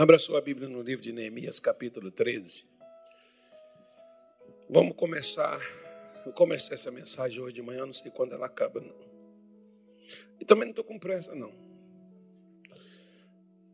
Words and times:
Abra 0.00 0.18
sua 0.18 0.40
Bíblia 0.40 0.66
no 0.66 0.80
livro 0.80 1.04
de 1.04 1.12
Neemias, 1.12 1.60
capítulo 1.60 2.10
13. 2.10 2.64
Vamos 4.66 4.96
começar. 4.96 5.60
Eu 6.24 6.32
comecei 6.32 6.74
essa 6.74 6.90
mensagem 6.90 7.38
hoje 7.38 7.56
de 7.56 7.60
manhã, 7.60 7.84
não 7.84 7.92
sei 7.92 8.10
quando 8.10 8.32
ela 8.32 8.46
acaba, 8.46 8.80
não. 8.80 8.94
E 10.40 10.44
também 10.46 10.64
não 10.64 10.70
estou 10.70 10.84
com 10.84 10.98
pressa, 10.98 11.34
não. 11.34 11.52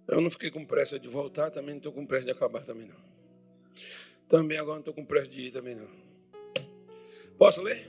Eu 0.08 0.20
não 0.20 0.28
fiquei 0.28 0.50
com 0.50 0.66
pressa 0.66 0.98
de 0.98 1.06
voltar, 1.06 1.52
também 1.52 1.74
não 1.74 1.78
estou 1.78 1.92
com 1.92 2.04
pressa 2.04 2.24
de 2.24 2.32
acabar, 2.32 2.64
também 2.64 2.88
não. 2.88 2.96
Também 4.28 4.58
agora 4.58 4.74
não 4.74 4.80
estou 4.80 4.94
com 4.94 5.04
pressa 5.04 5.30
de 5.30 5.42
ir, 5.42 5.52
também 5.52 5.76
não. 5.76 5.88
Posso 7.38 7.62
ler? 7.62 7.88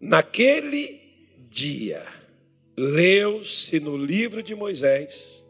Naquele 0.00 1.00
dia, 1.50 2.06
leu-se 2.76 3.80
no 3.80 3.96
livro 3.96 4.40
de 4.40 4.54
Moisés 4.54 5.41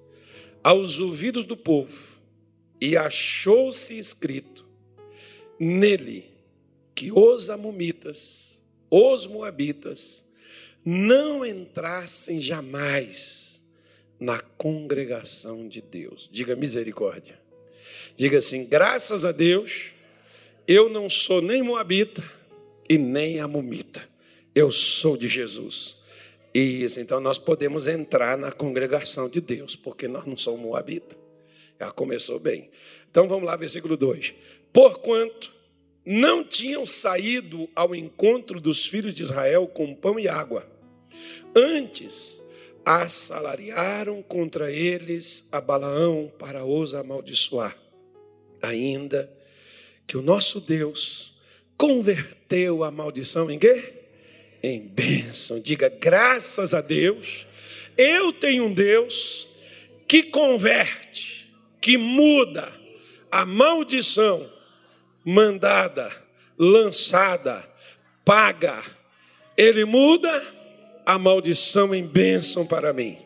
aos 0.62 0.98
ouvidos 0.98 1.44
do 1.44 1.56
povo, 1.56 2.12
e 2.80 2.96
achou-se 2.96 3.96
escrito 3.98 4.66
nele 5.58 6.32
que 6.94 7.12
os 7.12 7.48
amomitas, 7.48 8.62
os 8.90 9.26
moabitas, 9.26 10.24
não 10.84 11.44
entrassem 11.44 12.40
jamais 12.40 13.62
na 14.18 14.40
congregação 14.40 15.68
de 15.68 15.80
Deus. 15.80 16.28
Diga 16.30 16.56
misericórdia. 16.56 17.40
Diga 18.16 18.38
assim: 18.38 18.66
graças 18.66 19.24
a 19.24 19.32
Deus, 19.32 19.90
eu 20.66 20.88
não 20.88 21.08
sou 21.08 21.40
nem 21.40 21.62
moabita 21.62 22.22
e 22.88 22.98
nem 22.98 23.40
amomita. 23.40 24.06
Eu 24.54 24.70
sou 24.70 25.16
de 25.16 25.28
Jesus. 25.28 26.01
Isso, 26.54 27.00
então 27.00 27.20
nós 27.20 27.38
podemos 27.38 27.88
entrar 27.88 28.36
na 28.36 28.52
congregação 28.52 29.28
de 29.28 29.40
Deus, 29.40 29.74
porque 29.74 30.06
nós 30.06 30.26
não 30.26 30.36
somos 30.36 30.60
moabita. 30.60 31.16
Já 31.80 31.90
começou 31.90 32.38
bem. 32.38 32.70
Então 33.10 33.26
vamos 33.26 33.44
lá, 33.44 33.56
versículo 33.56 33.96
2. 33.96 34.34
Porquanto 34.72 35.54
não 36.04 36.44
tinham 36.44 36.84
saído 36.84 37.68
ao 37.74 37.94
encontro 37.94 38.60
dos 38.60 38.86
filhos 38.86 39.14
de 39.14 39.22
Israel 39.22 39.66
com 39.66 39.94
pão 39.94 40.18
e 40.18 40.28
água, 40.28 40.66
antes 41.54 42.42
assalariaram 42.84 44.22
contra 44.22 44.70
eles 44.70 45.48
a 45.52 45.60
Balaão 45.60 46.30
para 46.38 46.64
os 46.64 46.94
amaldiçoar. 46.94 47.76
Ainda 48.60 49.32
que 50.06 50.16
o 50.16 50.22
nosso 50.22 50.60
Deus 50.60 51.40
converteu 51.76 52.84
a 52.84 52.90
maldição 52.90 53.50
em 53.50 53.58
quê? 53.58 54.01
Em 54.62 54.80
bênção. 54.80 55.60
Diga 55.60 55.88
graças 55.88 56.74
a 56.74 56.80
Deus. 56.80 57.46
Eu 57.96 58.32
tenho 58.32 58.66
um 58.66 58.74
Deus 58.74 59.48
que 60.06 60.22
converte, 60.22 61.52
que 61.80 61.96
muda 61.96 62.72
a 63.30 63.44
maldição 63.44 64.48
mandada, 65.24 66.10
lançada, 66.58 67.66
paga. 68.24 68.82
Ele 69.56 69.84
muda 69.84 70.30
a 71.04 71.18
maldição 71.18 71.94
em 71.94 72.06
bênção 72.06 72.66
para 72.66 72.92
mim. 72.92 73.18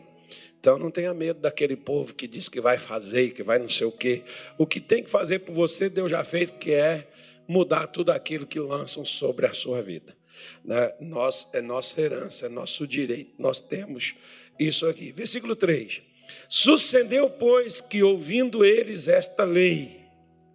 Então 0.59 0.77
não 0.77 0.91
tenha 0.91 1.13
medo 1.13 1.39
daquele 1.39 1.75
povo 1.75 2.15
que 2.15 2.27
diz 2.27 2.49
que 2.49 2.59
vai 2.59 2.77
fazer, 2.77 3.31
que 3.31 3.43
vai 3.43 3.59
não 3.59 3.67
sei 3.67 3.87
o 3.87 3.91
quê. 3.91 4.23
O 4.57 4.65
que 4.65 4.79
tem 4.79 5.03
que 5.03 5.09
fazer 5.09 5.39
por 5.39 5.53
você, 5.53 5.89
Deus 5.89 6.11
já 6.11 6.23
fez, 6.23 6.49
que 6.51 6.71
é 6.71 7.07
mudar 7.47 7.87
tudo 7.87 8.11
aquilo 8.11 8.45
que 8.45 8.59
lançam 8.59 9.05
sobre 9.05 9.45
a 9.45 9.53
sua 9.53 9.81
vida. 9.81 10.16
Né? 10.63 10.93
Nós, 10.99 11.49
é 11.53 11.61
nossa 11.61 12.01
herança, 12.01 12.45
é 12.45 12.49
nosso 12.49 12.87
direito, 12.87 13.33
nós 13.37 13.59
temos 13.61 14.15
isso 14.59 14.87
aqui. 14.87 15.11
Versículo 15.11 15.55
3: 15.55 16.01
Sucedeu, 16.49 17.29
pois, 17.29 17.81
que 17.81 18.03
ouvindo 18.03 18.65
eles 18.65 19.07
esta 19.07 19.43
lei, 19.43 20.01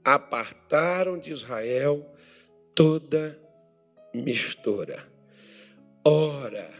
apartaram 0.04 1.18
de 1.18 1.30
Israel 1.30 2.06
toda 2.74 3.38
mistura. 4.12 5.06
Ora, 6.04 6.70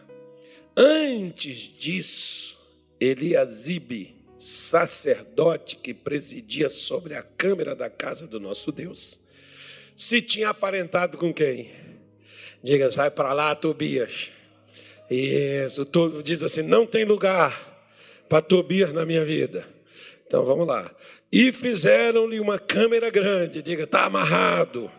antes 0.76 1.58
disso, 1.58 2.58
Eliasibe, 3.00 4.16
sacerdote 4.36 5.76
que 5.76 5.94
presidia 5.94 6.68
sobre 6.68 7.14
a 7.14 7.22
câmara 7.22 7.76
da 7.76 7.88
casa 7.88 8.26
do 8.26 8.40
nosso 8.40 8.72
Deus, 8.72 9.20
se 9.94 10.20
tinha 10.20 10.48
aparentado 10.48 11.16
com 11.18 11.32
quem? 11.32 11.70
Diga, 12.62 12.90
sai 12.92 13.10
para 13.10 13.32
lá, 13.32 13.54
Tobias. 13.56 14.30
Isso, 15.10 15.86
diz 16.22 16.42
assim: 16.42 16.62
não 16.62 16.86
tem 16.86 17.04
lugar 17.04 17.70
para 18.28 18.40
Tobias 18.40 18.92
na 18.92 19.04
minha 19.04 19.24
vida. 19.24 19.66
Então 20.26 20.44
vamos 20.44 20.66
lá. 20.66 20.94
E 21.30 21.52
fizeram-lhe 21.52 22.38
uma 22.38 22.58
câmera 22.58 23.10
grande, 23.10 23.62
diga, 23.62 23.84
está 23.84 24.04
amarrado, 24.04 24.90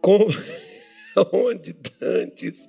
com, 0.00 0.26
onde 1.32 1.74
antes 2.00 2.68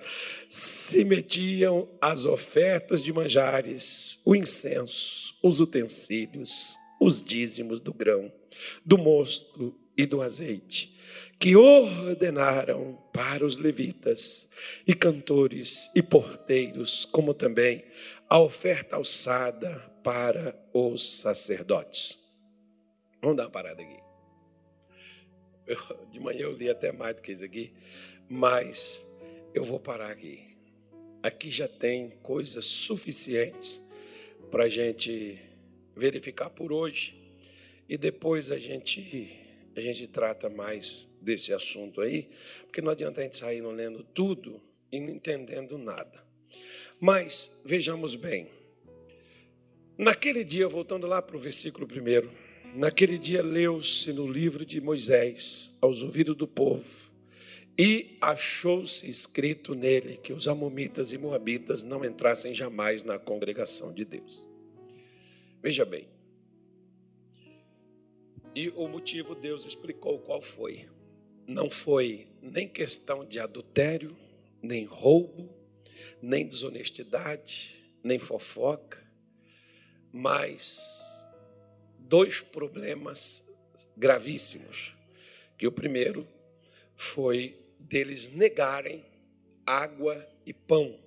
se 0.50 1.03
metiam 1.06 1.88
as 2.01 2.25
ofertas 2.25 3.03
de 3.03 3.13
manjares, 3.13 4.19
o 4.25 4.35
incenso, 4.35 5.35
os 5.44 5.59
utensílios, 5.59 6.75
os 7.00 7.23
dízimos 7.23 7.79
do 7.79 7.94
grão, 7.94 8.31
do 8.84 8.97
mosto 8.97 9.75
e 9.95 10.06
do 10.06 10.22
azeite 10.22 11.00
que 11.41 11.56
ordenaram 11.56 12.94
para 13.12 13.44
os 13.44 13.57
levitas 13.57 14.47
e 14.85 14.94
cantores 14.94 15.90
e 15.96 16.03
porteiros, 16.03 17.03
como 17.03 17.34
também 17.34 17.84
a 18.29 18.40
oferta 18.40 18.96
alçada 18.96 19.79
para 20.03 20.56
os 20.72 21.18
sacerdotes. 21.18 22.19
Vamos 23.19 23.38
dar 23.38 23.46
uma 23.46 23.50
parada 23.50 23.81
aqui. 23.81 23.97
Eu, 25.66 26.07
de 26.12 26.19
manhã 26.19 26.41
eu 26.41 26.52
li 26.52 26.69
até 26.69 26.91
mais 26.91 27.16
do 27.16 27.24
que 27.24 27.31
isso 27.31 27.44
aqui, 27.44 27.73
mas 28.29 29.03
eu 29.52 29.63
vou 29.63 29.79
parar 29.79 30.12
aqui. 30.12 30.46
Aqui 31.23 31.50
já 31.50 31.68
tem 31.68 32.12
coisas 32.22 32.66
suficientes 32.66 33.81
para 34.52 34.66
a 34.66 34.69
gente 34.69 35.41
verificar 35.96 36.52
por 36.52 36.72
hoje 36.72 37.19
e 37.90 37.97
depois 37.97 38.52
a 38.52 38.59
gente 38.59 39.41
a 39.76 39.82
gente 39.82 40.08
trata 40.08 40.50
mais 40.50 41.08
desse 41.22 41.54
assunto 41.54 42.02
aí, 42.02 42.30
porque 42.64 42.82
não 42.82 42.92
adianta 42.92 43.22
a 43.22 43.24
gente 43.24 43.38
sair 43.38 43.62
não 43.62 43.72
lendo 43.72 44.04
tudo 44.04 44.62
e 44.92 45.00
não 45.00 45.09
entendendo 45.09 45.78
nada. 45.78 46.24
Mas 47.00 47.62
vejamos 47.66 48.16
bem. 48.16 48.50
Naquele 49.98 50.44
dia, 50.44 50.68
voltando 50.68 51.08
lá 51.08 51.22
para 51.22 51.36
o 51.36 51.40
versículo 51.40 51.88
primeiro, 51.88 52.32
naquele 52.74 53.18
dia 53.18 53.42
leu-se 53.42 54.12
no 54.14 54.32
livro 54.32 54.66
de 54.66 54.82
Moisés, 54.82 55.78
aos 55.82 56.02
ouvidos 56.02 56.36
do 56.36 56.48
povo, 56.48 57.12
e 57.78 58.18
achou-se 58.20 59.09
escrito 59.09 59.74
nele 59.74 60.18
que 60.18 60.34
os 60.34 60.48
amomitas 60.48 61.12
e 61.12 61.18
moabitas 61.18 61.84
não 61.84 62.03
entrassem 62.03 62.53
jamais 62.53 63.03
na 63.03 63.18
congregação 63.18 63.94
de 63.94 64.06
Deus. 64.06 64.48
Veja 65.62 65.86
bem, 65.86 66.08
e 68.53 68.69
o 68.69 68.88
motivo 68.88 69.34
Deus 69.34 69.66
explicou 69.66 70.19
qual 70.19 70.41
foi. 70.41 70.88
Não 71.47 71.69
foi 71.69 72.28
nem 72.41 72.67
questão 72.67 73.25
de 73.25 73.39
adultério, 73.39 74.16
nem 74.62 74.85
roubo, 74.85 75.50
nem 76.22 76.45
desonestidade, 76.45 77.75
nem 78.03 78.19
fofoca, 78.19 79.01
mas 80.11 81.25
dois 81.97 82.41
problemas 82.41 83.50
gravíssimos. 83.95 84.95
Que 85.57 85.67
o 85.67 85.72
primeiro 85.72 86.28
foi 86.95 87.57
deles 87.79 88.34
negarem 88.34 89.06
água 89.66 90.28
e 90.45 90.53
pão 90.53 91.00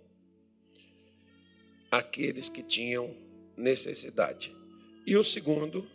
àqueles 1.91 2.49
que 2.49 2.62
tinham 2.62 3.15
necessidade. 3.56 4.54
E 5.06 5.16
o 5.16 5.22
segundo 5.22 5.88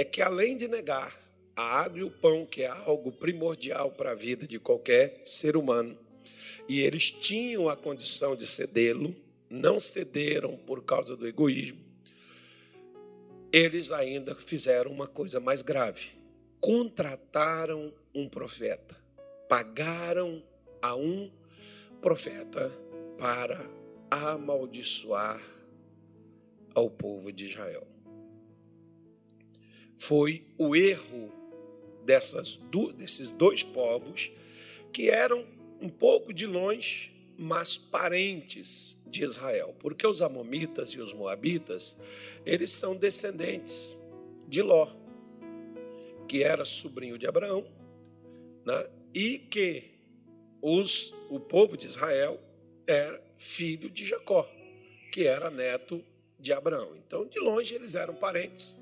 é 0.00 0.04
que 0.04 0.22
além 0.22 0.56
de 0.56 0.66
negar 0.66 1.14
a 1.54 1.82
água 1.82 1.98
e 1.98 2.02
o 2.02 2.10
pão, 2.10 2.46
que 2.46 2.62
é 2.62 2.68
algo 2.68 3.12
primordial 3.12 3.90
para 3.90 4.12
a 4.12 4.14
vida 4.14 4.46
de 4.46 4.58
qualquer 4.58 5.20
ser 5.26 5.58
humano, 5.58 5.96
e 6.66 6.80
eles 6.80 7.10
tinham 7.10 7.68
a 7.68 7.76
condição 7.76 8.34
de 8.34 8.46
cedê-lo, 8.46 9.14
não 9.50 9.78
cederam 9.78 10.56
por 10.56 10.82
causa 10.82 11.14
do 11.14 11.28
egoísmo, 11.28 11.84
eles 13.52 13.90
ainda 13.90 14.34
fizeram 14.34 14.90
uma 14.90 15.06
coisa 15.06 15.38
mais 15.38 15.60
grave: 15.60 16.06
contrataram 16.60 17.92
um 18.14 18.26
profeta, 18.26 18.96
pagaram 19.50 20.42
a 20.80 20.96
um 20.96 21.30
profeta 22.00 22.72
para 23.18 23.60
amaldiçoar 24.10 25.42
ao 26.74 26.88
povo 26.88 27.30
de 27.30 27.48
Israel 27.48 27.86
foi 30.00 30.46
o 30.56 30.74
erro 30.74 31.30
dessas, 32.06 32.58
desses 32.96 33.28
dois 33.28 33.62
povos 33.62 34.32
que 34.90 35.10
eram 35.10 35.46
um 35.78 35.90
pouco 35.90 36.32
de 36.32 36.46
longe, 36.46 37.12
mas 37.36 37.76
parentes 37.76 38.96
de 39.06 39.22
Israel, 39.22 39.76
porque 39.78 40.06
os 40.06 40.22
amomitas 40.22 40.90
e 40.90 41.00
os 41.00 41.12
moabitas, 41.12 41.98
eles 42.46 42.70
são 42.70 42.96
descendentes 42.96 43.98
de 44.48 44.62
Ló, 44.62 44.88
que 46.26 46.42
era 46.42 46.64
sobrinho 46.64 47.18
de 47.18 47.26
Abraão, 47.26 47.66
né? 48.64 48.86
e 49.14 49.38
que 49.38 49.90
os, 50.62 51.12
o 51.28 51.38
povo 51.38 51.76
de 51.76 51.86
Israel 51.86 52.40
era 52.86 53.22
filho 53.36 53.90
de 53.90 54.06
Jacó, 54.06 54.50
que 55.12 55.26
era 55.26 55.50
neto 55.50 56.02
de 56.38 56.54
Abraão. 56.54 56.96
Então, 56.96 57.26
de 57.26 57.38
longe, 57.38 57.74
eles 57.74 57.94
eram 57.94 58.14
parentes. 58.14 58.79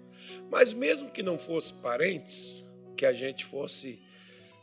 Mas 0.50 0.72
mesmo 0.72 1.10
que 1.10 1.22
não 1.22 1.38
fossem 1.38 1.76
parentes, 1.78 2.64
que 2.96 3.06
a 3.06 3.12
gente 3.12 3.44
fosse 3.44 3.98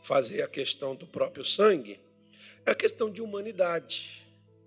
fazer 0.02 0.42
a 0.42 0.48
questão 0.48 0.94
do 0.94 1.06
próprio 1.06 1.44
sangue, 1.44 1.98
é 2.64 2.70
a 2.70 2.74
questão 2.74 3.10
de 3.10 3.22
humanidade. 3.22 4.26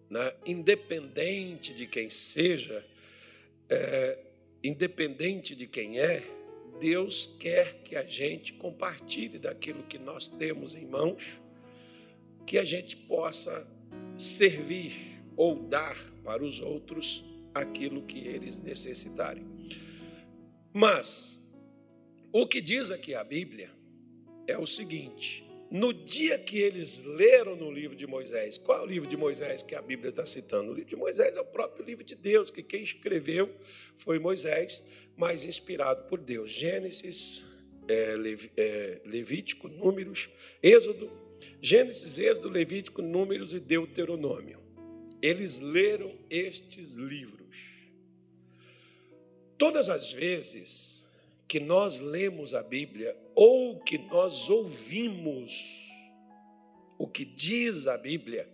Né? 0.09 0.33
Independente 0.45 1.73
de 1.73 1.85
quem 1.85 2.09
seja, 2.09 2.85
é, 3.69 4.17
independente 4.63 5.55
de 5.55 5.67
quem 5.67 5.99
é, 5.99 6.23
Deus 6.79 7.25
quer 7.39 7.81
que 7.83 7.95
a 7.95 8.05
gente 8.05 8.53
compartilhe 8.53 9.37
daquilo 9.37 9.83
que 9.83 9.97
nós 9.97 10.27
temos 10.27 10.75
em 10.75 10.85
mãos, 10.85 11.39
que 12.45 12.57
a 12.57 12.63
gente 12.63 12.95
possa 12.95 13.67
servir 14.15 15.21
ou 15.35 15.55
dar 15.55 15.97
para 16.23 16.43
os 16.43 16.59
outros 16.61 17.23
aquilo 17.53 18.01
que 18.03 18.19
eles 18.19 18.57
necessitarem. 18.57 19.45
Mas, 20.73 21.51
o 22.31 22.45
que 22.47 22.61
diz 22.61 22.91
aqui 22.91 23.15
a 23.15 23.23
Bíblia 23.23 23.71
é 24.47 24.57
o 24.57 24.65
seguinte: 24.65 25.43
no 25.71 25.93
dia 25.93 26.37
que 26.39 26.57
eles 26.57 27.03
leram 27.03 27.55
no 27.55 27.71
livro 27.71 27.95
de 27.95 28.07
Moisés, 28.07 28.57
qual 28.57 28.79
é 28.79 28.81
o 28.81 28.85
livro 28.85 29.07
de 29.07 29.15
Moisés 29.15 29.61
que 29.61 29.75
a 29.75 29.81
Bíblia 29.81 30.09
está 30.09 30.25
citando? 30.25 30.71
O 30.71 30.73
livro 30.73 30.89
de 30.89 30.95
Moisés 30.95 31.35
é 31.35 31.41
o 31.41 31.45
próprio 31.45 31.85
livro 31.85 32.03
de 32.03 32.15
Deus, 32.15 32.49
que 32.49 32.63
quem 32.63 32.81
escreveu 32.81 33.53
foi 33.95 34.17
Moisés, 34.17 34.89
mas 35.15 35.45
inspirado 35.45 36.07
por 36.07 36.19
Deus. 36.19 36.49
Gênesis, 36.49 37.45
é, 37.87 38.15
é, 38.57 39.01
Levítico, 39.05 39.67
Números, 39.67 40.29
Êxodo, 40.61 41.11
Gênesis, 41.61 42.17
Êxodo, 42.17 42.49
Levítico, 42.49 43.01
Números 43.01 43.53
e 43.53 43.59
Deuteronômio. 43.59 44.59
Eles 45.21 45.59
leram 45.59 46.15
estes 46.29 46.93
livros. 46.93 47.78
Todas 49.59 49.89
as 49.89 50.13
vezes 50.13 51.05
que 51.45 51.59
nós 51.59 51.99
lemos 51.99 52.55
a 52.55 52.63
Bíblia 52.63 53.13
ou 53.35 53.77
que 53.81 53.97
nós 53.97 54.49
ouvimos 54.49 55.89
o 56.97 57.05
que 57.05 57.25
diz 57.25 57.85
a 57.85 57.97
Bíblia, 57.97 58.47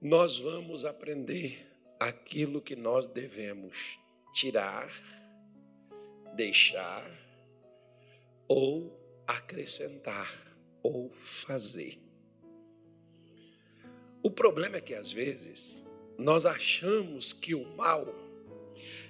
nós 0.00 0.38
vamos 0.38 0.86
aprender 0.86 1.66
aquilo 2.00 2.62
que 2.62 2.74
nós 2.74 3.06
devemos 3.06 3.98
tirar, 4.32 4.90
deixar 6.34 7.06
ou 8.48 8.98
acrescentar 9.26 10.32
ou 10.82 11.10
fazer. 11.20 11.98
O 14.22 14.30
problema 14.30 14.78
é 14.78 14.80
que 14.80 14.94
às 14.94 15.12
vezes 15.12 15.86
nós 16.16 16.46
achamos 16.46 17.34
que 17.34 17.54
o 17.54 17.66
mal 17.76 18.25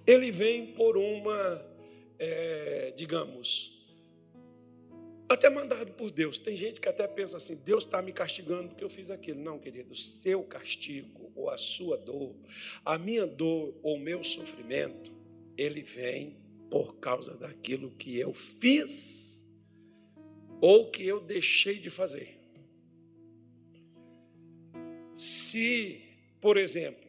ele 0.06 0.30
vem 0.30 0.72
por 0.72 0.96
uma 0.96 1.76
é, 2.18 2.92
digamos, 2.96 3.76
até 5.28 5.50
mandado 5.50 5.92
por 5.92 6.10
Deus. 6.10 6.38
Tem 6.38 6.56
gente 6.56 6.80
que 6.80 6.88
até 6.88 7.06
pensa 7.06 7.36
assim: 7.36 7.56
Deus 7.64 7.84
está 7.84 8.00
me 8.00 8.12
castigando 8.12 8.68
porque 8.68 8.84
eu 8.84 8.90
fiz 8.90 9.10
aquilo. 9.10 9.40
Não, 9.40 9.58
querido, 9.58 9.94
seu 9.94 10.42
castigo 10.44 11.32
ou 11.34 11.50
a 11.50 11.58
sua 11.58 11.96
dor, 11.96 12.34
a 12.84 12.98
minha 12.98 13.26
dor 13.26 13.78
ou 13.82 13.96
o 13.96 14.00
meu 14.00 14.22
sofrimento, 14.22 15.12
ele 15.56 15.82
vem 15.82 16.36
por 16.70 16.96
causa 16.96 17.36
daquilo 17.36 17.90
que 17.92 18.18
eu 18.18 18.32
fiz 18.34 19.44
ou 20.60 20.90
que 20.90 21.06
eu 21.06 21.20
deixei 21.20 21.78
de 21.78 21.90
fazer. 21.90 22.36
Se, 25.14 26.02
por 26.40 26.56
exemplo, 26.56 27.05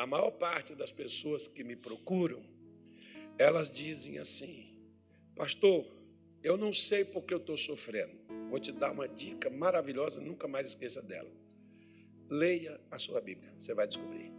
a 0.00 0.06
maior 0.06 0.30
parte 0.30 0.74
das 0.74 0.90
pessoas 0.90 1.46
que 1.46 1.62
me 1.62 1.76
procuram 1.76 2.42
elas 3.38 3.70
dizem 3.70 4.18
assim: 4.18 4.70
Pastor, 5.34 5.86
eu 6.42 6.56
não 6.56 6.72
sei 6.72 7.04
porque 7.04 7.32
eu 7.32 7.38
estou 7.38 7.56
sofrendo. 7.56 8.12
Vou 8.48 8.58
te 8.58 8.72
dar 8.72 8.92
uma 8.92 9.08
dica 9.08 9.48
maravilhosa, 9.48 10.20
nunca 10.20 10.46
mais 10.48 10.68
esqueça 10.68 11.00
dela. 11.02 11.30
Leia 12.28 12.78
a 12.90 12.98
sua 12.98 13.20
Bíblia, 13.20 13.52
você 13.56 13.74
vai 13.74 13.86
descobrir. 13.86 14.30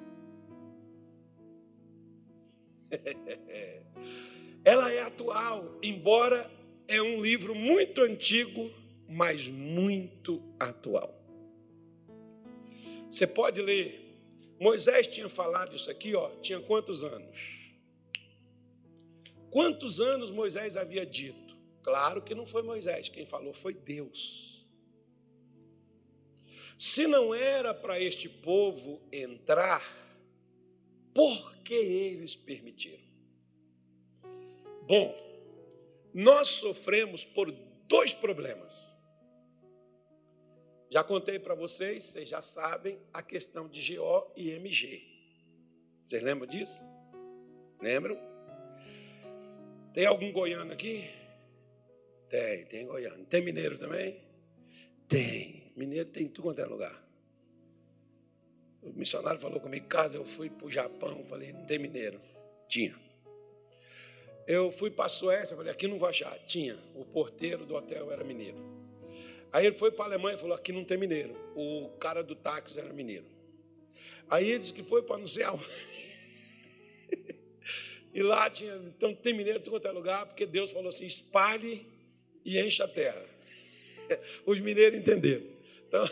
Ela 4.63 4.91
é 4.91 5.01
atual, 5.01 5.79
embora 5.81 6.49
é 6.87 7.01
um 7.01 7.21
livro 7.21 7.55
muito 7.55 8.01
antigo, 8.01 8.71
mas 9.07 9.47
muito 9.47 10.43
atual. 10.59 11.19
Você 13.09 13.25
pode 13.25 13.61
ler. 13.61 14.10
Moisés 14.61 15.07
tinha 15.07 15.27
falado 15.27 15.75
isso 15.75 15.89
aqui, 15.89 16.13
ó, 16.13 16.29
tinha 16.39 16.59
quantos 16.59 17.03
anos? 17.03 17.73
Quantos 19.49 19.99
anos 19.99 20.29
Moisés 20.29 20.77
havia 20.77 21.03
dito? 21.03 21.57
Claro 21.81 22.21
que 22.21 22.35
não 22.35 22.45
foi 22.45 22.61
Moisés 22.61 23.09
quem 23.09 23.25
falou, 23.25 23.55
foi 23.55 23.73
Deus. 23.73 24.63
Se 26.77 27.07
não 27.07 27.33
era 27.33 27.73
para 27.73 27.99
este 27.99 28.29
povo 28.29 29.01
entrar, 29.11 29.81
por 31.11 31.55
que 31.63 31.73
eles 31.73 32.35
permitiram? 32.35 33.03
Bom, 34.83 35.11
nós 36.13 36.49
sofremos 36.49 37.25
por 37.25 37.51
dois 37.87 38.13
problemas. 38.13 38.90
Já 40.91 41.05
contei 41.05 41.39
para 41.39 41.55
vocês, 41.55 42.03
vocês 42.03 42.27
já 42.27 42.41
sabem, 42.41 42.99
a 43.13 43.23
questão 43.23 43.65
de 43.65 43.95
GO 43.95 44.29
e 44.35 44.49
MG. 44.51 45.01
Vocês 46.03 46.21
lembram 46.21 46.45
disso? 46.45 46.83
Lembram? 47.81 48.19
Tem 49.93 50.05
algum 50.05 50.33
goiano 50.33 50.73
aqui? 50.73 51.09
Tem, 52.29 52.65
tem 52.65 52.85
goiano. 52.85 53.25
Tem 53.25 53.41
mineiro 53.41 53.77
também? 53.77 54.21
Tem. 55.07 55.71
Mineiro 55.77 56.09
tem 56.09 56.27
tudo 56.27 56.43
quanto 56.43 56.59
é 56.59 56.65
lugar. 56.65 57.01
O 58.81 58.91
missionário 58.91 59.39
falou 59.39 59.61
comigo, 59.61 59.87
caso 59.87 60.17
eu 60.17 60.25
fui 60.25 60.49
para 60.49 60.67
o 60.67 60.71
Japão, 60.71 61.23
falei, 61.23 61.53
não 61.53 61.65
tem 61.65 61.79
mineiro. 61.79 62.19
Tinha. 62.67 62.99
Eu 64.45 64.69
fui 64.73 64.91
para 64.91 65.05
a 65.05 65.09
Suécia, 65.09 65.55
falei, 65.55 65.71
aqui 65.71 65.87
não 65.87 65.97
vou 65.97 66.09
achar. 66.09 66.37
Tinha. 66.39 66.77
O 66.95 67.05
porteiro 67.05 67.65
do 67.65 67.75
hotel 67.75 68.11
era 68.11 68.25
mineiro. 68.25 68.70
Aí 69.51 69.65
ele 69.65 69.75
foi 69.75 69.91
para 69.91 70.05
a 70.05 70.07
Alemanha 70.07 70.35
e 70.35 70.39
falou, 70.39 70.55
aqui 70.55 70.71
não 70.71 70.85
tem 70.85 70.97
mineiro. 70.97 71.35
O 71.55 71.89
cara 71.99 72.23
do 72.23 72.35
táxi 72.35 72.79
era 72.79 72.93
mineiro. 72.93 73.25
Aí 74.29 74.49
ele 74.49 74.59
disse 74.59 74.73
que 74.73 74.83
foi 74.83 75.03
para 75.03 75.17
não 75.17 75.25
sei 75.25 75.43
aonde. 75.43 75.65
E 78.13 78.21
lá 78.21 78.49
tinha, 78.49 78.75
então 78.75 79.15
tem 79.15 79.33
mineiro 79.33 79.59
em 79.59 79.61
todo 79.61 79.87
é 79.87 79.91
lugar, 79.91 80.25
porque 80.25 80.45
Deus 80.45 80.71
falou 80.71 80.89
assim: 80.89 81.05
espalhe 81.05 81.87
e 82.43 82.59
encha 82.59 82.83
a 82.83 82.87
terra. 82.87 83.23
Os 84.45 84.59
mineiros 84.59 84.99
entenderam. 84.99 85.45
Então, 85.87 86.05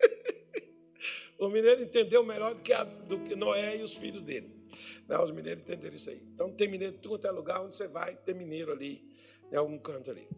o 1.38 1.48
mineiro 1.48 1.82
entendeu 1.82 2.22
melhor 2.22 2.54
do 2.54 2.60
que, 2.60 2.72
a, 2.72 2.84
do 2.84 3.20
que 3.20 3.34
Noé 3.34 3.78
e 3.78 3.82
os 3.82 3.96
filhos 3.96 4.22
dele. 4.22 4.50
Não, 5.08 5.24
os 5.24 5.30
mineiros 5.30 5.62
entenderam 5.62 5.96
isso 5.96 6.10
aí. 6.10 6.20
Então 6.34 6.52
tem 6.52 6.68
mineiro 6.68 6.94
em 6.94 6.98
todo 6.98 7.26
é 7.26 7.30
lugar 7.30 7.62
onde 7.62 7.74
você 7.74 7.88
vai, 7.88 8.14
tem 8.16 8.34
mineiro 8.34 8.70
ali, 8.70 9.02
em 9.50 9.56
algum 9.56 9.78
canto 9.78 10.10
ali. 10.10 10.28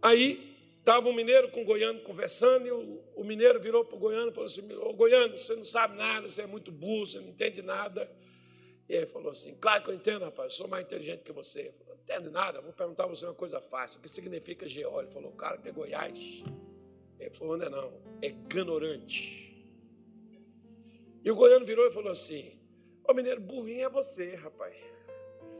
Aí 0.00 0.47
estava 0.88 1.06
um 1.06 1.12
mineiro 1.12 1.50
com 1.50 1.60
um 1.60 1.64
goiano 1.64 2.00
conversando, 2.00 2.66
e 2.66 2.72
o, 2.72 3.02
o 3.14 3.22
mineiro 3.22 3.60
virou 3.60 3.84
para 3.84 3.94
o 3.94 3.98
goiano 3.98 4.30
e 4.30 4.34
falou 4.34 4.46
assim: 4.46 4.72
Ô 4.76 4.94
goiano, 4.94 5.36
você 5.36 5.54
não 5.54 5.64
sabe 5.64 5.94
nada, 5.96 6.30
você 6.30 6.42
é 6.42 6.46
muito 6.46 6.72
burro, 6.72 7.04
você 7.04 7.20
não 7.20 7.28
entende 7.28 7.60
nada. 7.60 8.10
E 8.88 8.94
ele 8.94 9.06
falou 9.06 9.30
assim: 9.30 9.54
Claro 9.56 9.84
que 9.84 9.90
eu 9.90 9.94
entendo, 9.94 10.24
rapaz, 10.24 10.52
eu 10.52 10.56
sou 10.56 10.68
mais 10.68 10.86
inteligente 10.86 11.22
que 11.22 11.32
você. 11.32 11.74
Não 11.86 11.94
entendo 11.94 12.30
nada, 12.30 12.62
vou 12.62 12.72
perguntar 12.72 13.04
a 13.04 13.06
você 13.06 13.26
uma 13.26 13.34
coisa 13.34 13.60
fácil: 13.60 14.00
o 14.00 14.02
que 14.02 14.08
significa 14.08 14.64
GO? 14.64 15.00
Ele 15.00 15.10
falou: 15.10 15.30
Cara, 15.32 15.58
que 15.58 15.68
é 15.68 15.72
Goiás. 15.72 16.42
Ele 17.20 17.34
falou: 17.34 17.58
Não 17.58 17.66
é 17.66 17.68
não, 17.68 17.92
é 18.22 18.30
ganorante. 18.30 19.46
E 21.22 21.30
o 21.30 21.34
goiano 21.34 21.66
virou 21.66 21.86
e 21.86 21.90
falou 21.90 22.12
assim: 22.12 22.58
Ô 23.06 23.12
mineiro, 23.12 23.42
burrinho 23.42 23.84
é 23.84 23.90
você, 23.90 24.34
rapaz. 24.36 24.74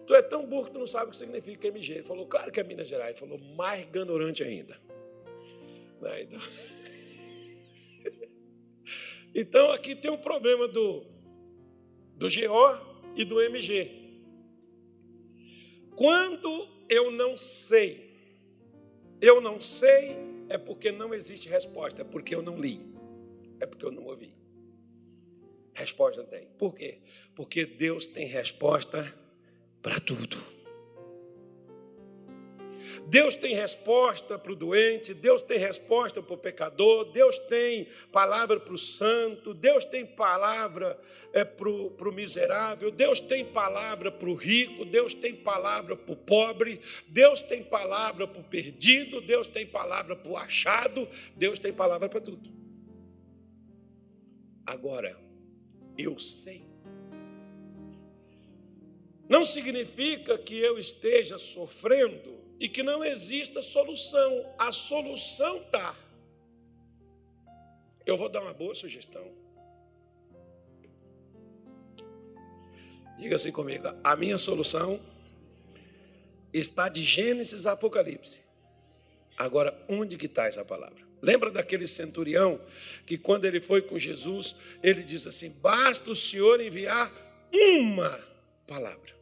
Tu 0.06 0.14
é 0.14 0.22
tão 0.22 0.46
burro 0.46 0.64
que 0.64 0.70
tu 0.70 0.78
não 0.78 0.86
sabe 0.86 1.08
o 1.08 1.10
que 1.10 1.18
significa 1.18 1.68
MG. 1.68 1.96
Ele 1.96 2.02
falou: 2.02 2.26
Claro 2.26 2.50
que 2.50 2.58
é 2.58 2.64
Minas 2.64 2.88
Gerais. 2.88 3.10
Ele 3.10 3.28
falou: 3.28 3.38
Mais 3.54 3.84
ganorante 3.90 4.42
ainda. 4.42 4.87
Né, 6.00 6.22
então... 6.22 6.40
então 9.34 9.72
aqui 9.72 9.94
tem 9.94 10.10
um 10.10 10.18
problema 10.18 10.68
do, 10.68 11.04
do 12.16 12.28
GO 12.28 13.12
e 13.14 13.24
do 13.24 13.40
MG. 13.40 13.96
Quando 15.94 16.68
eu 16.88 17.10
não 17.10 17.36
sei, 17.36 18.08
eu 19.20 19.40
não 19.40 19.60
sei 19.60 20.16
é 20.48 20.56
porque 20.56 20.90
não 20.90 21.12
existe 21.12 21.48
resposta, 21.48 22.02
é 22.02 22.04
porque 22.04 22.34
eu 22.34 22.42
não 22.42 22.58
li, 22.58 22.80
é 23.60 23.66
porque 23.66 23.84
eu 23.84 23.92
não 23.92 24.04
ouvi. 24.04 24.34
Resposta 25.74 26.24
tem. 26.24 26.46
Por 26.58 26.74
quê? 26.74 26.98
Porque 27.34 27.64
Deus 27.64 28.06
tem 28.06 28.26
resposta 28.26 29.14
para 29.80 30.00
tudo. 30.00 30.36
Deus 33.06 33.36
tem 33.36 33.54
resposta 33.54 34.38
para 34.38 34.52
o 34.52 34.56
doente, 34.56 35.14
Deus 35.14 35.42
tem 35.42 35.58
resposta 35.58 36.22
para 36.22 36.34
o 36.34 36.38
pecador, 36.38 37.04
Deus 37.12 37.38
tem 37.38 37.88
palavra 38.10 38.58
para 38.58 38.74
o 38.74 38.78
santo, 38.78 39.54
Deus 39.54 39.84
tem 39.84 40.04
palavra 40.04 40.98
é, 41.32 41.44
para 41.44 41.68
o 41.68 42.12
miserável, 42.12 42.90
Deus 42.90 43.20
tem 43.20 43.44
palavra 43.44 44.10
para 44.10 44.28
o 44.28 44.34
rico, 44.34 44.84
Deus 44.84 45.14
tem 45.14 45.34
palavra 45.34 45.96
para 45.96 46.12
o 46.12 46.16
pobre, 46.16 46.80
Deus 47.08 47.42
tem 47.42 47.62
palavra 47.62 48.26
para 48.26 48.40
o 48.40 48.44
perdido, 48.44 49.20
Deus 49.20 49.46
tem 49.48 49.66
palavra 49.66 50.16
para 50.16 50.32
o 50.32 50.36
achado, 50.36 51.08
Deus 51.36 51.58
tem 51.58 51.72
palavra 51.72 52.08
para 52.08 52.20
tudo. 52.20 52.50
Agora, 54.66 55.18
eu 55.96 56.18
sei. 56.18 56.62
Não 59.28 59.44
significa 59.44 60.38
que 60.38 60.58
eu 60.58 60.78
esteja 60.78 61.38
sofrendo 61.38 62.37
e 62.58 62.68
que 62.68 62.82
não 62.82 63.04
exista 63.04 63.62
solução. 63.62 64.54
A 64.58 64.72
solução 64.72 65.58
está. 65.58 65.94
Eu 68.04 68.16
vou 68.16 68.28
dar 68.28 68.42
uma 68.42 68.54
boa 68.54 68.74
sugestão. 68.74 69.30
Diga 73.18 73.36
assim 73.36 73.52
comigo: 73.52 73.88
a 74.02 74.16
minha 74.16 74.38
solução 74.38 75.00
está 76.52 76.88
de 76.88 77.02
Gênesis 77.02 77.66
a 77.66 77.72
Apocalipse. 77.72 78.40
Agora, 79.36 79.76
onde 79.88 80.16
que 80.16 80.26
está 80.26 80.46
essa 80.46 80.64
palavra? 80.64 81.06
Lembra 81.20 81.50
daquele 81.50 81.86
centurião 81.86 82.60
que 83.04 83.18
quando 83.18 83.44
ele 83.44 83.60
foi 83.60 83.82
com 83.82 83.98
Jesus, 83.98 84.56
ele 84.82 85.02
diz 85.02 85.26
assim: 85.26 85.50
basta 85.60 86.10
o 86.10 86.16
Senhor 86.16 86.60
enviar 86.60 87.12
uma 87.52 88.18
palavra. 88.66 89.17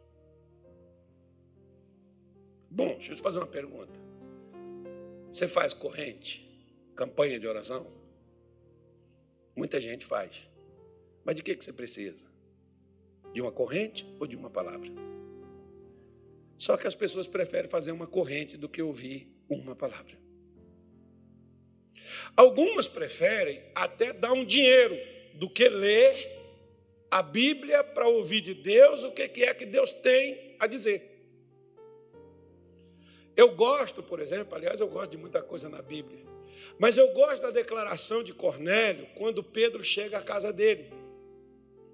Bom, 2.76 2.88
deixa 2.88 3.12
eu 3.12 3.16
te 3.16 3.22
fazer 3.22 3.38
uma 3.38 3.46
pergunta. 3.46 3.98
Você 5.32 5.48
faz 5.48 5.72
corrente, 5.72 6.46
campanha 6.94 7.40
de 7.40 7.46
oração? 7.46 7.90
Muita 9.56 9.80
gente 9.80 10.04
faz. 10.04 10.46
Mas 11.24 11.36
de 11.36 11.42
que, 11.42 11.56
que 11.56 11.64
você 11.64 11.72
precisa? 11.72 12.30
De 13.32 13.40
uma 13.40 13.50
corrente 13.50 14.04
ou 14.20 14.26
de 14.26 14.36
uma 14.36 14.50
palavra? 14.50 14.90
Só 16.54 16.76
que 16.76 16.86
as 16.86 16.94
pessoas 16.94 17.26
preferem 17.26 17.70
fazer 17.70 17.92
uma 17.92 18.06
corrente 18.06 18.58
do 18.58 18.68
que 18.68 18.82
ouvir 18.82 19.34
uma 19.48 19.74
palavra. 19.74 20.18
Algumas 22.36 22.86
preferem 22.86 23.62
até 23.74 24.12
dar 24.12 24.34
um 24.34 24.44
dinheiro 24.44 24.98
do 25.32 25.48
que 25.48 25.66
ler 25.66 26.14
a 27.10 27.22
Bíblia 27.22 27.82
para 27.82 28.06
ouvir 28.06 28.42
de 28.42 28.52
Deus 28.52 29.02
o 29.02 29.12
que 29.12 29.22
é 29.22 29.54
que 29.54 29.64
Deus 29.64 29.94
tem 29.94 30.54
a 30.60 30.66
dizer. 30.66 31.15
Eu 33.36 33.54
gosto, 33.54 34.02
por 34.02 34.18
exemplo, 34.18 34.54
aliás, 34.54 34.80
eu 34.80 34.88
gosto 34.88 35.10
de 35.10 35.18
muita 35.18 35.42
coisa 35.42 35.68
na 35.68 35.82
Bíblia, 35.82 36.24
mas 36.78 36.96
eu 36.96 37.12
gosto 37.12 37.42
da 37.42 37.50
declaração 37.50 38.22
de 38.22 38.32
Cornélio 38.32 39.06
quando 39.14 39.42
Pedro 39.42 39.84
chega 39.84 40.18
à 40.18 40.22
casa 40.22 40.52
dele. 40.52 40.90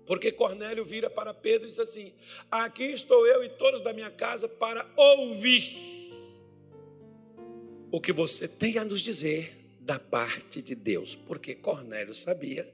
Porque 0.06 0.30
Cornélio 0.30 0.84
vira 0.84 1.08
para 1.08 1.32
Pedro 1.34 1.66
e 1.66 1.70
diz 1.70 1.78
assim: 1.78 2.12
Aqui 2.50 2.84
estou 2.84 3.26
eu 3.26 3.42
e 3.44 3.48
todos 3.48 3.80
da 3.80 3.92
minha 3.92 4.10
casa 4.10 4.48
para 4.48 4.86
ouvir 4.96 5.92
o 7.90 8.00
que 8.00 8.12
você 8.12 8.48
tem 8.48 8.78
a 8.78 8.84
nos 8.84 9.00
dizer 9.00 9.52
da 9.80 9.98
parte 9.98 10.62
de 10.62 10.74
Deus. 10.74 11.14
Porque 11.14 11.54
Cornélio 11.54 12.14
sabia 12.14 12.72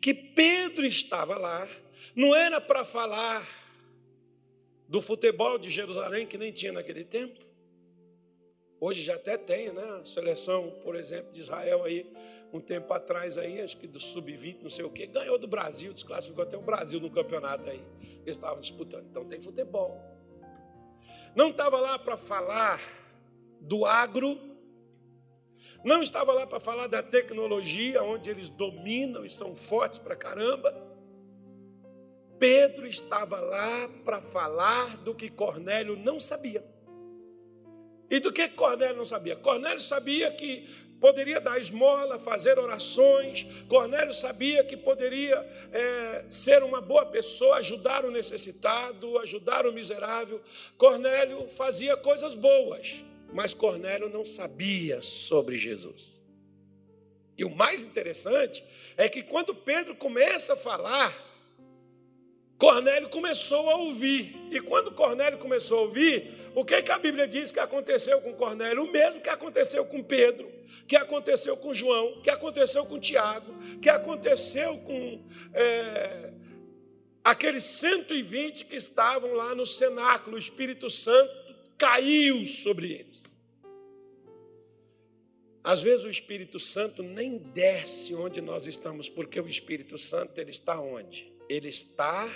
que 0.00 0.14
Pedro 0.14 0.86
estava 0.86 1.36
lá, 1.38 1.68
não 2.14 2.34
era 2.34 2.60
para 2.60 2.84
falar 2.84 3.46
do 4.88 5.02
futebol 5.02 5.58
de 5.58 5.68
Jerusalém, 5.70 6.26
que 6.26 6.38
nem 6.38 6.50
tinha 6.50 6.72
naquele 6.72 7.04
tempo, 7.04 7.47
Hoje 8.80 9.00
já 9.00 9.16
até 9.16 9.36
tem, 9.36 9.72
né? 9.72 9.98
A 10.00 10.04
seleção, 10.04 10.70
por 10.84 10.94
exemplo, 10.94 11.32
de 11.32 11.40
Israel 11.40 11.82
aí, 11.82 12.10
um 12.52 12.60
tempo 12.60 12.92
atrás 12.92 13.36
aí, 13.36 13.60
acho 13.60 13.76
que 13.76 13.88
do 13.88 13.98
sub-20, 13.98 14.62
não 14.62 14.70
sei 14.70 14.84
o 14.84 14.90
quê, 14.90 15.06
ganhou 15.06 15.36
do 15.36 15.48
Brasil, 15.48 15.92
desclassificou 15.92 16.44
até 16.44 16.56
o 16.56 16.62
Brasil 16.62 17.00
no 17.00 17.10
campeonato 17.10 17.68
aí. 17.68 17.82
Eles 18.00 18.36
estavam 18.36 18.60
disputando. 18.60 19.06
Então 19.10 19.24
tem 19.24 19.40
futebol. 19.40 20.00
Não 21.34 21.50
estava 21.50 21.80
lá 21.80 21.98
para 21.98 22.16
falar 22.16 22.80
do 23.60 23.84
agro, 23.84 24.38
não 25.84 26.00
estava 26.00 26.32
lá 26.32 26.46
para 26.46 26.60
falar 26.60 26.86
da 26.86 27.02
tecnologia, 27.02 28.02
onde 28.02 28.30
eles 28.30 28.48
dominam 28.48 29.24
e 29.24 29.30
são 29.30 29.54
fortes 29.56 29.98
para 29.98 30.14
caramba. 30.14 30.72
Pedro 32.38 32.86
estava 32.86 33.40
lá 33.40 33.88
para 34.04 34.20
falar 34.20 34.96
do 34.98 35.14
que 35.14 35.28
Cornélio 35.28 35.96
não 35.96 36.20
sabia. 36.20 36.64
E 38.10 38.20
do 38.20 38.32
que 38.32 38.48
Cornélio 38.48 38.96
não 38.96 39.04
sabia? 39.04 39.36
Cornélio 39.36 39.80
sabia 39.80 40.30
que 40.30 40.66
poderia 41.00 41.40
dar 41.40 41.58
esmola, 41.58 42.18
fazer 42.18 42.58
orações. 42.58 43.46
Cornélio 43.68 44.12
sabia 44.12 44.64
que 44.64 44.76
poderia 44.76 45.36
é, 45.72 46.24
ser 46.28 46.62
uma 46.62 46.80
boa 46.80 47.06
pessoa, 47.06 47.56
ajudar 47.56 48.04
o 48.04 48.10
necessitado, 48.10 49.18
ajudar 49.18 49.66
o 49.66 49.72
miserável. 49.72 50.40
Cornélio 50.76 51.48
fazia 51.48 51.96
coisas 51.96 52.34
boas, 52.34 53.04
mas 53.32 53.54
Cornélio 53.54 54.08
não 54.08 54.24
sabia 54.24 55.00
sobre 55.02 55.58
Jesus. 55.58 56.18
E 57.36 57.44
o 57.44 57.50
mais 57.50 57.84
interessante 57.84 58.64
é 58.96 59.08
que 59.08 59.22
quando 59.22 59.54
Pedro 59.54 59.94
começa 59.94 60.54
a 60.54 60.56
falar, 60.56 61.14
Cornélio 62.58 63.08
começou 63.08 63.70
a 63.70 63.76
ouvir. 63.76 64.34
E 64.50 64.60
quando 64.60 64.90
Cornélio 64.90 65.38
começou 65.38 65.78
a 65.78 65.82
ouvir, 65.82 66.37
o 66.54 66.64
que, 66.64 66.82
que 66.82 66.90
a 66.90 66.98
Bíblia 66.98 67.26
diz 67.26 67.50
que 67.50 67.60
aconteceu 67.60 68.20
com 68.20 68.32
Cornélio? 68.34 68.84
O 68.84 68.92
mesmo 68.92 69.20
que 69.20 69.28
aconteceu 69.28 69.84
com 69.84 70.02
Pedro, 70.02 70.50
que 70.86 70.96
aconteceu 70.96 71.56
com 71.56 71.74
João, 71.74 72.20
que 72.22 72.30
aconteceu 72.30 72.84
com 72.86 72.98
Tiago, 72.98 73.54
que 73.80 73.88
aconteceu 73.88 74.76
com 74.78 75.24
é, 75.54 76.32
aqueles 77.24 77.64
120 77.64 78.66
que 78.66 78.76
estavam 78.76 79.32
lá 79.34 79.54
no 79.54 79.66
cenáculo. 79.66 80.36
O 80.36 80.38
Espírito 80.38 80.88
Santo 80.88 81.32
caiu 81.76 82.44
sobre 82.44 82.92
eles. 82.92 83.28
Às 85.62 85.82
vezes 85.82 86.04
o 86.04 86.10
Espírito 86.10 86.58
Santo 86.58 87.02
nem 87.02 87.36
desce 87.36 88.14
onde 88.14 88.40
nós 88.40 88.66
estamos, 88.66 89.08
porque 89.08 89.38
o 89.38 89.46
Espírito 89.46 89.98
Santo 89.98 90.38
ele 90.40 90.50
está 90.50 90.80
onde? 90.80 91.30
Ele 91.48 91.68
está 91.68 92.26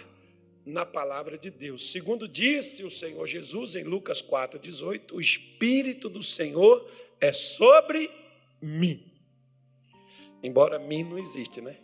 na 0.64 0.86
palavra 0.86 1.36
de 1.36 1.50
Deus. 1.50 1.90
Segundo 1.90 2.28
disse 2.28 2.84
o 2.84 2.90
Senhor 2.90 3.26
Jesus 3.26 3.74
em 3.74 3.84
Lucas 3.84 4.22
4:18, 4.22 5.14
o 5.14 5.20
espírito 5.20 6.08
do 6.08 6.22
Senhor 6.22 6.88
é 7.20 7.32
sobre 7.32 8.10
mim. 8.60 9.10
Embora 10.42 10.78
mim 10.78 11.04
não 11.04 11.18
existe, 11.18 11.60
né? 11.60 11.76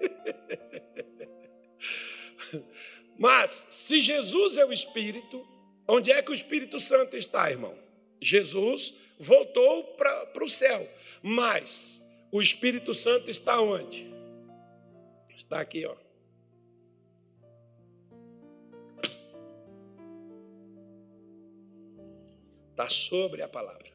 Mas 3.18 3.66
se 3.70 4.00
Jesus 4.00 4.56
é 4.56 4.64
o 4.64 4.72
espírito, 4.72 5.44
onde 5.86 6.12
é 6.12 6.22
que 6.22 6.30
o 6.30 6.34
Espírito 6.34 6.78
Santo 6.78 7.16
está, 7.16 7.50
irmão? 7.50 7.76
Jesus 8.20 9.14
voltou 9.18 9.82
para 9.96 10.44
o 10.44 10.48
céu, 10.48 10.88
mas 11.22 12.00
o 12.30 12.40
Espírito 12.40 12.94
Santo 12.94 13.30
está 13.30 13.60
onde? 13.60 14.06
Está 15.34 15.60
aqui, 15.60 15.84
ó. 15.84 16.07
Está 22.78 22.88
sobre 22.88 23.42
a 23.42 23.48
palavra. 23.48 23.90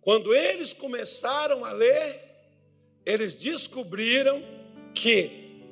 Quando 0.00 0.32
eles 0.32 0.72
começaram 0.72 1.64
a 1.64 1.72
ler, 1.72 2.22
eles 3.04 3.34
descobriram 3.34 4.40
que 4.94 5.64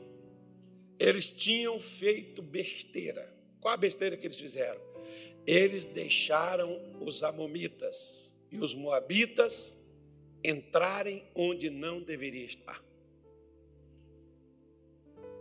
eles 0.98 1.26
tinham 1.26 1.78
feito 1.78 2.42
besteira. 2.42 3.32
Qual 3.60 3.72
a 3.72 3.76
besteira 3.76 4.16
que 4.16 4.26
eles 4.26 4.40
fizeram? 4.40 4.80
Eles 5.46 5.84
deixaram 5.84 6.80
os 7.00 7.22
amomitas 7.22 8.34
e 8.50 8.58
os 8.58 8.74
moabitas 8.74 9.76
entrarem 10.42 11.24
onde 11.32 11.70
não 11.70 12.02
deveria 12.02 12.44
estar. 12.44 12.82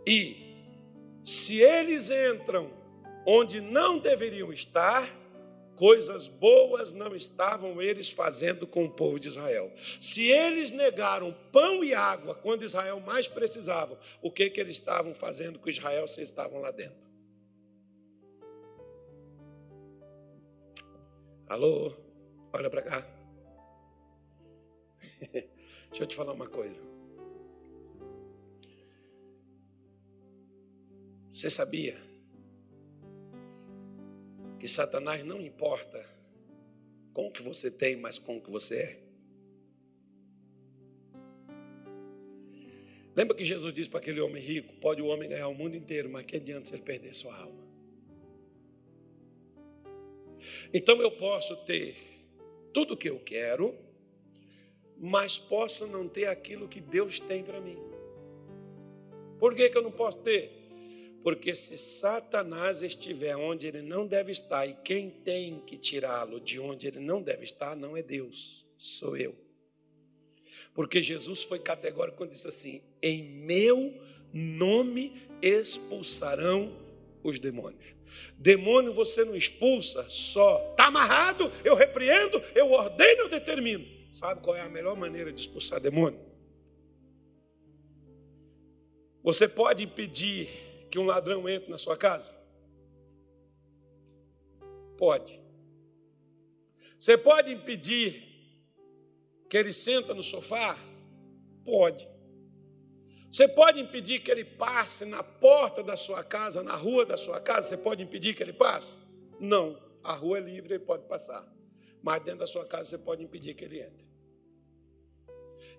E 0.06 0.36
se 1.24 1.60
eles 1.60 2.10
entram 2.10 2.70
onde 3.26 3.60
não 3.60 3.98
deveriam 3.98 4.52
estar, 4.52 5.23
coisas 5.76 6.28
boas 6.28 6.92
não 6.92 7.14
estavam 7.14 7.80
eles 7.80 8.10
fazendo 8.10 8.66
com 8.66 8.84
o 8.84 8.90
povo 8.90 9.18
de 9.18 9.28
Israel. 9.28 9.72
Se 10.00 10.26
eles 10.30 10.70
negaram 10.70 11.34
pão 11.52 11.84
e 11.84 11.94
água 11.94 12.34
quando 12.34 12.64
Israel 12.64 13.00
mais 13.00 13.28
precisava, 13.28 13.98
o 14.22 14.30
que, 14.30 14.50
que 14.50 14.60
eles 14.60 14.76
estavam 14.76 15.14
fazendo 15.14 15.58
com 15.58 15.68
Israel 15.68 16.06
se 16.06 16.22
estavam 16.22 16.60
lá 16.60 16.70
dentro? 16.70 17.08
Alô? 21.46 21.92
Olha 22.52 22.70
para 22.70 22.82
cá. 22.82 23.06
Deixa 25.30 26.02
eu 26.02 26.06
te 26.06 26.16
falar 26.16 26.32
uma 26.32 26.48
coisa. 26.48 26.80
Você 31.28 31.50
sabia 31.50 32.03
que 34.64 34.68
Satanás 34.68 35.22
não 35.22 35.42
importa 35.42 36.02
com 37.12 37.26
o 37.26 37.30
que 37.30 37.42
você 37.42 37.70
tem, 37.70 37.96
mas 37.96 38.18
com 38.18 38.38
o 38.38 38.40
que 38.40 38.50
você 38.50 38.76
é. 38.78 38.98
Lembra 43.14 43.36
que 43.36 43.44
Jesus 43.44 43.74
disse 43.74 43.90
para 43.90 44.00
aquele 44.00 44.22
homem 44.22 44.42
rico: 44.42 44.72
pode 44.76 45.02
o 45.02 45.06
homem 45.08 45.28
ganhar 45.28 45.48
o 45.48 45.54
mundo 45.54 45.76
inteiro, 45.76 46.08
mas 46.08 46.24
que 46.24 46.36
adianta 46.36 46.64
se 46.64 46.74
ele 46.74 46.82
perder 46.82 47.14
sua 47.14 47.36
alma? 47.36 47.62
Então 50.72 50.98
eu 51.02 51.10
posso 51.10 51.58
ter 51.66 51.94
tudo 52.72 52.94
o 52.94 52.96
que 52.96 53.10
eu 53.10 53.20
quero, 53.20 53.76
mas 54.96 55.38
posso 55.38 55.86
não 55.86 56.08
ter 56.08 56.24
aquilo 56.24 56.66
que 56.66 56.80
Deus 56.80 57.20
tem 57.20 57.44
para 57.44 57.60
mim. 57.60 57.76
Por 59.38 59.54
que, 59.54 59.68
que 59.68 59.76
eu 59.76 59.82
não 59.82 59.92
posso 59.92 60.20
ter? 60.20 60.63
Porque 61.24 61.54
se 61.54 61.78
Satanás 61.78 62.82
estiver 62.82 63.34
onde 63.34 63.66
ele 63.66 63.80
não 63.80 64.06
deve 64.06 64.30
estar 64.30 64.66
e 64.66 64.74
quem 64.74 65.08
tem 65.08 65.58
que 65.60 65.78
tirá-lo 65.78 66.38
de 66.38 66.60
onde 66.60 66.86
ele 66.86 67.00
não 67.00 67.22
deve 67.22 67.44
estar 67.44 67.74
não 67.74 67.96
é 67.96 68.02
Deus, 68.02 68.66
sou 68.76 69.16
eu. 69.16 69.34
Porque 70.74 71.00
Jesus 71.00 71.42
foi 71.42 71.58
categórico 71.58 72.18
quando 72.18 72.32
disse 72.32 72.46
assim: 72.46 72.82
em 73.00 73.22
meu 73.22 73.98
nome 74.34 75.14
expulsarão 75.40 76.76
os 77.22 77.38
demônios. 77.38 77.94
Demônio 78.36 78.92
você 78.92 79.24
não 79.24 79.34
expulsa 79.34 80.06
só, 80.10 80.72
está 80.72 80.88
amarrado, 80.88 81.50
eu 81.64 81.74
repreendo, 81.74 82.38
eu 82.54 82.70
ordeno, 82.70 83.22
eu 83.22 83.28
determino. 83.30 83.86
Sabe 84.12 84.42
qual 84.42 84.54
é 84.54 84.60
a 84.60 84.68
melhor 84.68 84.94
maneira 84.94 85.32
de 85.32 85.40
expulsar 85.40 85.80
demônio? 85.80 86.20
Você 89.22 89.48
pode 89.48 89.82
impedir 89.82 90.63
que 90.94 90.98
um 91.00 91.06
ladrão 91.06 91.48
entre 91.48 91.68
na 91.68 91.76
sua 91.76 91.96
casa? 91.96 92.32
Pode. 94.96 95.40
Você 96.96 97.18
pode 97.18 97.52
impedir 97.52 98.22
que 99.50 99.56
ele 99.56 99.72
senta 99.72 100.14
no 100.14 100.22
sofá? 100.22 100.78
Pode. 101.64 102.08
Você 103.28 103.48
pode 103.48 103.80
impedir 103.80 104.20
que 104.20 104.30
ele 104.30 104.44
passe 104.44 105.04
na 105.04 105.24
porta 105.24 105.82
da 105.82 105.96
sua 105.96 106.22
casa, 106.22 106.62
na 106.62 106.76
rua 106.76 107.04
da 107.04 107.16
sua 107.16 107.40
casa? 107.40 107.70
Você 107.70 107.76
pode 107.78 108.00
impedir 108.00 108.32
que 108.32 108.44
ele 108.44 108.52
passe? 108.52 109.00
Não. 109.40 109.76
A 110.00 110.12
rua 110.12 110.38
é 110.38 110.42
livre, 110.42 110.74
ele 110.74 110.84
pode 110.84 111.08
passar. 111.08 111.44
Mas 112.00 112.22
dentro 112.22 112.38
da 112.38 112.46
sua 112.46 112.64
casa 112.66 112.90
você 112.90 112.98
pode 112.98 113.20
impedir 113.20 113.54
que 113.54 113.64
ele 113.64 113.80
entre. 113.80 114.06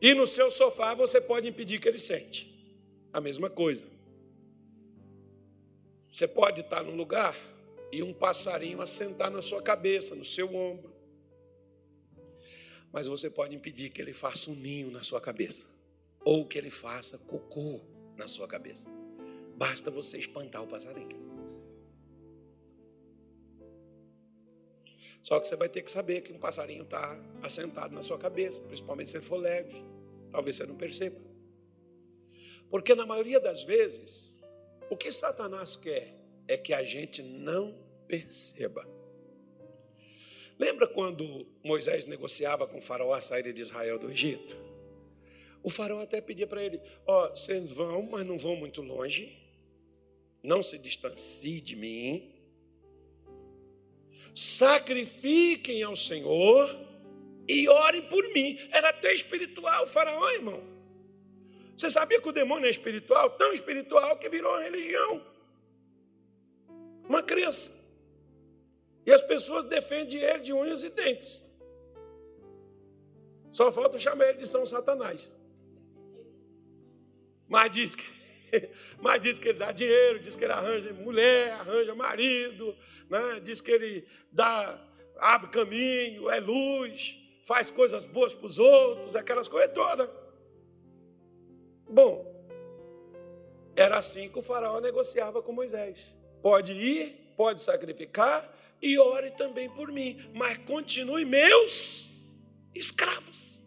E 0.02 0.14
no 0.14 0.28
seu 0.28 0.52
sofá 0.52 0.94
você 0.94 1.22
pode 1.22 1.48
impedir 1.48 1.80
que 1.80 1.88
ele 1.88 2.00
sente. 2.00 2.54
A 3.14 3.22
mesma 3.22 3.50
coisa. 3.50 3.95
Você 6.16 6.30
pode 6.30 6.62
estar 6.62 6.82
num 6.82 6.96
lugar 6.96 7.36
e 7.92 8.02
um 8.02 8.14
passarinho 8.14 8.82
assentar 8.82 9.30
na 9.30 9.42
sua 9.42 9.62
cabeça, 9.62 10.16
no 10.16 10.24
seu 10.24 10.56
ombro. 10.56 10.90
Mas 12.90 13.06
você 13.06 13.30
pode 13.30 13.54
impedir 13.54 13.90
que 13.90 14.02
ele 14.02 14.14
faça 14.14 14.50
um 14.50 14.56
ninho 14.56 14.90
na 14.90 15.04
sua 15.04 15.20
cabeça 15.20 15.68
ou 16.24 16.48
que 16.48 16.58
ele 16.58 16.70
faça 16.70 17.18
cocô 17.18 17.82
na 18.16 18.30
sua 18.30 18.48
cabeça. 18.48 18.90
Basta 19.58 19.92
você 19.92 20.18
espantar 20.18 20.64
o 20.64 20.68
passarinho. 20.68 21.20
Só 25.22 25.38
que 25.42 25.50
você 25.50 25.58
vai 25.58 25.68
ter 25.68 25.82
que 25.82 25.92
saber 25.92 26.22
que 26.22 26.32
um 26.32 26.40
passarinho 26.40 26.84
está 26.84 27.20
assentado 27.44 27.94
na 27.94 28.02
sua 28.02 28.18
cabeça, 28.18 28.62
principalmente 28.62 29.10
se 29.10 29.20
for 29.20 29.36
leve. 29.36 29.84
Talvez 30.32 30.56
você 30.56 30.66
não 30.66 30.78
perceba. 30.78 31.20
Porque 32.70 32.96
na 32.96 33.06
maioria 33.06 33.42
das 33.42 33.66
vezes, 33.66 34.35
o 34.90 34.98
que 34.98 35.12
Satanás 35.12 35.76
quer 35.76 36.14
é 36.48 36.58
que 36.58 36.74
a 36.74 36.84
gente 36.84 37.22
não 37.22 37.76
perceba. 38.08 38.88
Lembra 40.58 40.88
quando 40.88 41.46
Moisés 41.64 42.06
negociava 42.06 42.68
com 42.68 42.78
o 42.78 42.82
faraó 42.82 43.14
a 43.14 43.22
saída 43.22 43.52
de 43.52 43.62
Israel 43.62 44.00
do 44.00 44.10
Egito? 44.10 44.56
O 45.62 45.70
faraó 45.70 46.02
até 46.02 46.22
pedia 46.22 46.48
para 46.48 46.64
ele: 46.64 46.80
Ó, 47.06 47.26
oh, 47.26 47.30
vocês 47.30 47.70
vão, 47.72 48.04
mas 48.04 48.26
não 48.26 48.38
vão 48.38 48.56
muito 48.56 48.82
longe. 48.82 49.38
Não 50.42 50.62
se 50.62 50.78
distancie 50.78 51.60
de 51.60 51.76
mim. 51.76 52.32
Sacrifiquem 54.34 55.82
ao 55.82 55.96
Senhor 55.96 56.70
e 57.48 57.68
orem 57.68 58.04
por 58.04 58.24
mim. 58.32 58.60
Era 58.72 58.90
até 58.90 59.14
espiritual 59.14 59.84
o 59.84 59.88
faraó, 59.88 60.30
irmão. 60.30 60.75
Você 61.76 61.90
sabia 61.90 62.22
que 62.22 62.30
o 62.30 62.32
demônio 62.32 62.68
é 62.68 62.70
espiritual? 62.70 63.32
Tão 63.32 63.52
espiritual 63.52 64.18
que 64.18 64.30
virou 64.30 64.52
uma 64.52 64.62
religião. 64.62 65.22
Uma 67.08 67.22
crença. 67.22 67.84
E 69.06 69.12
as 69.12 69.22
pessoas 69.22 69.66
defendem 69.66 70.20
ele 70.20 70.40
de 70.40 70.54
unhas 70.54 70.84
e 70.84 70.90
dentes. 70.90 71.44
Só 73.52 73.72
falta 73.72 74.00
chamar 74.00 74.30
ele 74.30 74.38
de 74.38 74.48
São 74.48 74.66
Satanás. 74.66 75.32
Mas 77.48 77.72
diz 77.72 77.94
que, 77.94 78.04
mas 79.00 79.22
diz 79.22 79.38
que 79.38 79.50
ele 79.50 79.60
dá 79.60 79.72
dinheiro, 79.72 80.20
diz 80.20 80.36
que 80.36 80.44
ele 80.44 80.54
arranja 80.54 80.92
mulher, 80.94 81.52
arranja 81.52 81.94
marido, 81.94 82.76
né? 83.10 83.40
diz 83.42 83.62
que 83.62 83.72
ele 83.72 84.08
dá, 84.32 84.82
abre 85.18 85.50
caminho, 85.52 86.30
é 86.30 86.40
luz, 86.40 87.18
faz 87.44 87.70
coisas 87.70 88.06
boas 88.06 88.34
para 88.34 88.48
os 88.48 88.58
outros, 88.58 89.16
aquelas 89.16 89.48
coisas 89.48 89.72
todas. 89.74 90.10
Bom, 91.96 92.26
era 93.74 93.98
assim 94.00 94.28
que 94.28 94.38
o 94.38 94.42
faraó 94.42 94.82
negociava 94.82 95.42
com 95.42 95.54
Moisés. 95.54 96.14
Pode 96.42 96.74
ir, 96.74 97.34
pode 97.38 97.62
sacrificar 97.62 98.54
e 98.82 99.00
ore 99.00 99.32
também 99.32 99.70
por 99.70 99.90
mim, 99.94 100.30
mas 100.34 100.58
continue 100.58 101.24
meus 101.24 102.10
escravos. 102.74 103.62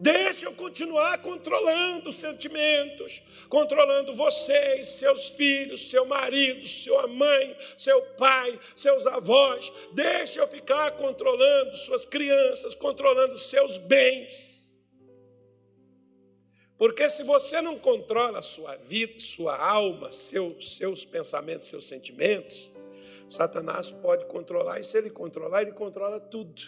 Deixa 0.00 0.46
eu 0.46 0.54
continuar 0.54 1.18
controlando 1.18 2.08
os 2.08 2.16
sentimentos, 2.16 3.22
controlando 3.50 4.14
vocês, 4.14 4.88
seus 4.88 5.28
filhos, 5.28 5.90
seu 5.90 6.06
marido, 6.06 6.66
sua 6.66 7.06
mãe, 7.06 7.54
seu 7.76 8.00
pai, 8.16 8.58
seus 8.74 9.06
avós. 9.06 9.70
Deixa 9.92 10.40
eu 10.40 10.48
ficar 10.48 10.92
controlando 10.92 11.76
suas 11.76 12.06
crianças, 12.06 12.74
controlando 12.74 13.36
seus 13.36 13.76
bens. 13.76 14.55
Porque 16.78 17.08
se 17.08 17.22
você 17.22 17.60
não 17.62 17.78
controla 17.78 18.42
sua 18.42 18.76
vida, 18.76 19.18
sua 19.18 19.56
alma, 19.56 20.12
seu, 20.12 20.60
seus 20.60 21.04
pensamentos, 21.04 21.68
seus 21.68 21.86
sentimentos, 21.86 22.70
Satanás 23.28 23.90
pode 23.90 24.26
controlar, 24.26 24.78
e 24.78 24.84
se 24.84 24.98
ele 24.98 25.10
controlar, 25.10 25.62
ele 25.62 25.72
controla 25.72 26.20
tudo. 26.20 26.62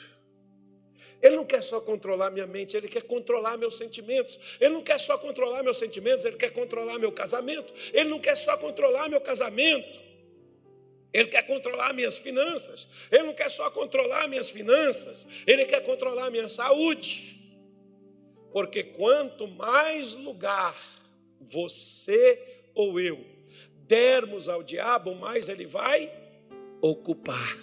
Ele 1.20 1.36
não 1.36 1.44
quer 1.44 1.62
só 1.62 1.80
controlar 1.80 2.30
minha 2.30 2.46
mente, 2.46 2.76
ele 2.76 2.88
quer 2.88 3.02
controlar 3.02 3.56
meus 3.56 3.76
sentimentos. 3.76 4.38
Ele 4.60 4.74
não 4.74 4.82
quer 4.82 4.98
só 4.98 5.18
controlar 5.18 5.62
meus 5.62 5.76
sentimentos, 5.76 6.24
ele 6.24 6.36
quer 6.36 6.50
controlar 6.50 6.98
meu 6.98 7.10
casamento. 7.10 7.72
Ele 7.92 8.08
não 8.08 8.20
quer 8.20 8.36
só 8.36 8.56
controlar 8.56 9.08
meu 9.08 9.20
casamento. 9.20 9.98
Ele 11.12 11.28
quer 11.28 11.42
controlar 11.42 11.92
minhas 11.92 12.18
finanças. 12.18 12.86
Ele 13.10 13.24
não 13.24 13.34
quer 13.34 13.50
só 13.50 13.70
controlar 13.70 14.28
minhas 14.28 14.50
finanças, 14.50 15.26
ele 15.46 15.64
quer 15.66 15.84
controlar 15.84 16.30
minha 16.30 16.48
saúde. 16.48 17.37
Porque 18.58 18.82
quanto 18.82 19.46
mais 19.46 20.14
lugar 20.14 20.76
você 21.40 22.66
ou 22.74 22.98
eu 22.98 23.24
dermos 23.86 24.48
ao 24.48 24.64
diabo, 24.64 25.14
mais 25.14 25.48
ele 25.48 25.64
vai 25.64 26.12
ocupar. 26.80 27.56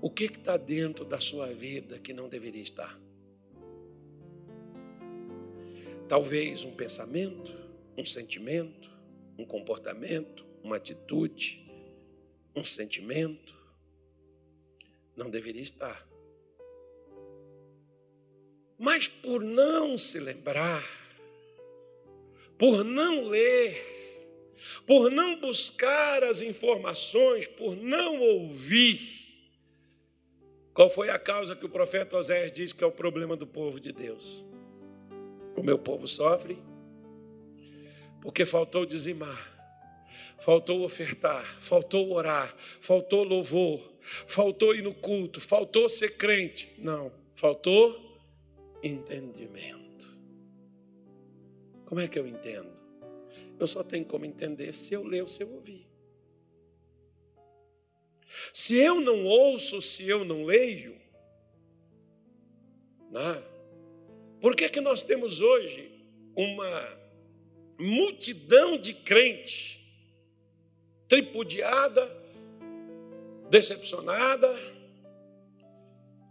O 0.00 0.08
que 0.08 0.26
está 0.26 0.56
dentro 0.56 1.04
da 1.04 1.18
sua 1.18 1.48
vida 1.48 1.98
que 1.98 2.12
não 2.12 2.28
deveria 2.28 2.62
estar? 2.62 2.96
Talvez 6.08 6.62
um 6.62 6.76
pensamento, 6.76 7.52
um 7.96 8.04
sentimento, 8.04 8.88
um 9.36 9.44
comportamento, 9.44 10.46
uma 10.62 10.76
atitude, 10.76 11.68
um 12.54 12.64
sentimento. 12.64 13.52
Não 15.16 15.28
deveria 15.28 15.62
estar. 15.62 16.07
Mas 18.78 19.08
por 19.08 19.42
não 19.42 19.96
se 19.96 20.20
lembrar, 20.20 20.84
por 22.56 22.84
não 22.84 23.24
ler, 23.24 23.84
por 24.86 25.10
não 25.10 25.40
buscar 25.40 26.22
as 26.22 26.42
informações, 26.42 27.46
por 27.46 27.76
não 27.76 28.20
ouvir, 28.20 29.18
qual 30.72 30.88
foi 30.88 31.10
a 31.10 31.18
causa 31.18 31.56
que 31.56 31.66
o 31.66 31.68
profeta 31.68 32.16
Oséias 32.16 32.52
diz 32.52 32.72
que 32.72 32.84
é 32.84 32.86
o 32.86 32.92
problema 32.92 33.36
do 33.36 33.46
povo 33.46 33.80
de 33.80 33.92
Deus? 33.92 34.44
O 35.56 35.62
meu 35.62 35.76
povo 35.76 36.06
sofre 36.06 36.56
porque 38.20 38.44
faltou 38.44 38.86
dizimar, 38.86 39.56
faltou 40.38 40.82
ofertar, 40.82 41.44
faltou 41.60 42.12
orar, 42.12 42.54
faltou 42.80 43.24
louvor, 43.24 43.80
faltou 44.26 44.74
ir 44.74 44.82
no 44.82 44.94
culto, 44.94 45.40
faltou 45.40 45.88
ser 45.88 46.16
crente. 46.16 46.72
Não, 46.78 47.12
faltou 47.34 48.07
entendimento. 48.82 50.16
Como 51.86 52.00
é 52.00 52.08
que 52.08 52.18
eu 52.18 52.26
entendo? 52.26 52.70
Eu 53.58 53.66
só 53.66 53.82
tenho 53.82 54.04
como 54.04 54.24
entender 54.24 54.72
se 54.72 54.94
eu 54.94 55.04
ler 55.04 55.22
ou 55.22 55.28
se 55.28 55.42
eu 55.42 55.52
ouvir. 55.52 55.86
Se 58.52 58.76
eu 58.76 59.00
não 59.00 59.24
ouço, 59.24 59.80
se 59.80 60.08
eu 60.08 60.24
não 60.24 60.44
leio, 60.44 60.96
né? 63.10 63.42
por 64.40 64.54
que, 64.54 64.68
que 64.68 64.80
nós 64.80 65.02
temos 65.02 65.40
hoje 65.40 65.90
uma 66.36 66.98
multidão 67.78 68.76
de 68.76 68.92
crente 68.92 69.78
tripudiada, 71.08 72.06
decepcionada, 73.48 74.48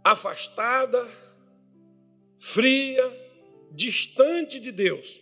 afastada, 0.04 1.04
fria, 2.38 3.10
distante 3.70 4.60
de 4.60 4.72
Deus, 4.72 5.20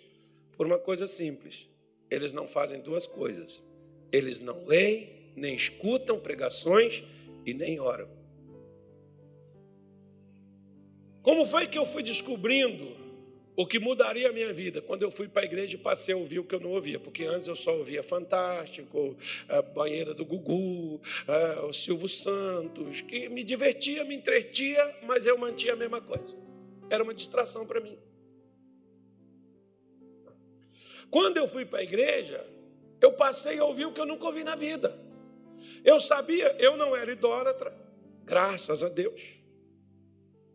por 0.56 0.66
uma 0.66 0.78
coisa 0.78 1.06
simples: 1.06 1.68
eles 2.10 2.32
não 2.32 2.46
fazem 2.46 2.80
duas 2.80 3.06
coisas. 3.06 3.64
Eles 4.12 4.40
não 4.40 4.64
leem, 4.66 5.32
nem 5.34 5.54
escutam 5.54 6.18
pregações 6.18 7.02
e 7.44 7.52
nem 7.52 7.80
oram. 7.80 8.08
Como 11.22 11.44
foi 11.44 11.66
que 11.66 11.76
eu 11.76 11.84
fui 11.84 12.04
descobrindo 12.04 12.96
o 13.56 13.66
que 13.66 13.80
mudaria 13.80 14.28
a 14.28 14.32
minha 14.32 14.52
vida? 14.52 14.80
Quando 14.80 15.02
eu 15.02 15.10
fui 15.10 15.26
para 15.26 15.42
a 15.42 15.44
igreja 15.44 15.74
e 15.74 15.78
passei 15.78 16.14
a 16.14 16.16
ouvir 16.16 16.38
o 16.38 16.44
que 16.44 16.54
eu 16.54 16.60
não 16.60 16.70
ouvia, 16.70 17.00
porque 17.00 17.24
antes 17.24 17.48
eu 17.48 17.56
só 17.56 17.76
ouvia 17.76 18.00
Fantástico, 18.00 19.16
a 19.48 19.60
Banheira 19.60 20.14
do 20.14 20.24
Gugu, 20.24 21.00
o 21.64 21.72
Silvio 21.72 22.08
Santos, 22.08 23.00
que 23.00 23.28
me 23.28 23.42
divertia, 23.42 24.04
me 24.04 24.14
entretia, 24.14 24.98
mas 25.02 25.26
eu 25.26 25.36
mantinha 25.36 25.72
a 25.72 25.76
mesma 25.76 26.00
coisa. 26.00 26.45
Era 26.90 27.02
uma 27.02 27.14
distração 27.14 27.66
para 27.66 27.80
mim. 27.80 27.98
Quando 31.10 31.36
eu 31.36 31.46
fui 31.46 31.64
para 31.64 31.80
a 31.80 31.82
igreja, 31.82 32.44
eu 33.00 33.12
passei 33.12 33.58
a 33.58 33.64
ouvir 33.64 33.86
o 33.86 33.92
que 33.92 34.00
eu 34.00 34.06
nunca 34.06 34.26
ouvi 34.26 34.42
na 34.42 34.56
vida. 34.56 34.96
Eu 35.84 36.00
sabia, 36.00 36.54
eu 36.58 36.76
não 36.76 36.94
era 36.96 37.12
idólatra, 37.12 37.76
graças 38.24 38.82
a 38.82 38.88
Deus. 38.88 39.34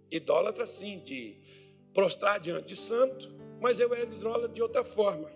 Idólatra, 0.09 0.65
sim, 0.65 0.99
de 0.99 1.37
prostrar 1.93 2.39
diante 2.39 2.67
de 2.67 2.75
santo, 2.75 3.31
mas 3.59 3.79
eu 3.79 3.93
era 3.93 4.03
idólatra 4.03 4.49
de 4.49 4.61
outra 4.61 4.83
forma. 4.83 5.31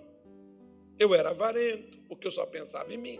Eu 0.99 1.13
era 1.13 1.29
avarento, 1.29 1.99
porque 2.07 2.27
eu 2.27 2.31
só 2.31 2.45
pensava 2.45 2.93
em 2.93 2.97
mim. 2.97 3.19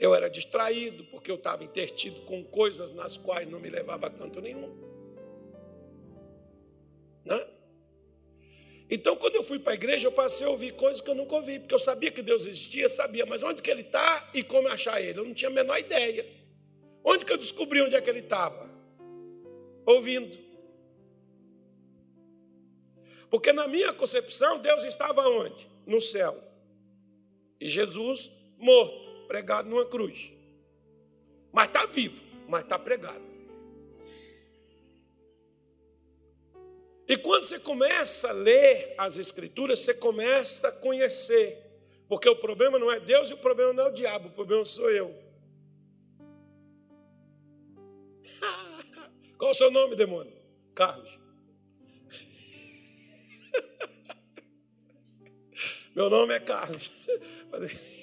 Eu 0.00 0.14
era 0.14 0.30
distraído, 0.30 1.04
porque 1.04 1.30
eu 1.30 1.34
estava 1.34 1.62
intertido 1.62 2.22
com 2.22 2.42
coisas 2.42 2.90
nas 2.90 3.18
quais 3.18 3.46
não 3.46 3.60
me 3.60 3.68
levava 3.68 4.06
a 4.06 4.10
canto 4.10 4.40
nenhum. 4.40 4.74
Né? 7.22 7.46
Então, 8.88 9.14
quando 9.14 9.36
eu 9.36 9.42
fui 9.42 9.58
para 9.58 9.72
a 9.72 9.74
igreja, 9.74 10.08
eu 10.08 10.12
passei 10.12 10.46
a 10.46 10.50
ouvir 10.50 10.72
coisas 10.72 11.02
que 11.02 11.10
eu 11.10 11.14
nunca 11.14 11.36
ouvi, 11.36 11.58
porque 11.58 11.74
eu 11.74 11.78
sabia 11.78 12.10
que 12.10 12.22
Deus 12.22 12.46
existia, 12.46 12.88
sabia, 12.88 13.26
mas 13.26 13.42
onde 13.42 13.60
que 13.60 13.70
ele 13.70 13.82
está 13.82 14.30
e 14.32 14.42
como 14.42 14.68
achar 14.68 15.02
ele? 15.02 15.20
Eu 15.20 15.24
não 15.26 15.34
tinha 15.34 15.50
a 15.50 15.54
menor 15.54 15.78
ideia. 15.78 16.26
Onde 17.04 17.26
que 17.26 17.32
eu 17.32 17.36
descobri 17.36 17.82
onde 17.82 17.94
é 17.94 18.00
que 18.00 18.08
ele 18.08 18.20
estava? 18.20 18.70
Ouvindo. 19.84 20.38
Porque 23.28 23.52
na 23.52 23.68
minha 23.68 23.92
concepção, 23.92 24.58
Deus 24.60 24.82
estava 24.82 25.28
onde? 25.28 25.68
No 25.86 26.00
céu. 26.00 26.34
E 27.60 27.68
Jesus 27.68 28.30
morto, 28.58 29.09
pregado 29.30 29.70
numa 29.70 29.86
cruz. 29.86 30.32
Mas 31.52 31.68
está 31.68 31.86
vivo, 31.86 32.20
mas 32.48 32.64
está 32.64 32.76
pregado. 32.76 33.22
E 37.06 37.16
quando 37.16 37.44
você 37.44 37.60
começa 37.60 38.30
a 38.30 38.32
ler 38.32 38.92
as 38.98 39.18
Escrituras, 39.18 39.78
você 39.78 39.94
começa 39.94 40.66
a 40.66 40.72
conhecer. 40.72 41.56
Porque 42.08 42.28
o 42.28 42.34
problema 42.34 42.76
não 42.76 42.90
é 42.90 42.98
Deus 42.98 43.30
e 43.30 43.34
o 43.34 43.36
problema 43.36 43.72
não 43.72 43.84
é 43.84 43.88
o 43.88 43.92
diabo, 43.92 44.30
o 44.30 44.32
problema 44.32 44.64
sou 44.64 44.90
eu. 44.90 45.14
Qual 49.38 49.52
o 49.52 49.54
seu 49.54 49.70
nome, 49.70 49.94
demônio? 49.94 50.36
Carlos. 50.74 51.20
Meu 55.94 56.10
nome 56.10 56.34
é 56.34 56.40
Carlos. 56.40 56.90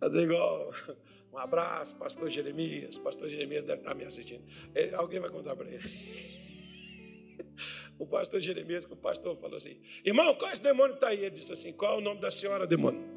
Fazer, 0.00 0.22
igual. 0.22 0.72
Um 1.30 1.36
abraço, 1.38 1.98
pastor 1.98 2.30
Jeremias. 2.30 2.96
Pastor 2.98 3.28
Jeremias 3.28 3.62
deve 3.62 3.82
estar 3.82 3.94
me 3.94 4.04
assistindo. 4.04 4.42
Alguém 4.94 5.20
vai 5.20 5.30
contar 5.30 5.54
para 5.54 5.68
ele 5.68 5.84
o 7.98 8.06
pastor 8.06 8.40
Jeremias, 8.40 8.86
que 8.86 8.94
o 8.94 8.96
pastor 8.96 9.36
falou 9.36 9.56
assim: 9.56 9.76
Irmão, 10.04 10.34
qual 10.34 10.50
é 10.50 10.54
esse 10.54 10.62
demônio 10.62 10.92
que 10.92 10.96
está 10.96 11.08
aí? 11.08 11.20
Ele 11.20 11.30
disse 11.30 11.52
assim: 11.52 11.72
Qual 11.72 11.96
é 11.96 11.98
o 11.98 12.00
nome 12.00 12.20
da 12.20 12.30
senhora, 12.30 12.66
demônio? 12.66 13.00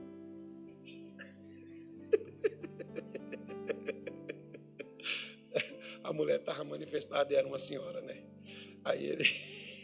A 6.04 6.12
mulher 6.12 6.42
estava 6.42 6.66
manifestada 6.66 7.32
e 7.32 7.36
era 7.38 7.48
uma 7.48 7.58
senhora, 7.58 8.02
né? 8.02 8.22
Aí 8.84 9.06
ele: 9.06 9.24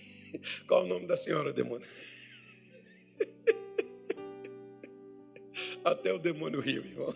Qual 0.67 0.81
é 0.81 0.83
o 0.83 0.87
nome 0.87 1.07
da 1.07 1.15
senhora, 1.15 1.53
demônio? 1.53 1.87
Até 5.83 6.13
o 6.13 6.19
demônio 6.19 6.59
riu, 6.59 6.83
irmão. 6.83 7.15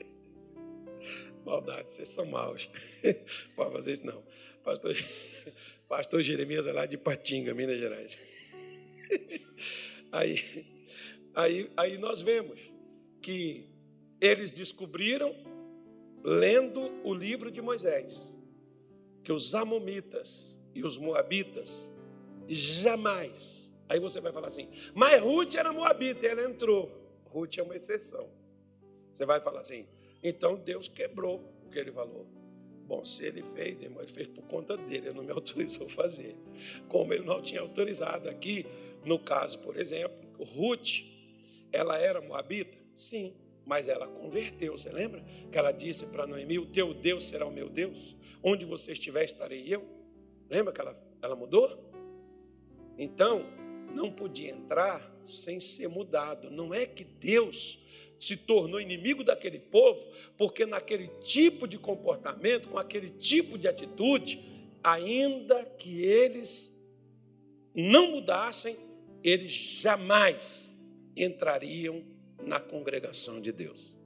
Maldade, 1.44 1.90
vocês 1.90 2.08
são 2.08 2.26
maus. 2.26 2.68
Pode 3.54 3.72
fazer 3.72 3.92
isso 3.92 4.06
não. 4.06 4.22
Pastor. 4.62 4.96
Pastor 5.88 6.22
Jeremias 6.22 6.66
é 6.66 6.72
lá 6.72 6.86
de 6.86 6.96
Patinga, 6.96 7.54
Minas 7.54 7.78
Gerais. 7.78 8.18
Aí, 10.10 10.66
aí, 11.34 11.70
aí 11.76 11.98
nós 11.98 12.22
vemos 12.22 12.60
que 13.20 13.68
eles 14.20 14.50
descobriram, 14.50 15.34
lendo 16.22 16.80
o 17.02 17.12
livro 17.12 17.50
de 17.50 17.60
Moisés, 17.60 18.34
que 19.22 19.32
os 19.32 19.54
Amomitas 19.54 20.70
e 20.74 20.84
os 20.84 20.96
Moabitas 20.96 21.92
jamais. 22.48 23.63
Aí 23.88 23.98
você 24.00 24.20
vai 24.20 24.32
falar 24.32 24.48
assim, 24.48 24.68
mas 24.94 25.20
Ruth 25.20 25.54
era 25.54 25.72
Moabita, 25.72 26.26
ela 26.26 26.44
entrou. 26.44 26.90
Ruth 27.26 27.58
é 27.58 27.62
uma 27.62 27.76
exceção. 27.76 28.28
Você 29.12 29.26
vai 29.26 29.40
falar 29.40 29.60
assim, 29.60 29.86
então 30.22 30.56
Deus 30.56 30.88
quebrou 30.88 31.40
o 31.64 31.70
que 31.70 31.78
ele 31.78 31.92
falou. 31.92 32.26
Bom, 32.86 33.04
se 33.04 33.24
ele 33.24 33.42
fez, 33.42 33.82
irmão, 33.82 34.02
ele 34.02 34.10
fez 34.10 34.28
por 34.28 34.42
conta 34.44 34.76
dele, 34.76 35.08
ele 35.08 35.16
não 35.16 35.24
me 35.24 35.32
autorizou 35.32 35.86
a 35.86 35.90
fazer. 35.90 36.36
Como 36.88 37.12
ele 37.12 37.24
não 37.24 37.40
tinha 37.40 37.60
autorizado 37.60 38.28
aqui, 38.28 38.66
no 39.04 39.18
caso, 39.18 39.58
por 39.60 39.76
exemplo, 39.76 40.16
Ruth, 40.38 41.02
ela 41.72 41.98
era 41.98 42.20
moabita? 42.20 42.76
Sim, 42.94 43.34
mas 43.66 43.88
ela 43.88 44.06
converteu, 44.06 44.76
você 44.76 44.90
lembra? 44.90 45.24
Que 45.50 45.58
ela 45.58 45.72
disse 45.72 46.06
para 46.06 46.26
Noemi: 46.26 46.58
O 46.58 46.66
teu 46.66 46.92
Deus 46.92 47.24
será 47.24 47.46
o 47.46 47.50
meu 47.50 47.68
Deus, 47.68 48.16
onde 48.42 48.64
você 48.64 48.92
estiver, 48.92 49.24
estarei 49.24 49.64
eu. 49.66 49.84
Lembra 50.50 50.72
que 50.72 50.80
ela, 50.80 50.94
ela 51.22 51.34
mudou? 51.34 51.90
Então, 52.98 53.44
não 53.92 54.10
podia 54.10 54.50
entrar 54.50 55.12
sem 55.24 55.60
ser 55.60 55.88
mudado. 55.88 56.50
Não 56.50 56.72
é 56.72 56.86
que 56.86 57.04
Deus 57.04 57.78
se 58.18 58.36
tornou 58.36 58.80
inimigo 58.80 59.22
daquele 59.22 59.58
povo, 59.58 60.06
porque 60.36 60.64
naquele 60.64 61.08
tipo 61.22 61.66
de 61.68 61.78
comportamento, 61.78 62.68
com 62.68 62.78
aquele 62.78 63.10
tipo 63.10 63.58
de 63.58 63.68
atitude, 63.68 64.42
ainda 64.82 65.64
que 65.64 66.02
eles 66.04 66.72
não 67.74 68.12
mudassem, 68.12 68.76
eles 69.22 69.52
jamais 69.52 70.76
entrariam 71.16 72.04
na 72.42 72.60
congregação 72.60 73.40
de 73.40 73.52
Deus. 73.52 73.96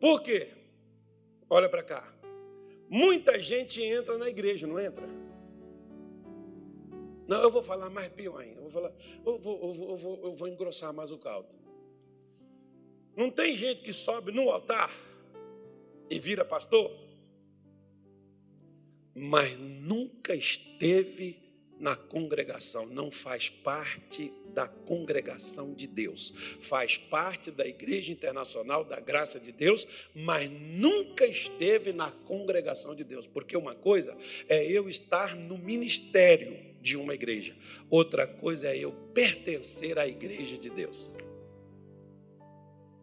Por 0.00 0.22
quê? 0.22 0.48
Olha 1.48 1.68
para 1.68 1.82
cá. 1.82 2.14
Muita 2.88 3.40
gente 3.40 3.82
entra 3.82 4.16
na 4.18 4.28
igreja, 4.28 4.66
não 4.66 4.80
entra? 4.80 5.06
Não, 7.30 7.40
eu 7.42 7.50
vou 7.52 7.62
falar 7.62 7.88
mais 7.88 8.08
pior 8.08 8.38
ainda. 8.38 8.56
Eu 8.56 8.62
vou, 8.62 8.70
falar, 8.70 8.92
eu 9.24 9.38
vou, 9.38 9.62
eu 9.62 9.72
vou, 9.72 9.90
eu 9.90 9.96
vou, 9.96 10.24
eu 10.24 10.34
vou 10.34 10.48
engrossar 10.48 10.92
mais 10.92 11.12
o 11.12 11.16
caldo. 11.16 11.48
Não 13.16 13.30
tem 13.30 13.54
gente 13.54 13.82
que 13.82 13.92
sobe 13.92 14.32
no 14.32 14.50
altar 14.50 14.92
e 16.10 16.18
vira 16.18 16.44
pastor, 16.44 16.90
mas 19.14 19.56
nunca 19.56 20.34
esteve 20.34 21.38
na 21.78 21.94
congregação, 21.94 22.84
não 22.86 23.12
faz 23.12 23.48
parte 23.48 24.32
da 24.52 24.66
congregação 24.66 25.72
de 25.72 25.86
Deus, 25.86 26.34
faz 26.60 26.98
parte 26.98 27.52
da 27.52 27.64
Igreja 27.64 28.12
Internacional 28.12 28.84
da 28.84 28.98
Graça 28.98 29.38
de 29.38 29.52
Deus, 29.52 29.86
mas 30.16 30.50
nunca 30.50 31.24
esteve 31.26 31.92
na 31.92 32.10
congregação 32.10 32.92
de 32.92 33.04
Deus, 33.04 33.28
porque 33.28 33.56
uma 33.56 33.76
coisa 33.76 34.16
é 34.48 34.64
eu 34.66 34.88
estar 34.88 35.36
no 35.36 35.56
ministério 35.56 36.69
de 36.80 36.96
uma 36.96 37.14
igreja, 37.14 37.54
outra 37.88 38.26
coisa 38.26 38.68
é 38.68 38.78
eu 38.78 38.92
pertencer 39.14 39.98
à 39.98 40.06
igreja 40.06 40.56
de 40.56 40.70
Deus. 40.70 41.16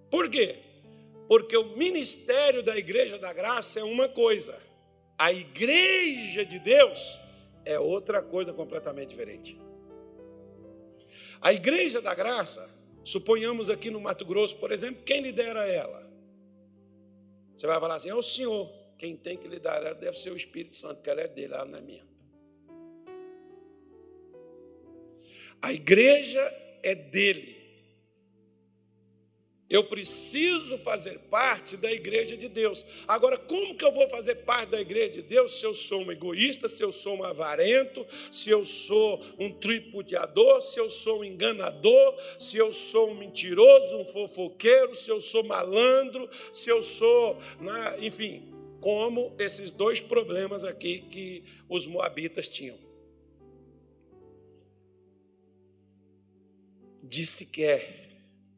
Por 0.09 0.29
quê? 0.29 0.59
Porque 1.27 1.55
o 1.57 1.75
ministério 1.75 2.63
da 2.63 2.77
Igreja 2.77 3.19
da 3.19 3.33
Graça 3.33 3.81
é 3.81 3.83
uma 3.83 4.07
coisa, 4.07 4.57
a 5.17 5.33
Igreja 5.33 6.45
de 6.45 6.57
Deus 6.57 7.19
é 7.65 7.77
outra 7.77 8.21
coisa 8.21 8.53
completamente 8.53 9.09
diferente. 9.09 9.59
A 11.41 11.51
Igreja 11.51 12.01
da 12.01 12.15
Graça 12.15 12.77
Suponhamos 13.07 13.69
aqui 13.69 13.89
no 13.89 14.01
Mato 14.01 14.25
Grosso, 14.25 14.57
por 14.57 14.69
exemplo, 14.69 15.01
quem 15.05 15.21
lidera 15.21 15.65
ela? 15.65 16.05
Você 17.55 17.65
vai 17.65 17.79
falar 17.79 17.95
assim: 17.95 18.09
é 18.09 18.13
o 18.13 18.21
Senhor. 18.21 18.69
Quem 18.99 19.15
tem 19.15 19.37
que 19.37 19.47
liderar 19.47 19.77
ela 19.77 19.95
deve 19.95 20.17
ser 20.17 20.31
o 20.31 20.35
Espírito 20.35 20.75
Santo, 20.75 20.95
porque 20.95 21.09
ela 21.09 21.21
é 21.21 21.27
dele, 21.27 21.53
ela 21.53 21.63
não 21.63 21.77
é 21.77 21.81
minha. 21.81 22.05
A 25.61 25.73
igreja 25.73 26.41
é 26.83 26.93
dele. 26.93 27.57
Eu 29.69 29.83
preciso 29.83 30.77
fazer 30.77 31.19
parte 31.29 31.75
da 31.75 31.91
igreja 31.91 32.37
de 32.37 32.47
Deus. 32.47 32.85
Agora, 33.05 33.37
como 33.37 33.75
que 33.75 33.83
eu 33.83 33.91
vou 33.91 34.07
fazer 34.07 34.35
parte 34.35 34.69
da 34.69 34.79
igreja 34.79 35.13
de 35.13 35.21
Deus 35.23 35.59
se 35.59 35.65
eu 35.65 35.73
sou 35.73 36.03
um 36.03 36.11
egoísta, 36.11 36.69
se 36.69 36.81
eu 36.81 36.91
sou 36.91 37.17
um 37.17 37.23
avarento, 37.23 38.05
se 38.31 38.49
eu 38.49 38.63
sou 38.63 39.21
um 39.37 39.51
tripudiador, 39.51 40.61
se 40.61 40.79
eu 40.79 40.89
sou 40.89 41.19
um 41.19 41.23
enganador, 41.25 42.17
se 42.39 42.55
eu 42.55 42.71
sou 42.71 43.11
um 43.11 43.15
mentiroso, 43.15 43.97
um 43.97 44.05
fofoqueiro, 44.05 44.95
se 44.95 45.11
eu 45.11 45.19
sou 45.19 45.43
malandro, 45.43 46.29
se 46.53 46.69
eu 46.69 46.81
sou, 46.81 47.37
né, 47.59 47.97
enfim, 47.99 48.47
como 48.79 49.35
esses 49.37 49.69
dois 49.69 49.99
problemas 49.99 50.63
aqui 50.63 51.01
que 51.11 51.43
os 51.67 51.85
moabitas 51.85 52.47
tinham. 52.47 52.86
Disse 57.07 57.45
que 57.45 57.63
é 57.63 58.09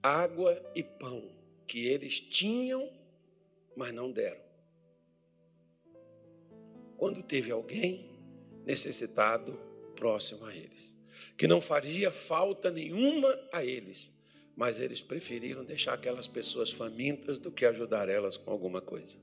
água 0.02 0.60
e 0.74 0.82
pão 0.82 1.30
que 1.68 1.86
eles 1.86 2.20
tinham, 2.20 2.92
mas 3.76 3.94
não 3.94 4.12
deram. 4.12 4.42
Quando 6.98 7.22
teve 7.22 7.52
alguém 7.52 8.10
necessitado 8.66 9.54
próximo 9.96 10.46
a 10.46 10.56
eles, 10.56 10.98
que 11.38 11.48
não 11.48 11.62
faria 11.62 12.12
falta 12.12 12.72
nenhuma 12.72 13.30
a 13.52 13.64
eles, 13.64 14.18
mas 14.56 14.80
eles 14.80 15.00
preferiram 15.00 15.64
deixar 15.64 15.94
aquelas 15.94 16.28
pessoas 16.28 16.72
famintas 16.72 17.38
do 17.38 17.52
que 17.52 17.66
ajudar 17.66 18.10
elas 18.10 18.36
com 18.36 18.52
alguma 18.52 18.82
coisa. 18.82 19.18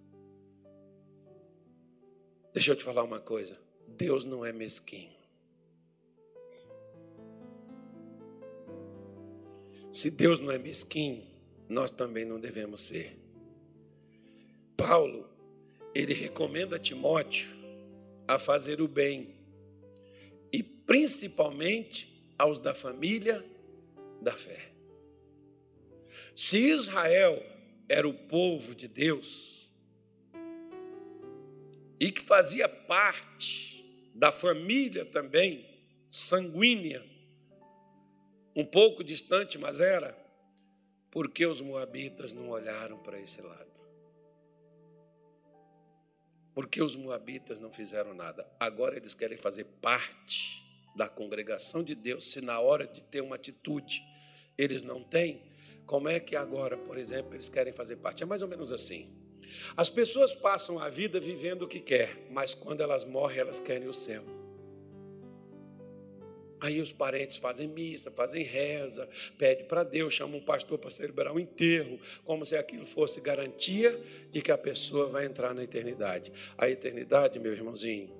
Deixa 2.55 2.71
eu 2.71 2.77
te 2.77 2.85
falar 2.85 3.03
uma 3.03 3.21
coisa: 3.21 3.59
Deus 3.89 4.25
não 4.25 4.45
é 4.45 4.53
mesquinho. 4.53 5.16
Se 9.91 10.11
Deus 10.11 10.41
não 10.41 10.51
é 10.51 10.59
mesquinho, 10.59 11.25
nós 11.69 11.91
também 11.91 12.25
não 12.25 12.39
devemos 12.39 12.83
ser. 12.83 13.17
Paulo, 14.77 15.29
ele 15.95 16.13
recomenda 16.13 16.77
a 16.77 16.79
Timóteo 16.79 17.49
a 18.29 18.39
fazer 18.39 18.81
o 18.81 18.89
bem, 18.89 19.35
e 20.53 20.63
principalmente 20.63 22.33
aos 22.39 22.59
da 22.59 22.75
família 22.75 23.45
da 24.21 24.33
fé. 24.33 24.73
Se 26.35 26.59
Israel 26.59 27.43
era 27.89 28.07
o 28.07 28.13
povo 28.13 28.75
de 28.75 28.89
Deus, 28.89 29.71
e 31.99 32.13
que 32.13 32.21
fazia 32.21 32.69
parte 32.69 34.11
da 34.15 34.31
família 34.31 35.05
também 35.05 35.65
sanguínea 36.11 37.03
um 38.57 38.65
pouco 38.65 39.05
distante, 39.05 39.59
mas 39.59 39.81
era, 39.81 40.17
porque 41.11 41.45
os 41.45 41.61
moabitas 41.61 42.33
não 42.33 42.49
olharam 42.49 42.99
para 42.99 43.21
esse 43.21 43.43
lado. 43.43 43.67
Porque 46.55 46.83
os 46.83 46.97
moabitas 46.97 47.59
não 47.59 47.71
fizeram 47.71 48.15
nada. 48.15 48.51
Agora 48.59 48.97
eles 48.97 49.13
querem 49.13 49.37
fazer 49.37 49.65
parte 49.83 50.65
da 50.97 51.07
congregação 51.07 51.85
de 51.85 51.95
Deus, 51.95 52.33
se 52.33 52.41
na 52.41 52.59
hora 52.59 52.87
de 52.87 53.03
ter 53.03 53.21
uma 53.21 53.37
atitude 53.37 54.03
eles 54.57 54.81
não 54.81 55.05
têm, 55.05 55.43
como 55.85 56.09
é 56.09 56.19
que 56.19 56.35
agora, 56.35 56.79
por 56.79 56.97
exemplo, 56.97 57.35
eles 57.35 57.51
querem 57.51 57.75
fazer 57.75 57.97
parte? 57.97 58.23
É 58.23 58.27
mais 58.27 58.41
ou 58.41 58.49
menos 58.49 58.73
assim. 58.73 59.07
As 59.77 59.91
pessoas 59.91 60.35
passam 60.35 60.79
a 60.79 60.89
vida 60.89 61.21
vivendo 61.21 61.63
o 61.63 61.69
que 61.69 61.79
quer, 61.79 62.27
mas 62.31 62.55
quando 62.55 62.81
elas 62.81 63.05
morrem, 63.05 63.41
elas 63.41 63.61
querem 63.61 63.87
o 63.87 63.93
céu. 63.93 64.36
Aí 66.67 66.81
os 66.81 66.91
parentes 66.91 67.37
fazem 67.37 67.69
missa, 67.69 68.11
fazem 68.11 68.43
reza, 68.43 69.09
pede 69.39 69.63
para 69.63 69.85
Deus, 69.85 70.13
chama 70.13 70.37
um 70.37 70.41
pastor 70.41 70.77
para 70.77 70.91
celebrar 70.91 71.33
o 71.33 71.37
um 71.37 71.39
enterro, 71.39 71.97
como 72.25 72.45
se 72.45 72.57
aquilo 72.57 72.85
fosse 72.85 73.21
garantia 73.21 73.97
de 74.33 74.43
que 74.43 74.51
a 74.51 74.59
pessoa 74.59 75.07
vai 75.07 75.27
entrar 75.27 75.55
na 75.55 75.63
eternidade. 75.63 76.33
A 76.59 76.69
eternidade, 76.69 77.39
meu 77.39 77.53
irmãozinho, 77.53 78.11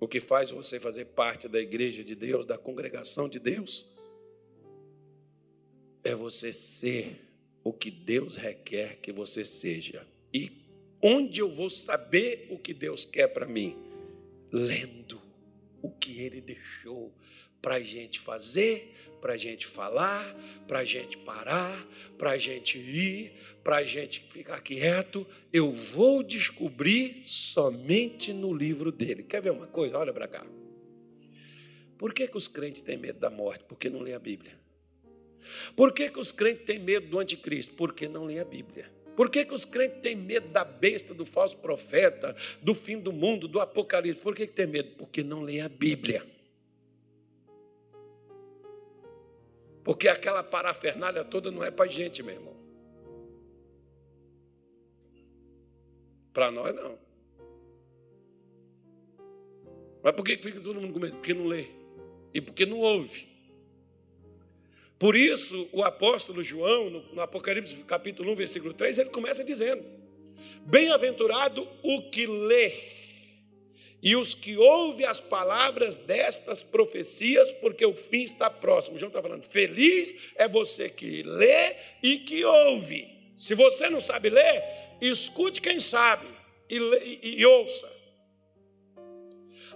o 0.00 0.08
que 0.08 0.18
faz 0.18 0.50
você 0.50 0.80
fazer 0.80 1.08
parte 1.08 1.46
da 1.46 1.60
igreja 1.60 2.02
de 2.02 2.14
Deus, 2.14 2.46
da 2.46 2.56
congregação 2.56 3.28
de 3.28 3.38
Deus, 3.38 3.94
é 6.02 6.14
você 6.14 6.54
ser 6.54 7.20
o 7.62 7.70
que 7.70 7.90
Deus 7.90 8.38
requer 8.38 8.96
que 9.02 9.12
você 9.12 9.44
seja. 9.44 10.06
E 10.32 10.50
onde 11.02 11.40
eu 11.40 11.50
vou 11.50 11.68
saber 11.68 12.46
o 12.48 12.58
que 12.58 12.72
Deus 12.72 13.04
quer 13.04 13.28
para 13.28 13.44
mim? 13.44 13.76
Lendo 14.50 15.20
o 15.82 15.90
que 15.90 16.20
Ele 16.20 16.40
deixou 16.40 17.14
para 17.60 17.76
a 17.76 17.80
gente 17.80 18.18
fazer, 18.18 18.94
para 19.20 19.34
a 19.34 19.36
gente 19.36 19.66
falar, 19.66 20.34
para 20.66 20.80
a 20.80 20.84
gente 20.84 21.18
parar, 21.18 21.86
para 22.16 22.30
a 22.30 22.38
gente 22.38 22.78
ir, 22.78 23.32
para 23.62 23.76
a 23.76 23.84
gente 23.84 24.22
ficar 24.30 24.60
quieto. 24.60 25.26
Eu 25.52 25.70
vou 25.70 26.22
descobrir 26.22 27.22
somente 27.24 28.32
no 28.32 28.52
livro 28.52 28.90
dele. 28.90 29.22
Quer 29.22 29.42
ver 29.42 29.52
uma 29.52 29.66
coisa? 29.66 29.98
Olha 29.98 30.12
para 30.12 30.26
cá. 30.26 30.46
Por 31.98 32.14
que, 32.14 32.26
que 32.26 32.36
os 32.36 32.48
crentes 32.48 32.80
têm 32.80 32.96
medo 32.96 33.20
da 33.20 33.28
morte? 33.28 33.64
Porque 33.68 33.90
não 33.90 34.00
lê 34.00 34.14
a 34.14 34.18
Bíblia. 34.18 34.58
Por 35.76 35.92
que, 35.92 36.08
que 36.08 36.18
os 36.18 36.32
crentes 36.32 36.64
têm 36.64 36.78
medo 36.78 37.08
do 37.08 37.18
anticristo? 37.18 37.74
Porque 37.74 38.08
não 38.08 38.24
lê 38.24 38.38
a 38.38 38.44
Bíblia. 38.44 38.90
Por 39.14 39.28
que, 39.28 39.44
que 39.44 39.52
os 39.52 39.66
crentes 39.66 40.00
têm 40.00 40.16
medo 40.16 40.48
da 40.48 40.64
besta, 40.64 41.12
do 41.12 41.26
falso 41.26 41.58
profeta, 41.58 42.34
do 42.62 42.74
fim 42.74 42.98
do 42.98 43.12
mundo, 43.12 43.46
do 43.46 43.60
apocalipse? 43.60 44.22
Por 44.22 44.34
que, 44.34 44.46
que 44.46 44.54
tem 44.54 44.66
medo? 44.66 44.92
Porque 44.96 45.22
não 45.22 45.42
lê 45.42 45.60
a 45.60 45.68
Bíblia. 45.68 46.24
Porque 49.82 50.08
aquela 50.08 50.42
parafernália 50.42 51.24
toda 51.24 51.50
não 51.50 51.64
é 51.64 51.70
para 51.70 51.90
gente, 51.90 52.22
meu 52.22 52.34
irmão. 52.34 52.56
Para 56.32 56.50
nós, 56.50 56.74
não. 56.74 56.98
Mas 60.02 60.14
por 60.14 60.24
que 60.24 60.36
fica 60.36 60.60
todo 60.60 60.80
mundo 60.80 60.92
com 60.92 61.00
medo? 61.00 61.16
Porque 61.16 61.34
não 61.34 61.46
lê. 61.46 61.66
E 62.32 62.40
porque 62.40 62.64
não 62.64 62.78
ouve. 62.78 63.28
Por 64.98 65.16
isso, 65.16 65.68
o 65.72 65.82
apóstolo 65.82 66.42
João, 66.42 66.90
no, 66.90 67.20
Apocalipse 67.20 67.84
capítulo 67.84 68.32
1, 68.32 68.34
versículo 68.34 68.74
3, 68.74 68.98
ele 68.98 69.10
começa 69.10 69.42
dizendo: 69.42 69.82
Bem-aventurado 70.66 71.66
o 71.82 72.10
que 72.10 72.26
lê 72.26 72.99
e 74.02 74.16
os 74.16 74.34
que 74.34 74.56
ouvem 74.56 75.04
as 75.04 75.20
palavras 75.20 75.96
destas 75.96 76.62
profecias, 76.62 77.52
porque 77.54 77.84
o 77.84 77.92
fim 77.92 78.22
está 78.22 78.48
próximo. 78.48 78.96
João 78.96 79.08
está 79.08 79.20
falando, 79.20 79.42
feliz 79.44 80.32
é 80.36 80.48
você 80.48 80.88
que 80.88 81.22
lê 81.22 81.76
e 82.02 82.18
que 82.18 82.44
ouve. 82.44 83.08
Se 83.36 83.54
você 83.54 83.90
não 83.90 84.00
sabe 84.00 84.30
ler, 84.30 84.62
escute 85.00 85.60
quem 85.60 85.78
sabe 85.78 86.26
e, 86.68 86.78
e, 86.78 87.40
e 87.40 87.46
ouça. 87.46 88.00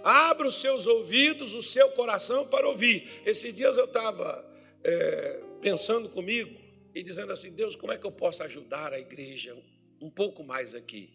Abra 0.03 0.47
os 0.47 0.55
seus 0.55 0.85
ouvidos, 0.85 1.53
o 1.53 1.63
seu 1.63 1.89
coração 1.91 2.47
para 2.47 2.67
ouvir. 2.67 3.21
Esses 3.25 3.53
dias 3.53 3.77
eu 3.77 3.85
estava 3.85 4.45
é, 4.83 5.39
pensando 5.61 6.09
comigo 6.09 6.55
e 6.93 7.01
dizendo 7.01 7.31
assim: 7.31 7.51
Deus, 7.51 7.75
como 7.75 7.91
é 7.91 7.97
que 7.97 8.05
eu 8.05 8.11
posso 8.11 8.43
ajudar 8.43 8.93
a 8.93 8.99
igreja 8.99 9.55
um 9.99 10.09
pouco 10.09 10.43
mais 10.43 10.75
aqui? 10.75 11.14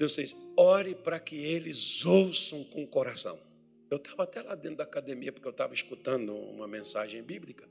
Deus 0.00 0.16
diz: 0.16 0.34
ore 0.56 0.94
para 0.94 1.20
que 1.20 1.36
eles 1.36 2.06
ouçam 2.06 2.64
com 2.64 2.82
o 2.82 2.86
coração. 2.86 3.38
Eu 3.90 3.98
estava 3.98 4.22
até 4.22 4.40
lá 4.40 4.54
dentro 4.54 4.78
da 4.78 4.84
academia, 4.84 5.30
porque 5.30 5.46
eu 5.46 5.50
estava 5.50 5.74
escutando 5.74 6.34
uma 6.34 6.66
mensagem 6.66 7.22
bíblica, 7.22 7.68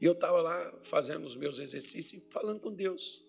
e 0.00 0.04
eu 0.04 0.12
estava 0.12 0.40
lá 0.40 0.72
fazendo 0.82 1.26
os 1.26 1.34
meus 1.34 1.58
exercícios 1.58 2.22
e 2.22 2.30
falando 2.30 2.60
com 2.60 2.72
Deus. 2.72 3.24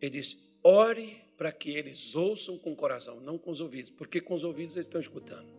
Ele 0.00 0.12
disse: 0.12 0.58
ore 0.62 1.20
para 1.36 1.52
que 1.52 1.70
eles 1.70 2.14
ouçam 2.14 2.56
com 2.56 2.72
o 2.72 2.76
coração, 2.76 3.20
não 3.20 3.36
com 3.36 3.50
os 3.50 3.60
ouvidos, 3.60 3.90
porque 3.90 4.18
com 4.18 4.32
os 4.32 4.42
ouvidos 4.42 4.74
eles 4.74 4.86
estão 4.86 4.98
escutando, 4.98 5.52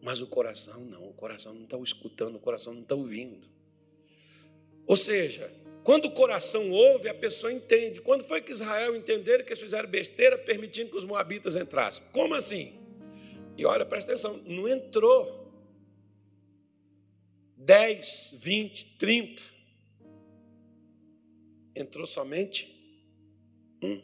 mas 0.00 0.22
o 0.22 0.26
coração 0.26 0.82
não, 0.86 1.10
o 1.10 1.12
coração 1.12 1.52
não 1.52 1.64
está 1.64 1.76
escutando, 1.78 2.36
o 2.36 2.40
coração 2.40 2.72
não 2.72 2.82
está 2.82 2.94
ouvindo. 2.94 3.46
Ou 4.86 4.96
seja, 4.96 5.52
quando 5.86 6.06
o 6.06 6.10
coração 6.10 6.72
ouve, 6.72 7.08
a 7.08 7.14
pessoa 7.14 7.52
entende. 7.52 8.00
Quando 8.00 8.24
foi 8.24 8.40
que 8.40 8.50
Israel 8.50 8.96
entenderam 8.96 9.44
que 9.44 9.50
eles 9.50 9.60
fizeram 9.60 9.88
besteira 9.88 10.36
permitindo 10.36 10.90
que 10.90 10.96
os 10.96 11.04
moabitas 11.04 11.54
entrassem? 11.54 12.02
Como 12.10 12.34
assim? 12.34 12.74
E 13.56 13.64
olha, 13.64 13.86
presta 13.86 14.10
atenção, 14.10 14.36
não 14.48 14.66
entrou 14.66 15.48
10, 17.56 18.40
20, 18.42 18.96
30. 18.98 19.42
Entrou 21.76 22.04
somente 22.04 22.68
um. 23.80 24.02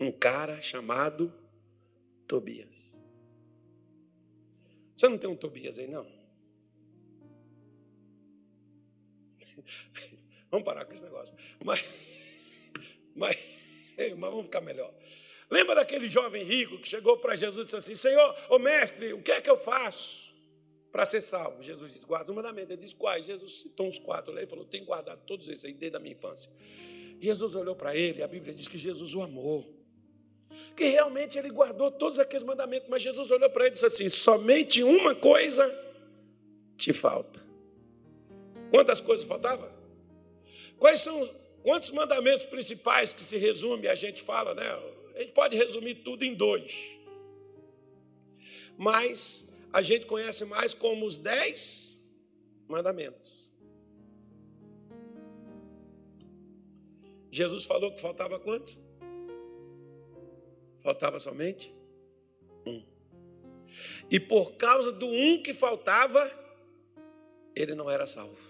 Um 0.00 0.10
cara 0.10 0.62
chamado 0.62 1.30
Tobias. 2.26 2.98
Você 4.96 5.06
não 5.06 5.18
tem 5.18 5.28
um 5.28 5.36
Tobias 5.36 5.78
aí, 5.78 5.86
não? 5.86 6.19
Vamos 10.50 10.64
parar 10.64 10.84
com 10.84 10.92
esse 10.92 11.02
negócio. 11.02 11.36
Mas, 11.64 11.84
mas, 13.14 13.36
mas 13.96 14.30
vamos 14.30 14.44
ficar 14.44 14.60
melhor. 14.60 14.92
Lembra 15.50 15.74
daquele 15.74 16.08
jovem 16.08 16.44
rico 16.44 16.78
que 16.78 16.88
chegou 16.88 17.16
para 17.16 17.34
Jesus 17.34 17.62
e 17.62 17.64
disse 17.64 17.76
assim: 17.76 17.94
Senhor, 17.94 18.36
ô 18.48 18.58
mestre, 18.58 19.12
o 19.12 19.20
que 19.20 19.32
é 19.32 19.40
que 19.40 19.50
eu 19.50 19.56
faço 19.56 20.32
para 20.92 21.04
ser 21.04 21.20
salvo? 21.20 21.60
Jesus 21.62 21.92
disse: 21.92 22.06
guarda 22.06 22.30
o 22.30 22.34
mandamento. 22.34 22.72
Ele 22.72 22.80
disse: 22.80 22.94
quais? 22.94 23.26
Jesus 23.26 23.60
citou 23.60 23.88
uns 23.88 23.98
quatro. 23.98 24.36
Ele 24.38 24.46
falou: 24.46 24.64
tenho 24.64 24.84
guardado 24.84 25.22
todos 25.26 25.48
esses 25.48 25.64
aí 25.64 25.72
desde 25.72 25.96
a 25.96 26.00
minha 26.00 26.12
infância. 26.12 26.50
Jesus 27.18 27.54
olhou 27.54 27.74
para 27.74 27.94
ele, 27.94 28.22
a 28.22 28.28
Bíblia 28.28 28.54
diz 28.54 28.68
que 28.68 28.78
Jesus 28.78 29.14
o 29.14 29.22
amou. 29.22 29.76
Que 30.76 30.84
realmente 30.84 31.38
ele 31.38 31.50
guardou 31.50 31.90
todos 31.90 32.18
aqueles 32.18 32.42
mandamentos, 32.42 32.88
mas 32.88 33.02
Jesus 33.02 33.30
olhou 33.30 33.50
para 33.50 33.64
ele 33.64 33.70
e 33.70 33.72
disse 33.72 33.86
assim: 33.86 34.08
somente 34.08 34.84
uma 34.84 35.16
coisa 35.16 35.68
te 36.76 36.92
falta. 36.92 37.49
Quantas 38.70 39.00
coisas 39.00 39.26
faltavam? 39.26 39.70
Quais 40.78 41.00
são 41.00 41.28
quantos 41.62 41.90
mandamentos 41.90 42.46
principais 42.46 43.12
que 43.12 43.24
se 43.24 43.36
resume, 43.36 43.88
a 43.88 43.94
gente 43.94 44.22
fala, 44.22 44.54
né? 44.54 44.66
A 45.14 45.18
gente 45.20 45.32
pode 45.32 45.56
resumir 45.56 45.96
tudo 45.96 46.24
em 46.24 46.34
dois. 46.34 46.98
Mas 48.78 49.68
a 49.72 49.82
gente 49.82 50.06
conhece 50.06 50.44
mais 50.44 50.72
como 50.72 51.04
os 51.04 51.18
dez 51.18 52.18
mandamentos. 52.66 53.50
Jesus 57.30 57.64
falou 57.64 57.92
que 57.92 58.00
faltava 58.00 58.38
quantos? 58.40 58.78
Faltava 60.78 61.20
somente 61.20 61.72
um. 62.66 62.82
E 64.10 64.18
por 64.18 64.52
causa 64.52 64.90
do 64.90 65.06
um 65.06 65.42
que 65.42 65.52
faltava, 65.52 66.28
ele 67.54 67.74
não 67.74 67.88
era 67.88 68.06
salvo. 68.06 68.49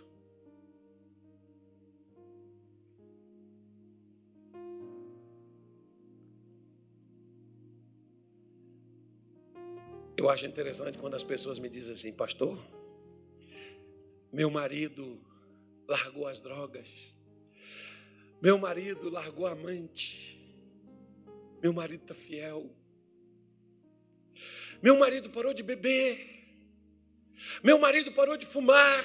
Eu 10.20 10.28
acho 10.28 10.44
interessante 10.44 10.98
quando 10.98 11.14
as 11.14 11.22
pessoas 11.22 11.58
me 11.58 11.66
dizem 11.66 11.94
assim, 11.94 12.12
pastor, 12.12 12.62
meu 14.30 14.50
marido 14.50 15.18
largou 15.88 16.26
as 16.26 16.38
drogas, 16.38 16.86
meu 18.42 18.58
marido 18.58 19.08
largou 19.08 19.46
a 19.46 19.52
amante, 19.52 20.38
meu 21.62 21.72
marido 21.72 22.02
está 22.02 22.12
fiel, 22.12 22.70
meu 24.82 24.98
marido 24.98 25.30
parou 25.30 25.54
de 25.54 25.62
beber, 25.62 26.20
meu 27.64 27.78
marido 27.78 28.12
parou 28.12 28.36
de 28.36 28.44
fumar. 28.44 29.02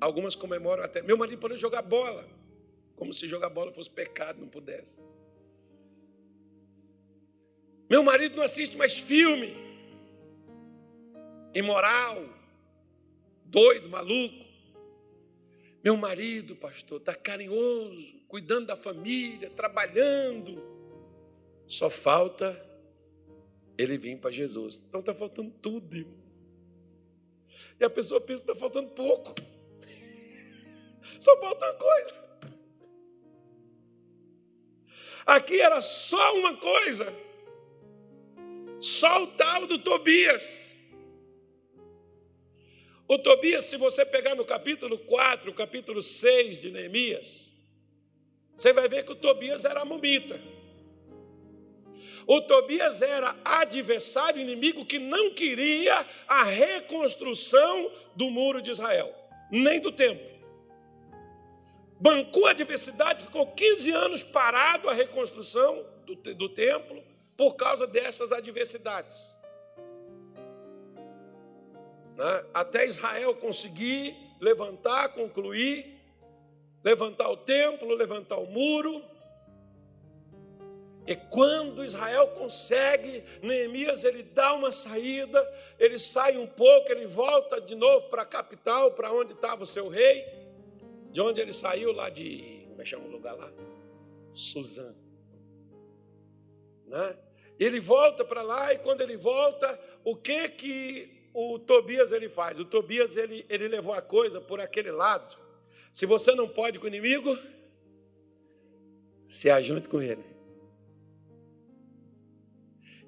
Algumas 0.00 0.36
comemoram 0.36 0.84
até, 0.84 1.02
meu 1.02 1.18
marido 1.18 1.40
parou 1.40 1.56
de 1.56 1.60
jogar 1.60 1.82
bola, 1.82 2.24
como 2.94 3.12
se 3.12 3.26
jogar 3.26 3.50
bola 3.50 3.72
fosse 3.72 3.90
pecado, 3.90 4.40
não 4.40 4.48
pudesse. 4.48 5.02
Meu 7.90 8.04
marido 8.04 8.36
não 8.36 8.44
assiste 8.44 8.76
mais 8.76 8.96
filme 8.96 9.66
imoral, 11.54 12.24
doido, 13.44 13.88
maluco. 13.88 14.46
Meu 15.82 15.96
marido, 15.96 16.56
pastor, 16.56 16.98
está 16.98 17.14
carinhoso, 17.14 18.20
cuidando 18.26 18.66
da 18.66 18.76
família, 18.76 19.50
trabalhando. 19.50 20.62
Só 21.66 21.88
falta 21.88 22.68
ele 23.76 23.96
vir 23.96 24.18
para 24.18 24.30
Jesus. 24.30 24.82
Então 24.88 25.00
está 25.00 25.14
faltando 25.14 25.50
tudo, 25.62 25.96
irmão. 25.96 26.18
E 27.78 27.84
a 27.84 27.90
pessoa 27.90 28.20
pensa 28.20 28.44
que 28.44 28.50
está 28.50 28.60
faltando 28.60 28.88
pouco. 28.90 29.34
Só 31.20 31.38
falta 31.40 31.64
uma 31.64 31.74
coisa. 31.74 32.28
Aqui 35.28 35.60
era 35.60 35.78
só 35.82 36.38
uma 36.38 36.56
coisa. 36.56 37.12
Só 38.80 39.24
o 39.24 39.26
tal 39.26 39.66
do 39.66 39.78
Tobias. 39.78 40.77
O 43.08 43.18
Tobias, 43.18 43.64
se 43.64 43.78
você 43.78 44.04
pegar 44.04 44.34
no 44.34 44.44
capítulo 44.44 44.98
4, 44.98 45.54
capítulo 45.54 46.02
6 46.02 46.58
de 46.58 46.70
Neemias, 46.70 47.54
você 48.54 48.70
vai 48.70 48.86
ver 48.86 49.02
que 49.06 49.12
o 49.12 49.16
Tobias 49.16 49.64
era 49.64 49.82
mumita. 49.82 50.38
O 52.26 52.42
Tobias 52.42 53.00
era 53.00 53.34
adversário 53.42 54.42
inimigo 54.42 54.84
que 54.84 54.98
não 54.98 55.32
queria 55.32 56.06
a 56.28 56.44
reconstrução 56.44 57.90
do 58.14 58.30
muro 58.30 58.60
de 58.60 58.72
Israel, 58.72 59.14
nem 59.50 59.80
do 59.80 59.90
templo. 59.90 60.28
Bancou 61.98 62.46
a 62.46 62.50
adversidade, 62.50 63.24
ficou 63.24 63.46
15 63.46 63.90
anos 63.90 64.22
parado 64.22 64.86
a 64.86 64.92
reconstrução 64.92 65.82
do, 66.04 66.14
do 66.34 66.48
templo 66.50 67.02
por 67.38 67.54
causa 67.54 67.86
dessas 67.86 68.32
adversidades 68.32 69.37
né, 72.18 72.44
até 72.52 72.84
Israel 72.84 73.32
conseguir 73.36 74.12
levantar, 74.40 75.10
concluir, 75.10 75.96
levantar 76.82 77.30
o 77.30 77.36
templo, 77.36 77.94
levantar 77.94 78.38
o 78.38 78.46
muro. 78.46 79.00
E 81.06 81.14
quando 81.14 81.84
Israel 81.84 82.26
consegue, 82.28 83.24
Neemias 83.40 84.02
ele 84.02 84.24
dá 84.24 84.52
uma 84.54 84.72
saída, 84.72 85.40
ele 85.78 85.96
sai 85.98 86.36
um 86.36 86.46
pouco, 86.46 86.90
ele 86.90 87.06
volta 87.06 87.60
de 87.60 87.76
novo 87.76 88.08
para 88.08 88.22
a 88.22 88.26
capital, 88.26 88.90
para 88.90 89.12
onde 89.12 89.32
estava 89.32 89.62
o 89.62 89.66
seu 89.66 89.88
rei, 89.88 90.26
de 91.12 91.20
onde 91.20 91.40
ele 91.40 91.52
saiu 91.52 91.92
lá 91.92 92.10
de, 92.10 92.66
como 92.68 92.80
é 92.80 92.84
que 92.84 92.90
chama 92.90 93.06
o 93.06 93.10
lugar 93.10 93.34
lá? 93.36 93.50
Suzã. 94.34 94.92
Né? 96.84 97.16
Ele 97.60 97.78
volta 97.78 98.24
para 98.24 98.42
lá 98.42 98.74
e 98.74 98.78
quando 98.78 99.02
ele 99.02 99.16
volta, 99.16 99.80
o 100.04 100.16
que 100.16 100.48
que 100.48 101.17
o 101.32 101.58
Tobias 101.58 102.12
ele 102.12 102.28
faz? 102.28 102.60
O 102.60 102.64
Tobias 102.64 103.16
ele, 103.16 103.44
ele 103.48 103.68
levou 103.68 103.92
a 103.92 104.02
coisa 104.02 104.40
por 104.40 104.60
aquele 104.60 104.90
lado. 104.90 105.38
Se 105.92 106.06
você 106.06 106.34
não 106.34 106.48
pode 106.48 106.78
com 106.78 106.84
o 106.84 106.88
inimigo, 106.88 107.36
se 109.26 109.50
ajunte 109.50 109.88
com 109.88 110.00
ele. 110.00 110.24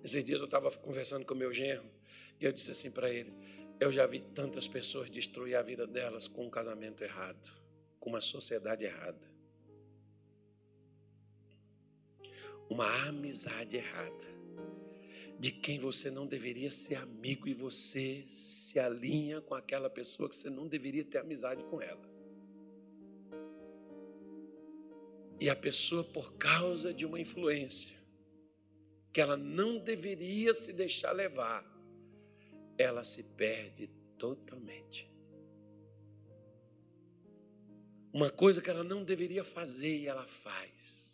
Esses 0.03 0.25
dias 0.25 0.41
eu 0.41 0.47
estava 0.47 0.71
conversando 0.71 1.25
com 1.27 1.35
meu 1.35 1.53
genro 1.53 1.85
e 2.41 2.45
eu 2.45 2.53
disse 2.53 2.71
assim 2.71 2.91
para 2.91 3.11
ele: 3.11 3.33
Eu 3.79 3.93
já 3.93 4.07
vi 4.07 4.21
tantas 4.21 4.67
pessoas 4.67 5.11
destruir 5.11 5.55
a 5.55 5.63
vida 5.63 5.87
delas 5.87 6.27
com 6.27 6.47
um 6.47 6.51
casamento 6.51 7.03
errado, 7.03 7.51
com 7.99 8.11
uma 8.11 8.21
sociedade 8.21 8.85
errada, 8.85 9.21
uma 12.69 13.09
amizade 13.09 13.77
errada 13.77 14.40
de 15.41 15.51
quem 15.51 15.79
você 15.79 16.11
não 16.11 16.27
deveria 16.27 16.71
ser 16.71 16.97
amigo 16.97 17.49
e 17.49 17.55
você 17.55 18.23
se 18.27 18.79
alinha 18.79 19.41
com 19.41 19.55
aquela 19.55 19.89
pessoa 19.89 20.29
que 20.29 20.37
você 20.37 20.51
não 20.51 20.69
deveria 20.69 21.03
ter 21.03 21.17
amizade 21.17 21.65
com 21.65 21.81
ela. 21.81 22.07
E 25.41 25.49
a 25.49 25.57
pessoa, 25.57 26.05
por 26.05 26.35
causa 26.35 26.93
de 26.93 27.07
uma 27.07 27.19
influência 27.19 27.97
que 29.11 29.19
ela 29.19 29.35
não 29.35 29.79
deveria 29.79 30.53
se 30.53 30.75
deixar 30.75 31.13
levar, 31.13 31.65
ela 32.77 33.03
se 33.03 33.23
perde 33.23 33.89
totalmente. 34.19 35.11
Uma 38.13 38.29
coisa 38.29 38.61
que 38.61 38.69
ela 38.69 38.85
não 38.85 39.03
deveria 39.03 39.43
fazer 39.43 40.01
e 40.01 40.07
ela 40.07 40.27
faz. 40.27 41.10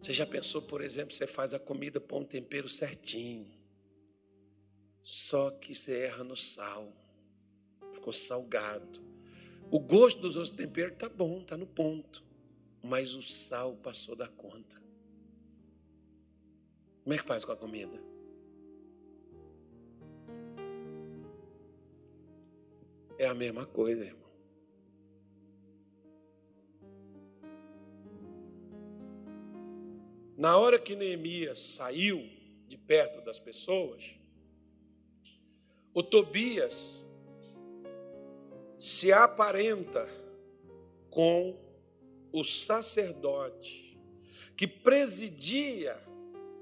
Você 0.00 0.14
já 0.14 0.24
pensou, 0.24 0.62
por 0.62 0.80
exemplo, 0.80 1.12
você 1.12 1.26
faz 1.26 1.52
a 1.52 1.58
comida 1.58 2.00
com 2.00 2.20
um 2.20 2.24
tempero 2.24 2.70
certinho, 2.70 3.46
só 5.02 5.50
que 5.50 5.74
você 5.74 6.04
erra 6.04 6.24
no 6.24 6.34
sal, 6.34 6.90
ficou 7.92 8.10
salgado. 8.10 8.98
O 9.70 9.78
gosto 9.78 10.22
dos 10.22 10.36
outros 10.36 10.56
temperos 10.56 10.94
está 10.94 11.06
bom, 11.06 11.42
está 11.42 11.54
no 11.54 11.66
ponto, 11.66 12.24
mas 12.82 13.12
o 13.14 13.22
sal 13.22 13.76
passou 13.76 14.16
da 14.16 14.26
conta. 14.26 14.80
Como 17.04 17.14
é 17.14 17.18
que 17.18 17.24
faz 17.24 17.44
com 17.44 17.52
a 17.52 17.56
comida? 17.56 18.02
É 23.18 23.26
a 23.26 23.34
mesma 23.34 23.66
coisa, 23.66 24.06
irmão. 24.06 24.19
Na 30.40 30.56
hora 30.56 30.78
que 30.78 30.96
Neemias 30.96 31.58
saiu 31.58 32.26
de 32.66 32.78
perto 32.78 33.20
das 33.20 33.38
pessoas, 33.38 34.14
o 35.92 36.02
Tobias 36.02 37.04
se 38.78 39.12
aparenta 39.12 40.08
com 41.10 41.60
o 42.32 42.42
sacerdote 42.42 44.00
que 44.56 44.66
presidia 44.66 46.02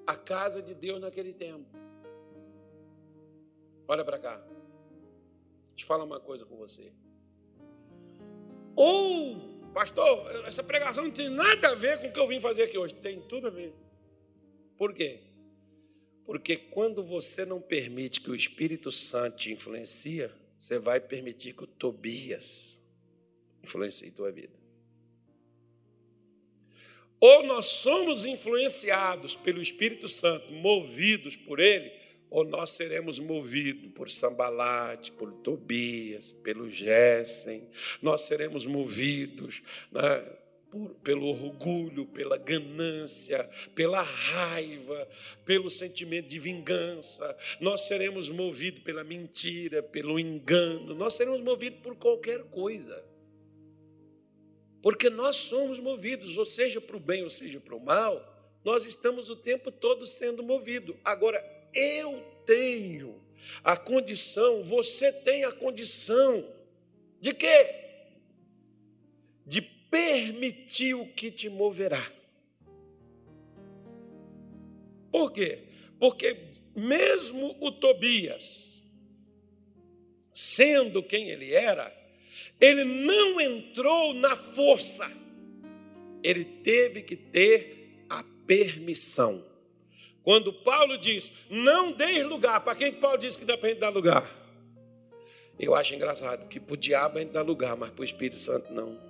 a 0.04 0.16
casa 0.16 0.60
de 0.60 0.74
Deus 0.74 1.00
naquele 1.00 1.32
tempo. 1.32 1.70
Olha 3.86 4.04
para 4.04 4.18
cá. 4.18 4.44
Eu 5.78 5.86
falar 5.86 6.02
uma 6.02 6.18
coisa 6.18 6.44
com 6.44 6.56
você. 6.56 6.92
Ou, 8.74 9.57
pastor, 9.72 10.46
essa 10.46 10.62
pregação 10.62 11.04
não 11.04 11.10
tem 11.10 11.28
nada 11.28 11.68
a 11.68 11.74
ver 11.74 12.00
com 12.00 12.08
o 12.08 12.12
que 12.12 12.18
eu 12.18 12.26
vim 12.26 12.40
fazer 12.40 12.64
aqui 12.64 12.76
hoje. 12.76 12.94
Tem 12.94 13.20
tudo 13.20 13.46
a 13.46 13.50
ver. 13.50 13.74
Por 14.76 14.94
quê? 14.94 15.20
Porque 16.24 16.56
quando 16.56 17.02
você 17.02 17.44
não 17.44 17.60
permite 17.60 18.20
que 18.20 18.30
o 18.30 18.34
Espírito 18.34 18.92
Santo 18.92 19.38
te 19.38 19.52
influencie, 19.52 20.28
você 20.58 20.78
vai 20.78 21.00
permitir 21.00 21.54
que 21.54 21.64
o 21.64 21.66
Tobias 21.66 22.80
influencie 23.62 24.10
tua 24.10 24.30
vida. 24.30 24.58
Ou 27.20 27.42
nós 27.44 27.66
somos 27.66 28.24
influenciados 28.24 29.34
pelo 29.34 29.60
Espírito 29.60 30.06
Santo, 30.06 30.52
movidos 30.52 31.36
por 31.36 31.58
ele, 31.58 31.90
ou 32.30 32.44
nós 32.44 32.70
seremos 32.70 33.18
movidos 33.18 33.90
por 33.92 34.10
Sambalate, 34.10 35.12
por 35.12 35.32
Tobias, 35.32 36.32
pelo 36.32 36.70
Gessen, 36.70 37.66
nós 38.02 38.22
seremos 38.22 38.66
movidos 38.66 39.62
né, 39.90 40.24
por, 40.70 40.90
pelo 40.96 41.26
orgulho, 41.26 42.06
pela 42.06 42.36
ganância, 42.36 43.42
pela 43.74 44.02
raiva, 44.02 45.08
pelo 45.44 45.70
sentimento 45.70 46.28
de 46.28 46.38
vingança, 46.38 47.36
nós 47.60 47.82
seremos 47.82 48.28
movidos 48.28 48.82
pela 48.82 49.02
mentira, 49.02 49.82
pelo 49.82 50.18
engano, 50.18 50.94
nós 50.94 51.14
seremos 51.14 51.40
movidos 51.40 51.80
por 51.80 51.96
qualquer 51.96 52.42
coisa. 52.44 53.04
Porque 54.82 55.10
nós 55.10 55.36
somos 55.36 55.80
movidos, 55.80 56.36
ou 56.36 56.46
seja 56.46 56.80
para 56.80 56.96
o 56.96 57.00
bem, 57.00 57.24
ou 57.24 57.30
seja 57.30 57.60
para 57.60 57.74
o 57.74 57.80
mal, 57.80 58.36
nós 58.64 58.84
estamos 58.84 59.28
o 59.28 59.36
tempo 59.36 59.72
todo 59.72 60.06
sendo 60.06 60.42
movidos. 60.42 60.94
Agora, 61.04 61.42
eu 61.74 62.22
tenho 62.46 63.20
a 63.62 63.76
condição, 63.76 64.62
você 64.62 65.12
tem 65.12 65.44
a 65.44 65.52
condição 65.52 66.44
de 67.20 67.32
quê? 67.32 67.74
De 69.46 69.60
permitir 69.60 70.94
o 70.94 71.06
que 71.06 71.30
te 71.30 71.48
moverá. 71.48 72.04
Por 75.10 75.32
quê? 75.32 75.60
Porque 75.98 76.36
mesmo 76.76 77.56
o 77.60 77.72
Tobias, 77.72 78.82
sendo 80.32 81.02
quem 81.02 81.30
ele 81.30 81.52
era, 81.52 81.92
ele 82.60 82.84
não 82.84 83.40
entrou 83.40 84.14
na 84.14 84.36
força, 84.36 85.10
ele 86.22 86.44
teve 86.44 87.02
que 87.02 87.16
ter 87.16 88.04
a 88.08 88.22
permissão. 88.46 89.44
Quando 90.28 90.52
Paulo 90.52 90.98
diz, 90.98 91.32
não 91.48 91.90
dê 91.90 92.22
lugar, 92.22 92.60
para 92.60 92.76
quem 92.76 92.92
Paulo 92.92 93.16
diz 93.16 93.34
que 93.34 93.46
dá 93.46 93.56
para 93.56 93.68
a 93.68 93.70
gente 93.70 93.78
dar 93.78 93.88
lugar? 93.88 94.30
Eu 95.58 95.74
acho 95.74 95.94
engraçado 95.94 96.46
que 96.48 96.60
para 96.60 96.74
o 96.74 96.76
diabo 96.76 97.16
a 97.16 97.22
gente 97.22 97.30
dá 97.30 97.40
lugar, 97.40 97.74
mas 97.78 97.88
para 97.88 98.02
o 98.02 98.04
Espírito 98.04 98.36
Santo 98.36 98.70
não. 98.70 99.00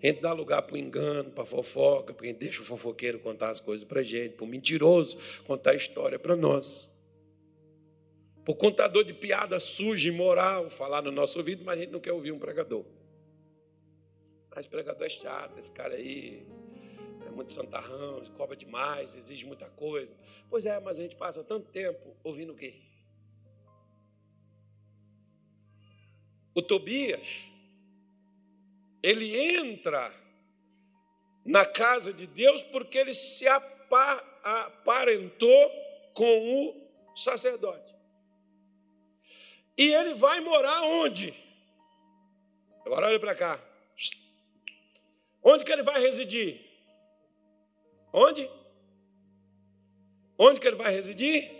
A 0.00 0.06
gente 0.06 0.20
dá 0.20 0.32
lugar 0.32 0.62
para 0.62 0.76
o 0.76 0.78
engano, 0.78 1.28
para 1.28 1.42
a 1.42 1.44
fofoca, 1.44 2.14
porque 2.14 2.28
a 2.28 2.30
gente 2.30 2.38
deixa 2.38 2.62
o 2.62 2.64
fofoqueiro 2.64 3.18
contar 3.18 3.50
as 3.50 3.58
coisas 3.58 3.84
para 3.84 3.98
a 3.98 4.04
gente, 4.04 4.36
para 4.36 4.44
o 4.44 4.46
mentiroso 4.46 5.18
contar 5.44 5.72
a 5.72 5.74
história 5.74 6.16
para 6.16 6.36
nós. 6.36 6.88
Para 8.44 8.52
o 8.52 8.54
contador 8.54 9.02
de 9.02 9.12
piada 9.12 9.58
suja, 9.58 10.08
imoral, 10.08 10.70
falar 10.70 11.02
no 11.02 11.10
nosso 11.10 11.36
ouvido, 11.40 11.64
mas 11.64 11.78
a 11.78 11.80
gente 11.80 11.90
não 11.90 11.98
quer 11.98 12.12
ouvir 12.12 12.30
um 12.30 12.38
pregador. 12.38 12.84
Mas 14.54 14.68
pregador 14.68 15.04
é 15.04 15.10
chato, 15.10 15.58
esse 15.58 15.72
cara 15.72 15.94
aí, 15.94 16.46
muito 17.34 17.52
santarrão, 17.52 18.22
cobra 18.36 18.56
demais, 18.56 19.14
exige 19.14 19.44
muita 19.46 19.68
coisa. 19.70 20.16
Pois 20.48 20.64
é, 20.64 20.78
mas 20.80 20.98
a 20.98 21.02
gente 21.02 21.16
passa 21.16 21.42
tanto 21.44 21.70
tempo 21.70 22.16
ouvindo 22.22 22.52
o 22.52 22.56
quê? 22.56 22.80
O 26.54 26.62
Tobias, 26.62 27.42
ele 29.02 29.36
entra 29.58 30.14
na 31.44 31.66
casa 31.66 32.12
de 32.12 32.26
Deus 32.26 32.62
porque 32.62 32.96
ele 32.96 33.12
se 33.12 33.46
aparentou 34.42 35.70
com 36.14 36.70
o 36.70 37.16
sacerdote. 37.16 37.92
E 39.76 39.92
ele 39.92 40.14
vai 40.14 40.40
morar 40.40 40.82
onde? 40.82 41.34
Agora 42.86 43.08
olha 43.08 43.18
para 43.18 43.34
cá. 43.34 43.60
Onde 45.42 45.64
que 45.64 45.72
ele 45.72 45.82
vai 45.82 46.00
residir? 46.00 46.73
Onde? 48.16 48.48
Onde 50.38 50.60
que 50.60 50.68
ele 50.68 50.76
vai 50.76 50.94
residir? 50.94 51.50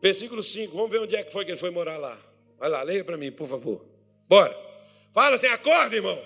Versículo 0.00 0.42
5. 0.42 0.74
Vamos 0.74 0.90
ver 0.90 1.00
onde 1.00 1.14
é 1.14 1.22
que 1.22 1.30
foi 1.30 1.44
que 1.44 1.50
ele 1.50 1.58
foi 1.58 1.68
morar 1.68 1.98
lá. 1.98 2.18
Vai 2.58 2.70
lá, 2.70 2.82
leia 2.82 3.04
para 3.04 3.18
mim, 3.18 3.30
por 3.30 3.46
favor. 3.46 3.84
Bora. 4.26 4.56
Fala 5.12 5.34
assim, 5.34 5.48
acorda, 5.48 5.94
irmão. 5.94 6.18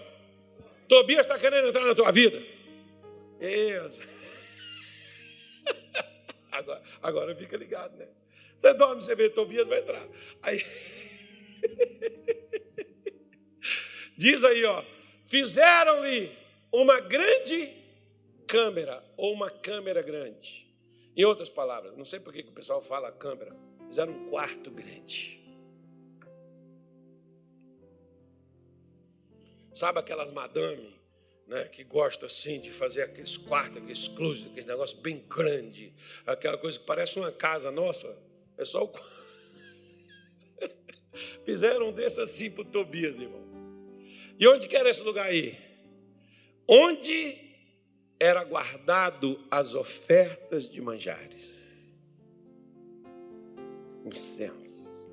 Tobias 0.89 1.27
está 1.27 1.37
querendo 1.37 1.67
entrar 1.67 1.85
na 1.85 1.97
tua 1.97 2.13
vida. 2.13 2.41
Deus. 3.41 4.03
Agora, 6.53 6.83
agora 7.01 7.35
fica 7.35 7.57
ligado, 7.57 7.97
né? 7.97 8.07
Você 8.55 8.75
dorme, 8.75 9.01
você 9.01 9.15
vê 9.15 9.31
Tobias, 9.31 9.67
vai 9.67 9.79
entrar. 9.79 10.07
Aí. 10.43 10.63
Diz 14.19 14.45
aí, 14.45 14.65
ó. 14.65 14.85
Fizeram-lhe 15.27 16.37
uma 16.73 17.01
grande 17.01 17.80
câmera 18.51 19.03
ou 19.17 19.33
uma 19.33 19.49
câmera 19.49 20.03
grande. 20.03 20.69
Em 21.17 21.25
outras 21.25 21.49
palavras, 21.49 21.97
não 21.97 22.05
sei 22.05 22.19
por 22.19 22.33
que 22.33 22.41
o 22.41 22.53
pessoal 22.53 22.83
fala 22.83 23.13
câmera, 23.13 23.57
fizeram 23.87 24.13
um 24.13 24.29
quarto 24.29 24.73
grande. 24.73 25.41
Sabe 29.73 30.01
aquelas 30.01 30.33
madame 30.33 30.93
né, 31.47 31.65
que 31.67 31.85
gosta 31.85 32.27
assim 32.27 32.61
de 32.61 32.73
fazer 32.73 33.03
aqueles 33.03 33.37
quartos, 33.37 33.77
aqueles 33.77 34.09
closet, 34.09 34.49
aquele 34.49 34.67
negócio 34.67 34.99
bem 34.99 35.25
grande, 35.29 35.95
aquela 36.27 36.59
coisa 36.59 36.77
que 36.77 36.85
parece 36.85 37.21
uma 37.21 37.31
casa 37.31 37.71
nossa, 37.71 38.09
é 38.59 38.65
só 38.65 38.85
o. 38.85 38.93
Fizeram 41.47 41.89
um 41.89 41.93
desse 41.93 42.21
assim 42.21 42.51
para 42.51 42.65
Tobias, 42.65 43.21
irmão. 43.21 43.49
E 44.39 44.49
onde 44.49 44.67
que 44.67 44.77
era 44.77 44.91
esse 44.91 45.05
lugar 45.05 45.27
aí? 45.27 45.57
Onde 46.67 47.50
era 48.21 48.45
guardado 48.45 49.43
as 49.51 49.75
ofertas 49.75 50.69
de 50.69 50.79
manjares, 50.83 51.99
incenso, 54.05 55.09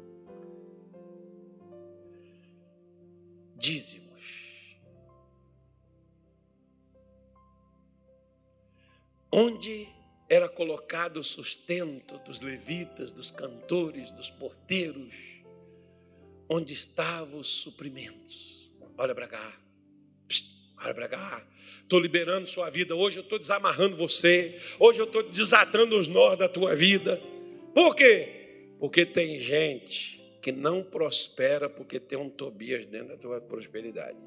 dízimos. 3.55 4.07
Onde 9.31 9.87
era 10.27 10.49
colocado 10.49 11.21
o 11.21 11.23
sustento 11.23 12.17
dos 12.19 12.41
levitas, 12.41 13.13
dos 13.13 13.31
cantores, 13.31 14.11
dos 14.11 14.29
porteiros, 14.29 15.15
onde 16.49 16.73
estavam 16.73 17.39
os 17.39 17.47
suprimentos. 17.47 18.69
Olha 18.97 19.15
para 19.15 19.27
cá, 19.27 19.61
olha 20.79 20.93
para 20.93 21.07
cá 21.07 21.56
estou 21.87 22.01
liberando 22.01 22.45
sua 22.47 22.69
vida, 22.69 22.93
hoje 22.93 23.17
eu 23.17 23.23
estou 23.23 23.39
desamarrando 23.39 23.95
você, 23.95 24.59
hoje 24.77 24.99
eu 24.99 25.05
estou 25.05 25.23
desatando 25.23 25.97
os 25.97 26.09
nós 26.09 26.37
da 26.37 26.49
tua 26.49 26.75
vida. 26.75 27.21
Por 27.73 27.95
quê? 27.95 28.73
Porque 28.77 29.05
tem 29.05 29.39
gente 29.39 30.21
que 30.41 30.51
não 30.51 30.83
prospera 30.83 31.69
porque 31.69 31.97
tem 31.97 32.19
um 32.19 32.29
Tobias 32.29 32.85
dentro 32.85 33.07
da 33.07 33.17
tua 33.17 33.39
prosperidade. 33.39 34.17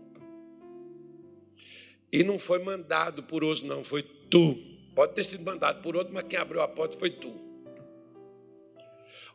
E 2.11 2.25
não 2.25 2.39
foi 2.39 2.59
mandado 2.61 3.23
por 3.23 3.45
outro, 3.45 3.67
não, 3.67 3.85
foi 3.85 4.03
tu. 4.03 4.59
Pode 4.95 5.15
ter 5.15 5.23
sido 5.23 5.45
mandado 5.45 5.83
por 5.83 5.95
outro, 5.95 6.15
mas 6.15 6.25
quem 6.25 6.39
abriu 6.39 6.63
a 6.63 6.69
porta 6.69 6.97
foi 6.97 7.11
tu. 7.11 7.39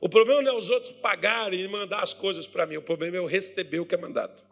O 0.01 0.09
problema 0.09 0.41
não 0.41 0.51
é 0.51 0.57
os 0.57 0.71
outros 0.71 0.91
pagarem 0.93 1.61
e 1.61 1.67
mandar 1.67 2.01
as 2.01 2.11
coisas 2.11 2.47
para 2.47 2.65
mim, 2.65 2.78
o 2.78 2.82
problema 2.82 3.17
é 3.17 3.19
eu 3.19 3.26
receber 3.26 3.80
o 3.80 3.86
que 3.86 3.93
é 3.93 3.97
mandado. 3.97 4.45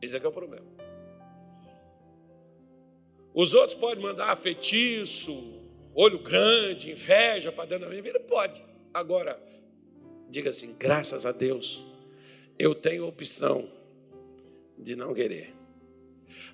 Esse 0.00 0.16
é 0.16 0.20
que 0.20 0.26
é 0.26 0.28
o 0.28 0.32
problema. 0.32 0.66
Os 3.32 3.54
outros 3.54 3.74
podem 3.74 4.02
mandar 4.02 4.36
feitiço, 4.36 5.62
olho 5.94 6.18
grande, 6.18 6.90
inveja 6.90 7.52
para 7.52 7.66
dentro 7.66 7.84
da 7.84 7.90
minha 7.90 8.02
vida? 8.02 8.18
Pode. 8.20 8.62
Agora, 8.92 9.40
diga 10.28 10.48
assim: 10.48 10.76
graças 10.76 11.24
a 11.24 11.32
Deus, 11.32 11.84
eu 12.58 12.74
tenho 12.74 13.04
a 13.04 13.06
opção 13.06 13.70
de 14.76 14.96
não 14.96 15.14
querer. 15.14 15.54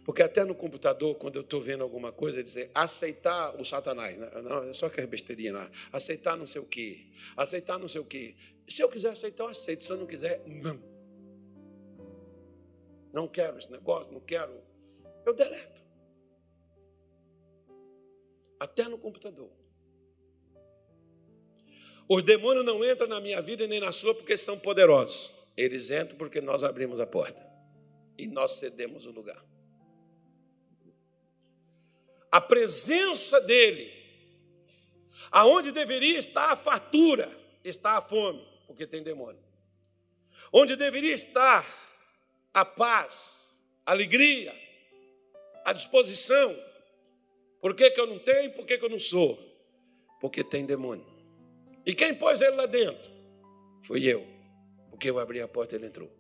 Porque 0.04 0.22
até 0.22 0.44
no 0.44 0.54
computador, 0.54 1.16
quando 1.16 1.36
eu 1.36 1.42
estou 1.42 1.60
vendo 1.60 1.82
alguma 1.82 2.12
coisa, 2.12 2.42
dizer 2.42 2.70
aceitar 2.74 3.60
o 3.60 3.64
Satanás, 3.64 4.16
né? 4.16 4.30
não, 4.42 4.62
é 4.64 4.72
só 4.72 4.86
aquela 4.86 5.06
besteirinha 5.06 5.52
lá, 5.52 5.70
aceitar 5.92 6.36
não 6.36 6.46
sei 6.46 6.60
o 6.60 6.66
quê, 6.66 7.06
aceitar 7.36 7.78
não 7.78 7.88
sei 7.88 8.00
o 8.00 8.04
quê. 8.04 8.36
Se 8.68 8.82
eu 8.82 8.88
quiser 8.88 9.10
aceitar, 9.10 9.44
eu 9.44 9.48
aceito, 9.48 9.84
se 9.84 9.90
eu 9.90 9.96
não 9.96 10.06
quiser, 10.06 10.42
não. 10.46 10.95
Não 13.16 13.26
quero 13.26 13.58
esse 13.58 13.72
negócio, 13.72 14.12
não 14.12 14.20
quero. 14.20 14.62
Eu 15.24 15.32
deleto. 15.32 15.82
Até 18.60 18.86
no 18.90 18.98
computador. 18.98 19.50
Os 22.06 22.22
demônios 22.22 22.66
não 22.66 22.84
entram 22.84 23.08
na 23.08 23.18
minha 23.18 23.40
vida 23.40 23.66
nem 23.66 23.80
na 23.80 23.90
sua 23.90 24.14
porque 24.14 24.36
são 24.36 24.58
poderosos. 24.58 25.32
Eles 25.56 25.90
entram 25.90 26.18
porque 26.18 26.42
nós 26.42 26.62
abrimos 26.62 27.00
a 27.00 27.06
porta 27.06 27.42
e 28.18 28.26
nós 28.26 28.50
cedemos 28.58 29.06
o 29.06 29.10
lugar. 29.12 29.42
A 32.30 32.38
presença 32.38 33.40
dele, 33.40 33.90
aonde 35.30 35.72
deveria 35.72 36.18
estar 36.18 36.52
a 36.52 36.56
fartura, 36.56 37.34
está 37.64 37.96
a 37.96 38.02
fome, 38.02 38.46
porque 38.66 38.86
tem 38.86 39.02
demônio. 39.02 39.42
Onde 40.52 40.76
deveria 40.76 41.14
estar 41.14 41.85
a 42.56 42.64
paz, 42.64 43.62
a 43.84 43.90
alegria, 43.90 44.50
a 45.62 45.74
disposição. 45.74 46.56
Por 47.60 47.74
que, 47.74 47.90
que 47.90 48.00
eu 48.00 48.06
não 48.06 48.18
tenho? 48.18 48.50
Por 48.52 48.64
que, 48.64 48.78
que 48.78 48.84
eu 48.86 48.88
não 48.88 48.98
sou? 48.98 49.38
Porque 50.22 50.42
tem 50.42 50.64
demônio. 50.64 51.04
E 51.84 51.94
quem 51.94 52.14
pôs 52.14 52.40
ele 52.40 52.56
lá 52.56 52.64
dentro? 52.64 53.10
Fui 53.82 54.06
eu. 54.06 54.26
Porque 54.88 55.10
eu 55.10 55.18
abri 55.18 55.38
a 55.38 55.46
porta 55.46 55.74
e 55.74 55.78
ele 55.78 55.88
entrou. 55.88 56.10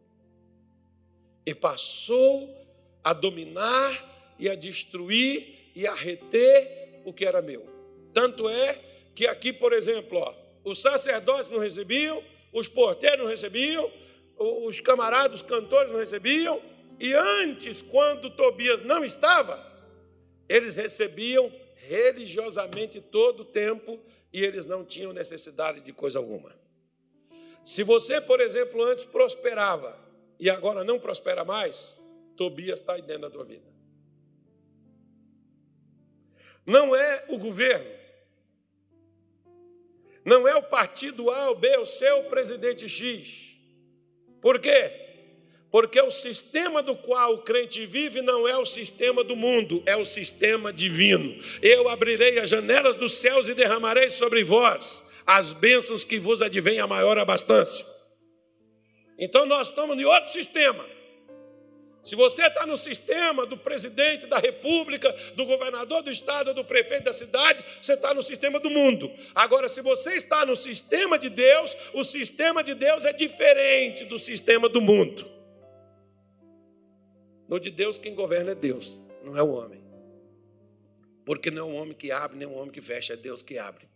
E 1.46 1.54
passou 1.54 2.54
a 3.02 3.14
dominar 3.14 4.34
e 4.38 4.50
a 4.50 4.54
destruir 4.54 5.70
e 5.74 5.86
a 5.86 5.94
reter 5.94 7.00
o 7.06 7.14
que 7.14 7.24
era 7.24 7.40
meu. 7.40 7.66
Tanto 8.12 8.46
é 8.46 8.78
que 9.14 9.26
aqui, 9.26 9.54
por 9.54 9.72
exemplo, 9.72 10.18
ó, 10.18 10.34
os 10.64 10.82
sacerdotes 10.82 11.50
não 11.50 11.60
recebiam, 11.60 12.22
os 12.52 12.68
porteiros 12.68 13.20
não 13.20 13.26
recebiam, 13.26 13.90
os 14.38 14.80
camaradas, 14.80 15.40
os 15.40 15.48
cantores 15.48 15.90
não 15.90 15.98
recebiam, 15.98 16.60
e 16.98 17.12
antes, 17.14 17.82
quando 17.82 18.30
Tobias 18.30 18.82
não 18.82 19.04
estava, 19.04 19.64
eles 20.48 20.76
recebiam 20.76 21.52
religiosamente 21.74 23.00
todo 23.00 23.40
o 23.40 23.44
tempo 23.44 23.98
e 24.32 24.42
eles 24.42 24.64
não 24.64 24.84
tinham 24.84 25.12
necessidade 25.12 25.80
de 25.80 25.92
coisa 25.92 26.18
alguma. 26.18 26.54
Se 27.62 27.82
você, 27.82 28.20
por 28.20 28.40
exemplo, 28.40 28.82
antes 28.82 29.04
prosperava 29.04 29.98
e 30.38 30.48
agora 30.48 30.84
não 30.84 30.98
prospera 30.98 31.44
mais, 31.44 32.00
Tobias 32.36 32.80
está 32.80 32.94
aí 32.94 33.02
dentro 33.02 33.22
da 33.22 33.30
tua 33.30 33.44
vida. 33.44 33.66
Não 36.64 36.96
é 36.96 37.24
o 37.28 37.38
governo, 37.38 37.90
não 40.24 40.48
é 40.48 40.56
o 40.56 40.62
partido 40.62 41.30
A 41.30 41.50
ou 41.50 41.56
B, 41.56 41.76
o 41.76 41.86
seu 41.86 42.24
presidente 42.24 42.88
X. 42.88 43.45
Por 44.40 44.58
quê? 44.58 44.90
Porque 45.70 46.00
o 46.00 46.10
sistema 46.10 46.82
do 46.82 46.96
qual 46.96 47.34
o 47.34 47.42
crente 47.42 47.84
vive 47.84 48.22
não 48.22 48.48
é 48.48 48.56
o 48.56 48.64
sistema 48.64 49.22
do 49.22 49.36
mundo, 49.36 49.82
é 49.84 49.96
o 49.96 50.04
sistema 50.04 50.72
divino. 50.72 51.38
Eu 51.60 51.88
abrirei 51.88 52.38
as 52.38 52.48
janelas 52.48 52.96
dos 52.96 53.12
céus 53.12 53.48
e 53.48 53.54
derramarei 53.54 54.08
sobre 54.08 54.42
vós 54.42 55.04
as 55.26 55.52
bênçãos 55.52 56.04
que 56.04 56.18
vos 56.18 56.40
advêm 56.40 56.78
a 56.78 56.86
maior 56.86 57.18
abastança. 57.18 57.84
Então 59.18 59.44
nós 59.44 59.68
estamos 59.68 59.98
em 59.98 60.04
outro 60.04 60.30
sistema. 60.30 60.95
Se 62.06 62.14
você 62.14 62.46
está 62.46 62.64
no 62.64 62.76
sistema 62.76 63.44
do 63.44 63.58
presidente 63.58 64.28
da 64.28 64.38
república, 64.38 65.10
do 65.34 65.44
governador 65.44 66.02
do 66.02 66.10
estado, 66.10 66.54
do 66.54 66.64
prefeito 66.64 67.02
da 67.02 67.12
cidade, 67.12 67.64
você 67.82 67.94
está 67.94 68.14
no 68.14 68.22
sistema 68.22 68.60
do 68.60 68.70
mundo. 68.70 69.12
Agora, 69.34 69.66
se 69.66 69.82
você 69.82 70.12
está 70.12 70.46
no 70.46 70.54
sistema 70.54 71.18
de 71.18 71.28
Deus, 71.28 71.76
o 71.94 72.04
sistema 72.04 72.62
de 72.62 72.74
Deus 72.74 73.04
é 73.04 73.12
diferente 73.12 74.04
do 74.04 74.20
sistema 74.20 74.68
do 74.68 74.80
mundo. 74.80 75.28
No 77.48 77.58
de 77.58 77.72
Deus, 77.72 77.98
quem 77.98 78.14
governa 78.14 78.52
é 78.52 78.54
Deus, 78.54 78.96
não 79.24 79.36
é 79.36 79.42
o 79.42 79.48
homem. 79.48 79.82
Porque 81.24 81.50
não 81.50 81.62
é 81.62 81.72
um 81.72 81.74
homem 81.74 81.92
que 81.92 82.12
abre, 82.12 82.38
nem 82.38 82.46
um 82.46 82.56
homem 82.56 82.70
que 82.70 82.80
fecha, 82.80 83.14
é 83.14 83.16
Deus 83.16 83.42
que 83.42 83.58
abre. 83.58 83.88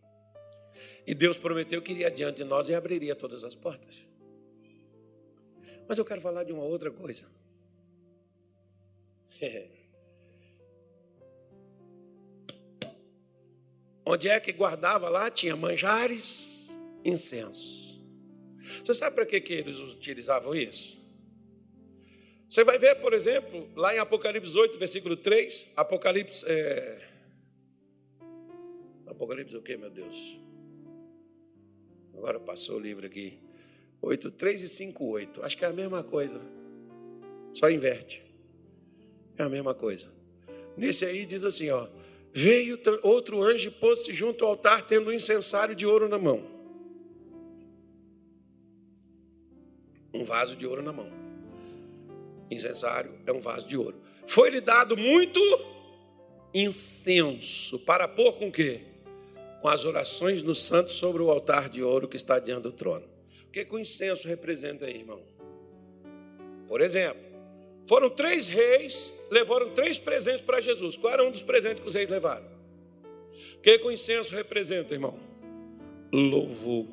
E 1.06 1.14
Deus 1.14 1.38
prometeu 1.38 1.80
que 1.80 1.92
iria 1.92 2.10
diante 2.10 2.38
de 2.38 2.44
nós 2.44 2.68
e 2.68 2.74
abriria 2.74 3.14
todas 3.14 3.44
as 3.44 3.54
portas. 3.54 4.04
Mas 5.86 5.96
eu 5.96 6.04
quero 6.04 6.20
falar 6.20 6.42
de 6.42 6.52
uma 6.52 6.64
outra 6.64 6.90
coisa. 6.90 7.38
Onde 14.04 14.28
é 14.28 14.40
que 14.40 14.52
guardava 14.52 15.08
lá? 15.08 15.30
Tinha 15.30 15.56
manjares, 15.56 16.76
incenso. 17.04 17.80
Você 18.84 18.94
sabe 18.94 19.16
para 19.16 19.26
que, 19.26 19.40
que 19.40 19.52
eles 19.52 19.78
utilizavam 19.78 20.54
isso? 20.54 20.98
Você 22.48 22.64
vai 22.64 22.78
ver, 22.78 22.96
por 22.96 23.12
exemplo, 23.12 23.68
lá 23.76 23.94
em 23.94 23.98
Apocalipse 23.98 24.58
8, 24.58 24.78
versículo 24.78 25.16
3, 25.16 25.72
Apocalipse. 25.76 26.44
É... 26.48 27.08
Apocalipse 29.06 29.56
o 29.56 29.62
quê, 29.62 29.76
meu 29.76 29.90
Deus? 29.90 30.38
Agora 32.14 32.40
passou 32.40 32.76
o 32.76 32.80
livro 32.80 33.06
aqui. 33.06 33.38
8, 34.02 34.30
3 34.32 34.62
e 34.62 34.68
5, 34.68 35.04
8. 35.04 35.44
Acho 35.44 35.56
que 35.56 35.64
é 35.64 35.68
a 35.68 35.72
mesma 35.72 36.02
coisa. 36.02 36.40
Só 37.54 37.70
inverte. 37.70 38.29
É 39.40 39.42
a 39.42 39.48
mesma 39.48 39.72
coisa. 39.72 40.12
Nesse 40.76 41.06
aí 41.06 41.24
diz 41.24 41.44
assim, 41.44 41.70
ó. 41.70 41.86
Veio 42.30 42.78
outro 43.02 43.42
anjo 43.42 43.68
e 43.68 43.70
pôs-se 43.70 44.12
junto 44.12 44.44
ao 44.44 44.50
altar, 44.50 44.86
tendo 44.86 45.08
um 45.08 45.12
incensário 45.12 45.74
de 45.74 45.86
ouro 45.86 46.10
na 46.10 46.18
mão. 46.18 46.46
Um 50.12 50.22
vaso 50.22 50.54
de 50.56 50.66
ouro 50.66 50.82
na 50.82 50.92
mão. 50.92 51.10
Incensário 52.50 53.10
é 53.26 53.32
um 53.32 53.40
vaso 53.40 53.66
de 53.66 53.78
ouro. 53.78 53.98
Foi-lhe 54.26 54.60
dado 54.60 54.94
muito 54.94 55.40
incenso 56.52 57.78
para 57.78 58.06
pôr 58.06 58.34
com 58.34 58.52
quê? 58.52 58.82
Com 59.62 59.68
as 59.68 59.86
orações 59.86 60.42
dos 60.42 60.62
santos 60.62 60.96
sobre 60.96 61.22
o 61.22 61.30
altar 61.30 61.70
de 61.70 61.82
ouro 61.82 62.06
que 62.06 62.16
está 62.16 62.38
diante 62.38 62.64
do 62.64 62.72
trono. 62.72 63.06
O 63.48 63.50
que, 63.50 63.64
que 63.64 63.74
o 63.74 63.78
incenso 63.78 64.28
representa 64.28 64.84
aí, 64.84 64.98
irmão? 64.98 65.22
Por 66.68 66.82
exemplo, 66.82 67.29
foram 67.86 68.10
três 68.10 68.46
reis, 68.46 69.12
levaram 69.30 69.70
três 69.72 69.98
presentes 69.98 70.40
para 70.40 70.60
Jesus. 70.60 70.96
Qual 70.96 71.12
era 71.12 71.24
um 71.24 71.30
dos 71.30 71.42
presentes 71.42 71.80
que 71.80 71.88
os 71.88 71.94
reis 71.94 72.08
levaram? 72.08 72.46
O 73.56 73.60
que, 73.60 73.78
que 73.78 73.86
o 73.86 73.90
incenso 73.90 74.34
representa, 74.34 74.94
irmão? 74.94 75.18
Louvor. 76.12 76.86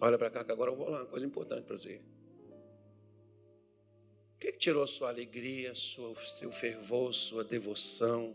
Olha 0.00 0.16
para 0.16 0.30
cá 0.30 0.42
que 0.42 0.50
agora 0.50 0.70
eu 0.70 0.76
vou 0.76 0.88
lá, 0.88 1.00
uma 1.00 1.06
coisa 1.06 1.26
importante 1.26 1.64
para 1.64 1.76
você. 1.76 2.00
O 4.36 4.38
que, 4.40 4.52
que 4.52 4.58
tirou 4.58 4.86
sua 4.86 5.10
alegria, 5.10 5.74
seu 5.74 6.14
fervor, 6.50 7.12
sua 7.12 7.44
devoção, 7.44 8.34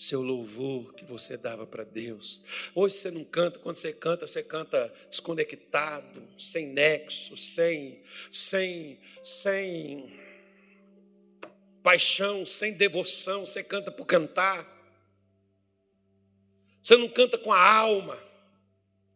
seu 0.00 0.22
louvor 0.22 0.94
que 0.94 1.04
você 1.04 1.36
dava 1.36 1.66
para 1.66 1.84
Deus? 1.84 2.42
Hoje 2.74 2.94
você 2.94 3.10
não 3.10 3.22
canta, 3.22 3.58
quando 3.58 3.76
você 3.76 3.92
canta, 3.92 4.26
você 4.26 4.42
canta 4.42 4.92
desconectado, 5.08 6.26
sem 6.38 6.68
nexo, 6.68 7.36
sem, 7.36 8.02
sem, 8.30 8.98
sem 9.22 10.18
paixão, 11.82 12.46
sem 12.46 12.72
devoção, 12.72 13.44
você 13.44 13.62
canta 13.62 13.90
por 13.90 14.06
cantar. 14.06 14.66
Você 16.82 16.96
não 16.96 17.08
canta 17.08 17.36
com 17.36 17.52
a 17.52 17.62
alma. 17.62 18.18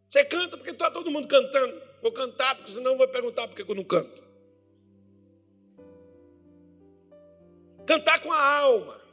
Você 0.07 0.23
canta 0.23 0.59
porque 0.59 0.73
está 0.73 0.91
todo 0.91 1.11
mundo 1.11 1.27
cantando. 1.27 1.81
Vou 2.03 2.13
cantar, 2.13 2.57
porque 2.57 2.71
senão 2.71 2.99
vou 2.99 3.09
perguntar 3.09 3.49
por 3.49 3.57
que 3.57 3.63
eu 3.63 3.75
não 3.75 3.85
canto. 3.85 4.23
Cantar 7.87 8.21
com 8.21 8.31
a 8.31 8.59
alma. 8.59 9.04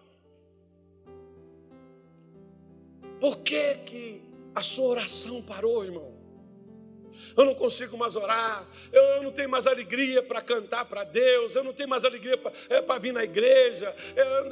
Por 3.22 3.38
que, 3.44 3.76
que 3.86 4.24
a 4.56 4.64
sua 4.64 4.88
oração 4.88 5.44
parou, 5.44 5.86
irmão? 5.86 6.20
Eu 7.38 7.46
não 7.46 7.54
consigo 7.54 7.96
mais 7.96 8.16
orar, 8.16 8.68
eu 8.92 9.22
não 9.22 9.32
tenho 9.32 9.48
mais 9.48 9.68
alegria 9.68 10.24
para 10.24 10.42
cantar 10.42 10.86
para 10.86 11.04
Deus, 11.04 11.56
eu 11.56 11.64
não 11.64 11.72
tenho 11.72 11.88
mais 11.88 12.04
alegria 12.04 12.36
para 12.36 12.52
é, 12.68 13.00
vir 13.00 13.14
na 13.14 13.24
igreja, 13.24 13.96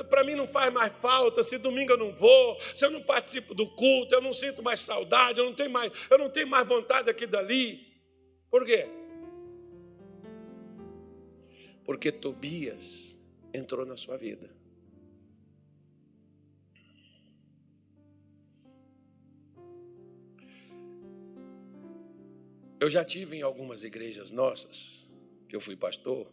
para 0.08 0.24
mim 0.24 0.36
não 0.36 0.46
faz 0.46 0.72
mais 0.72 0.94
falta, 1.02 1.42
se 1.42 1.58
domingo 1.58 1.94
eu 1.94 1.98
não 1.98 2.14
vou, 2.14 2.60
se 2.62 2.86
eu 2.86 2.92
não 2.92 3.02
participo 3.02 3.56
do 3.56 3.68
culto, 3.68 4.14
eu 4.14 4.22
não 4.22 4.32
sinto 4.32 4.62
mais 4.62 4.82
saudade, 4.82 5.40
eu 5.40 5.46
não 5.46 5.56
tenho 5.56 5.72
mais, 5.72 5.92
eu 6.08 6.20
não 6.20 6.30
tenho 6.30 6.48
mais 6.48 6.68
vontade 6.68 7.10
aqui 7.10 7.26
dali. 7.26 7.88
Por 8.52 8.64
quê? 8.64 8.88
Porque 11.84 12.12
Tobias 12.12 13.16
entrou 13.52 13.84
na 13.84 13.98
sua 13.98 14.16
vida. 14.16 14.59
Eu 22.80 22.90
já 22.90 23.04
tive 23.04 23.36
em 23.36 23.42
algumas 23.42 23.84
igrejas 23.84 24.32
nossas, 24.32 25.00
que 25.48 25.56
eu 25.56 25.60
fui 25.60 25.76
pastor, 25.76 26.28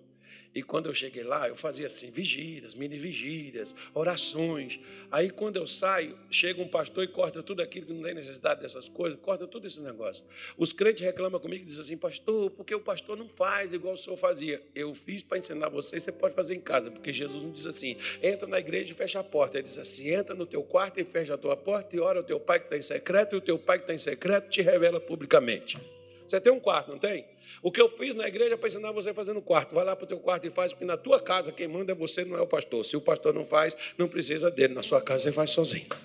E 0.56 0.62
quando 0.62 0.86
eu 0.86 0.94
cheguei 0.94 1.22
lá, 1.22 1.46
eu 1.46 1.54
fazia 1.54 1.86
assim, 1.86 2.10
vigílias, 2.10 2.74
mini 2.74 2.96
vigílias, 2.96 3.76
orações. 3.92 4.80
Aí 5.12 5.28
quando 5.28 5.58
eu 5.58 5.66
saio, 5.66 6.18
chega 6.30 6.62
um 6.62 6.66
pastor 6.66 7.04
e 7.04 7.08
corta 7.08 7.42
tudo 7.42 7.60
aquilo 7.60 7.84
que 7.84 7.92
não 7.92 8.02
tem 8.02 8.14
necessidade 8.14 8.62
dessas 8.62 8.88
coisas, 8.88 9.20
corta 9.20 9.46
tudo 9.46 9.66
esse 9.66 9.82
negócio. 9.82 10.24
Os 10.56 10.72
crentes 10.72 11.02
reclamam 11.04 11.38
comigo 11.38 11.62
e 11.62 11.66
dizem 11.66 11.82
assim, 11.82 11.98
pastor, 11.98 12.50
porque 12.52 12.74
o 12.74 12.80
pastor 12.80 13.18
não 13.18 13.28
faz 13.28 13.74
igual 13.74 13.92
o 13.92 13.98
senhor 13.98 14.16
fazia. 14.16 14.62
Eu 14.74 14.94
fiz 14.94 15.22
para 15.22 15.36
ensinar 15.36 15.68
você, 15.68 16.00
você 16.00 16.10
pode 16.10 16.34
fazer 16.34 16.54
em 16.54 16.60
casa, 16.62 16.90
porque 16.90 17.12
Jesus 17.12 17.42
não 17.42 17.52
diz 17.52 17.66
assim, 17.66 17.94
entra 18.22 18.48
na 18.48 18.58
igreja 18.58 18.92
e 18.92 18.94
fecha 18.94 19.20
a 19.20 19.24
porta. 19.24 19.58
Ele 19.58 19.64
diz 19.64 19.76
assim, 19.76 20.08
entra 20.08 20.34
no 20.34 20.46
teu 20.46 20.62
quarto 20.62 20.98
e 20.98 21.04
fecha 21.04 21.34
a 21.34 21.36
tua 21.36 21.54
porta 21.54 21.94
e 21.94 22.00
ora 22.00 22.20
o 22.20 22.24
teu 22.24 22.40
pai 22.40 22.60
que 22.60 22.64
está 22.64 22.78
em 22.78 22.82
secreto, 22.82 23.36
e 23.36 23.38
o 23.38 23.42
teu 23.42 23.58
pai 23.58 23.76
que 23.76 23.84
está 23.84 23.92
em 23.92 23.98
secreto 23.98 24.48
te 24.48 24.62
revela 24.62 24.98
publicamente. 24.98 25.78
Você 26.26 26.40
tem 26.40 26.52
um 26.52 26.58
quarto, 26.58 26.90
não 26.90 26.98
tem? 26.98 27.24
O 27.62 27.70
que 27.70 27.80
eu 27.80 27.88
fiz 27.88 28.14
na 28.14 28.26
igreja 28.26 28.54
é 28.54 28.56
para 28.56 28.68
ensinar 28.68 28.90
você 28.92 29.10
a 29.10 29.14
fazer 29.14 29.32
no 29.32 29.40
quarto. 29.40 29.74
Vai 29.74 29.84
lá 29.84 29.94
para 29.94 30.04
o 30.04 30.06
teu 30.06 30.18
quarto 30.18 30.46
e 30.46 30.50
faz, 30.50 30.72
porque 30.72 30.84
na 30.84 30.96
tua 30.96 31.20
casa 31.20 31.52
quem 31.52 31.68
manda 31.68 31.92
é 31.92 31.94
você, 31.94 32.24
não 32.24 32.36
é 32.36 32.40
o 32.40 32.46
pastor. 32.46 32.84
Se 32.84 32.96
o 32.96 33.00
pastor 33.00 33.32
não 33.32 33.44
faz, 33.44 33.76
não 33.96 34.08
precisa 34.08 34.50
dele. 34.50 34.74
Na 34.74 34.82
sua 34.82 35.00
casa 35.00 35.24
você 35.24 35.32
faz 35.32 35.50
sozinho. 35.50 35.86
Por 35.86 35.98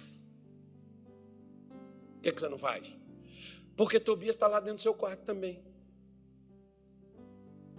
que, 2.24 2.32
que 2.32 2.40
você 2.40 2.50
não 2.50 2.58
faz? 2.58 2.86
Porque 3.76 4.00
Tobias 4.00 4.36
está 4.36 4.48
lá 4.48 4.60
dentro 4.60 4.76
do 4.76 4.82
seu 4.82 4.94
quarto 4.94 5.22
também. 5.22 5.60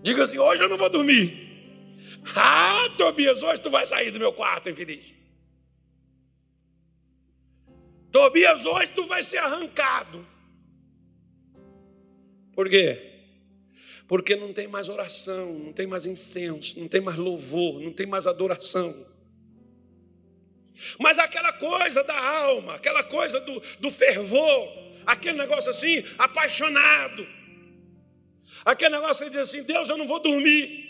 Diga 0.02 0.24
assim: 0.24 0.38
hoje 0.38 0.62
eu 0.62 0.68
não 0.68 0.76
vou 0.76 0.90
dormir. 0.90 1.52
Ah, 2.34 2.88
Tobias, 2.98 3.42
hoje 3.42 3.60
tu 3.60 3.70
vai 3.70 3.86
sair 3.86 4.10
do 4.10 4.18
meu 4.18 4.32
quarto, 4.32 4.68
infeliz. 4.68 5.12
Tobias, 8.10 8.66
hoje 8.66 8.88
tu 8.88 9.04
vai 9.04 9.22
ser 9.22 9.38
arrancado. 9.38 10.31
Por 12.62 12.70
quê? 12.70 12.96
Porque 14.06 14.36
não 14.36 14.52
tem 14.52 14.68
mais 14.68 14.88
oração, 14.88 15.52
não 15.52 15.72
tem 15.72 15.84
mais 15.84 16.06
incenso, 16.06 16.78
não 16.78 16.86
tem 16.86 17.00
mais 17.00 17.18
louvor, 17.18 17.80
não 17.80 17.92
tem 17.92 18.06
mais 18.06 18.24
adoração. 18.24 18.94
Mas 20.96 21.18
aquela 21.18 21.52
coisa 21.54 22.04
da 22.04 22.16
alma, 22.16 22.76
aquela 22.76 23.02
coisa 23.02 23.40
do, 23.40 23.60
do 23.80 23.90
fervor, 23.90 24.92
aquele 25.04 25.38
negócio 25.38 25.70
assim, 25.70 26.04
apaixonado, 26.16 27.26
aquele 28.64 28.90
negócio 28.90 29.24
de 29.24 29.30
dizer 29.32 29.42
assim: 29.42 29.64
Deus, 29.64 29.88
eu 29.88 29.96
não 29.96 30.06
vou 30.06 30.20
dormir. 30.20 30.88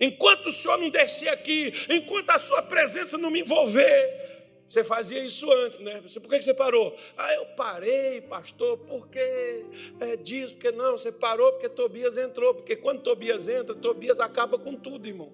Enquanto 0.00 0.46
o 0.46 0.50
Senhor 0.50 0.78
não 0.78 0.88
descer 0.88 1.28
aqui, 1.28 1.70
enquanto 1.90 2.30
a 2.30 2.38
Sua 2.38 2.62
presença 2.62 3.18
não 3.18 3.30
me 3.30 3.40
envolver, 3.40 4.27
você 4.68 4.84
fazia 4.84 5.24
isso 5.24 5.50
antes, 5.50 5.78
né? 5.78 5.98
Você, 6.02 6.20
por 6.20 6.28
que 6.28 6.42
você 6.42 6.52
parou? 6.52 6.94
Ah, 7.16 7.32
eu 7.32 7.46
parei, 7.56 8.20
pastor, 8.20 8.76
porque 8.76 9.64
é 9.98 10.14
disso, 10.14 10.56
porque 10.56 10.70
não, 10.70 10.92
você 10.92 11.10
parou 11.10 11.50
porque 11.52 11.70
Tobias 11.70 12.18
entrou, 12.18 12.54
porque 12.54 12.76
quando 12.76 13.00
Tobias 13.00 13.48
entra, 13.48 13.74
Tobias 13.74 14.20
acaba 14.20 14.58
com 14.58 14.76
tudo, 14.76 15.08
irmão. 15.08 15.32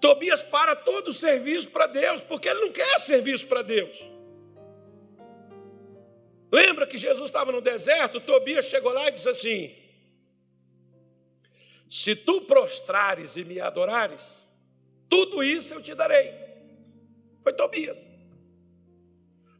Tobias 0.00 0.42
para 0.42 0.74
todo 0.74 1.08
o 1.08 1.12
serviço 1.12 1.70
para 1.70 1.86
Deus, 1.86 2.20
porque 2.22 2.48
ele 2.48 2.62
não 2.62 2.72
quer 2.72 2.98
serviço 2.98 3.46
para 3.46 3.62
Deus. 3.62 3.96
Lembra 6.50 6.84
que 6.84 6.98
Jesus 6.98 7.26
estava 7.26 7.52
no 7.52 7.60
deserto? 7.60 8.20
Tobias 8.20 8.64
chegou 8.64 8.92
lá 8.92 9.08
e 9.08 9.12
disse 9.12 9.28
assim: 9.28 9.72
Se 11.88 12.16
tu 12.16 12.40
prostrares 12.40 13.36
e 13.36 13.44
me 13.44 13.60
adorares, 13.60 14.52
tudo 15.14 15.44
isso 15.44 15.74
eu 15.74 15.80
te 15.80 15.94
darei. 15.94 16.34
Foi 17.40 17.52
Tobias. 17.52 18.10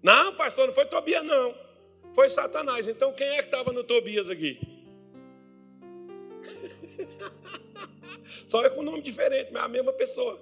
Não, 0.02 0.34
pastor, 0.34 0.66
não 0.66 0.74
foi 0.74 0.84
Tobias, 0.86 1.24
não. 1.24 1.54
Foi 2.12 2.28
Satanás. 2.28 2.88
Então 2.88 3.12
quem 3.12 3.28
é 3.28 3.36
que 3.36 3.44
estava 3.44 3.72
no 3.72 3.84
Tobias 3.84 4.28
aqui? 4.28 4.58
Só 8.48 8.64
é 8.64 8.70
com 8.70 8.82
nome 8.82 9.00
diferente, 9.00 9.52
mas 9.52 9.62
é 9.62 9.64
a 9.64 9.68
mesma 9.68 9.92
pessoa. 9.92 10.40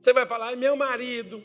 Você 0.00 0.12
vai 0.12 0.26
falar, 0.26 0.52
é 0.52 0.56
meu 0.56 0.74
marido, 0.74 1.40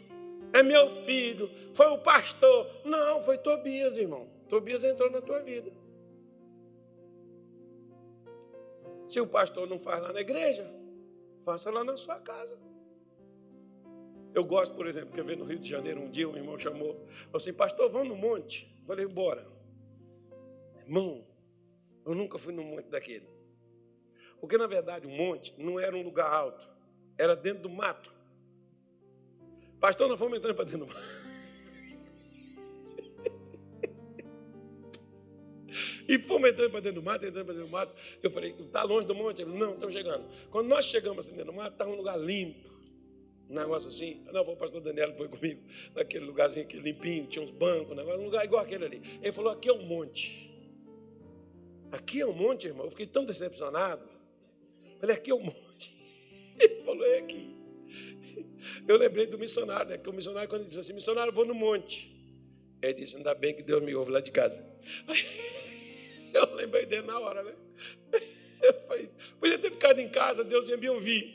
é 0.54 0.64
meu 0.64 0.90
filho, 1.04 1.52
foi 1.76 1.88
o 1.88 2.00
pastor. 2.00 2.68
Não, 2.84 3.22
foi 3.22 3.38
Tobias, 3.38 3.96
irmão. 3.96 4.28
Tobias 4.50 4.84
entrou 4.84 5.12
na 5.12 5.22
tua 5.22 5.40
vida. 5.42 5.72
Se 9.06 9.22
o 9.22 9.28
pastor 9.28 9.68
não 9.68 9.78
faz 9.78 10.02
lá 10.02 10.12
na 10.12 10.22
igreja, 10.22 10.75
Faça 11.46 11.70
lá 11.70 11.84
na 11.84 11.96
sua 11.96 12.20
casa. 12.20 12.58
Eu 14.34 14.44
gosto, 14.44 14.76
por 14.76 14.88
exemplo, 14.88 15.14
que 15.14 15.20
eu 15.20 15.26
vi 15.26 15.36
no 15.36 15.46
Rio 15.46 15.60
de 15.60 15.70
Janeiro 15.70 16.02
um 16.02 16.10
dia, 16.10 16.28
um 16.28 16.36
irmão 16.36 16.58
chamou, 16.58 16.96
falou 17.26 17.36
assim, 17.36 17.54
pastor, 17.54 17.90
vamos 17.90 18.10
no 18.10 18.16
monte. 18.16 18.76
Eu 18.82 18.88
falei, 18.88 19.06
bora. 19.06 19.48
Irmão, 20.76 21.26
eu 22.04 22.16
nunca 22.16 22.38
fui 22.38 22.52
no 22.52 22.64
monte 22.64 22.90
daquele. 22.90 23.30
Porque, 24.42 24.58
na 24.58 24.68
verdade, 24.68 25.08
o 25.08 25.10
monte 25.10 25.54
não 25.62 25.80
era 25.80 25.96
um 25.96 26.02
lugar 26.02 26.30
alto, 26.30 26.70
era 27.18 27.36
dentro 27.36 27.62
do 27.64 27.70
mato. 27.70 28.12
Pastor, 29.80 30.10
nós 30.10 30.20
fomos 30.20 30.38
entrando 30.38 30.56
para 30.56 30.66
dentro 30.66 30.80
do 30.80 30.88
mato. 30.88 31.25
E 36.08 36.20
fomos 36.20 36.50
entrando 36.50 36.72
para 36.72 36.80
dentro 36.80 37.02
do 37.02 37.06
mato, 37.06 37.26
entrando 37.26 37.46
para 37.46 37.54
dentro 37.54 37.68
do 37.68 37.72
mato. 37.72 37.96
Eu 38.22 38.32
falei, 38.32 38.56
está 38.60 38.84
longe 38.84 39.08
do 39.08 39.16
monte? 39.16 39.42
Ele, 39.42 39.52
não, 39.52 39.74
estamos 39.74 39.94
chegando. 39.94 40.26
Quando 40.50 40.68
nós 40.68 40.86
chegamos 40.86 41.26
assim 41.26 41.36
dentro 41.36 41.52
do 41.52 41.58
mato, 41.58 41.74
estava 41.74 41.92
um 41.92 41.96
lugar 41.96 42.20
limpo. 42.20 42.70
Um 43.50 43.56
negócio 43.56 43.90
assim. 43.90 44.24
Não, 44.32 44.44
foi 44.44 44.54
o 44.54 44.58
pastor 44.58 44.82
Daniel 44.82 45.12
que 45.12 45.18
foi 45.18 45.28
comigo, 45.28 45.62
naquele 45.94 46.26
lugarzinho 46.26 46.66
aqui, 46.66 46.80
limpinho, 46.80 47.28
tinha 47.28 47.44
uns 47.44 47.52
bancos, 47.52 47.98
um, 47.98 48.02
um 48.02 48.26
lugar 48.26 48.44
igual 48.44 48.64
aquele 48.64 48.86
ali. 48.86 49.02
Ele 49.22 49.32
falou, 49.32 49.52
aqui 49.52 49.70
é 49.70 49.74
um 49.74 49.86
monte. 49.86 50.52
Aqui 51.92 52.22
é 52.22 52.26
um 52.26 52.34
monte, 52.34 52.68
irmão. 52.68 52.86
Eu 52.86 52.92
fiquei 52.92 53.06
tão 53.06 53.24
decepcionado. 53.24 54.08
falei, 55.00 55.16
aqui 55.16 55.32
é 55.32 55.36
um 55.36 55.44
monte. 55.44 55.96
Ele 56.60 56.76
falou, 56.84 57.06
é 57.06 57.20
aqui. 57.20 57.56
Eu 58.88 58.98
lembrei 58.98 59.28
do 59.28 59.38
missionário, 59.38 59.90
né? 59.90 59.98
Que 59.98 60.10
o 60.10 60.14
missionário, 60.14 60.50
quando 60.50 60.62
ele 60.62 60.68
disse 60.68 60.80
assim, 60.80 60.94
missionário, 60.94 61.32
vou 61.32 61.46
no 61.46 61.54
monte. 61.54 62.16
Ele 62.82 62.94
disse, 62.94 63.18
ainda 63.18 63.34
bem 63.34 63.54
que 63.54 63.64
Deus 63.64 63.84
me 63.84 63.94
ouve 63.96 64.12
lá 64.12 64.20
de 64.20 64.32
casa. 64.32 64.64
Aí, 65.08 65.24
Eu 66.48 66.54
lembrei 66.56 66.86
dele 66.86 67.08
na 67.08 67.18
hora, 67.18 67.42
né? 67.42 67.54
Podia 69.40 69.58
ter 69.58 69.72
ficado 69.72 70.00
em 70.00 70.10
casa, 70.10 70.44
Deus 70.44 70.68
ia 70.68 70.76
me 70.76 70.90
ouvir. 70.90 71.34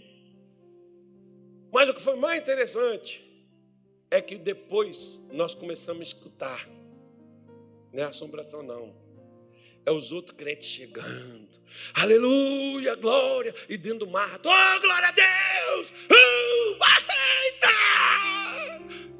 Mas 1.73 1.89
o 1.89 1.95
que 1.95 2.03
foi 2.03 2.17
mais 2.17 2.41
interessante 2.41 3.25
é 4.11 4.21
que 4.21 4.37
depois 4.37 5.21
nós 5.33 5.55
começamos 5.55 6.01
a 6.01 6.05
escutar. 6.05 6.69
Não 7.93 8.03
é 8.03 8.07
assombração, 8.07 8.63
não. 8.63 8.95
É 9.87 9.91
os 9.91 10.13
outros 10.13 10.37
crentes 10.37 10.69
chegando. 10.69 11.49
Aleluia, 11.95 12.95
glória. 12.97 13.55
E 13.69 13.79
dentro 13.79 14.01
do 14.01 14.07
mato. 14.09 14.49
Oh, 14.49 14.81
glória 14.81 15.09
a 15.09 15.13
Deus! 15.13 15.91
Uh, 16.11 16.51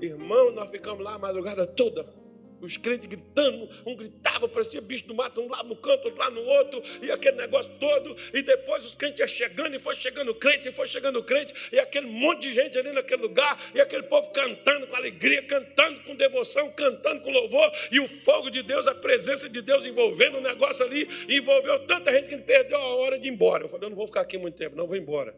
Irmão, 0.03 0.51
nós 0.51 0.71
ficamos 0.71 1.05
lá 1.05 1.15
a 1.15 1.19
madrugada 1.19 1.67
toda 1.67 2.20
os 2.61 2.77
crentes 2.77 3.09
gritando, 3.09 3.69
um 3.87 3.95
gritava, 3.95 4.49
parecia 4.49 4.81
bicho 4.81 5.07
do 5.07 5.15
mato, 5.15 5.41
um 5.41 5.49
lá 5.49 5.63
no 5.63 5.77
canto, 5.77 6.07
outro 6.07 6.19
lá 6.19 6.31
no 6.31 6.43
outro, 6.43 6.83
e 7.03 7.11
aquele 7.11 7.37
negócio 7.37 7.73
todo, 7.79 8.17
e 8.33 8.43
depois 8.43 8.85
os 8.85 8.95
crentes 8.95 9.21
iam 9.21 9.29
chegando, 9.29 9.75
e 9.75 9.79
foi 9.79 9.95
chegando 9.95 10.35
crente, 10.35 10.69
e 10.69 10.73
foi 10.73 10.87
chegando 10.87 11.23
crente, 11.23 11.55
e 11.73 11.79
aquele 11.79 12.07
monte 12.07 12.43
de 12.43 12.53
gente 12.53 12.79
ali 12.79 12.93
naquele 12.93 13.23
lugar, 13.23 13.59
e 13.75 13.81
aquele 13.81 14.05
povo 14.05 14.31
cantando 14.31 14.87
com 14.87 14.97
alegria, 14.97 15.43
cantando 15.43 16.01
com 16.01 16.15
devoção, 16.15 16.71
cantando 16.73 17.23
com 17.23 17.31
louvor, 17.31 17.73
e 17.91 18.01
o 18.01 18.09
fogo 18.09 18.51
de 18.51 18.63
Deus, 18.63 18.87
a 18.87 18.95
presença 18.95 19.49
de 19.49 19.61
Deus 19.63 19.87
envolvendo 19.87 20.39
o 20.39 20.41
negócio 20.41 20.85
ali, 20.85 21.09
envolveu 21.29 21.87
tanta 21.87 22.13
gente 22.13 22.29
que 22.29 22.35
ele 22.35 22.43
perdeu 22.43 22.79
a 22.79 22.95
hora 22.97 23.19
de 23.19 23.29
ir 23.29 23.33
embora. 23.33 23.65
Eu 23.65 23.69
falei, 23.69 23.87
eu 23.87 23.91
não 23.91 23.97
vou 23.97 24.07
ficar 24.07 24.21
aqui 24.21 24.39
muito 24.39 24.57
tempo, 24.57 24.77
não 24.77 24.87
vou 24.87 24.97
embora. 24.97 25.35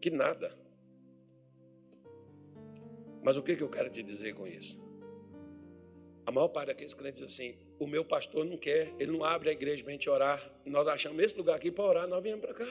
Que 0.00 0.10
nada. 0.10 0.56
Mas 3.22 3.36
o 3.36 3.42
que, 3.42 3.60
eu 3.60 3.68
quero 3.68 3.90
te 3.90 4.02
dizer 4.02 4.34
com 4.34 4.46
isso? 4.46 4.87
A 6.28 6.30
maior 6.30 6.48
parte 6.48 6.66
daqueles 6.66 6.92
crentes 6.92 7.22
diz 7.22 7.34
assim: 7.34 7.56
o 7.78 7.86
meu 7.86 8.04
pastor 8.04 8.44
não 8.44 8.58
quer, 8.58 8.92
ele 8.98 9.12
não 9.12 9.24
abre 9.24 9.48
a 9.48 9.52
igreja 9.52 9.82
para 9.82 9.92
a 9.92 9.94
gente 9.94 10.10
orar. 10.10 10.52
Nós 10.66 10.86
achamos 10.86 11.24
esse 11.24 11.34
lugar 11.34 11.56
aqui 11.56 11.70
para 11.70 11.84
orar, 11.84 12.06
nós 12.06 12.22
viemos 12.22 12.44
para 12.44 12.52
cá. 12.52 12.68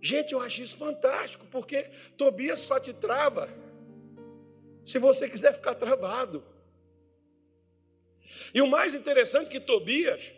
Gente, 0.00 0.32
eu 0.32 0.40
acho 0.40 0.62
isso 0.62 0.76
fantástico, 0.76 1.46
porque 1.48 1.84
Tobias 2.18 2.58
só 2.58 2.80
te 2.80 2.92
trava 2.92 3.48
se 4.82 4.98
você 4.98 5.28
quiser 5.28 5.54
ficar 5.54 5.76
travado. 5.76 6.42
E 8.52 8.60
o 8.60 8.66
mais 8.66 8.96
interessante 8.96 9.46
é 9.46 9.50
que 9.50 9.60
Tobias, 9.60 10.32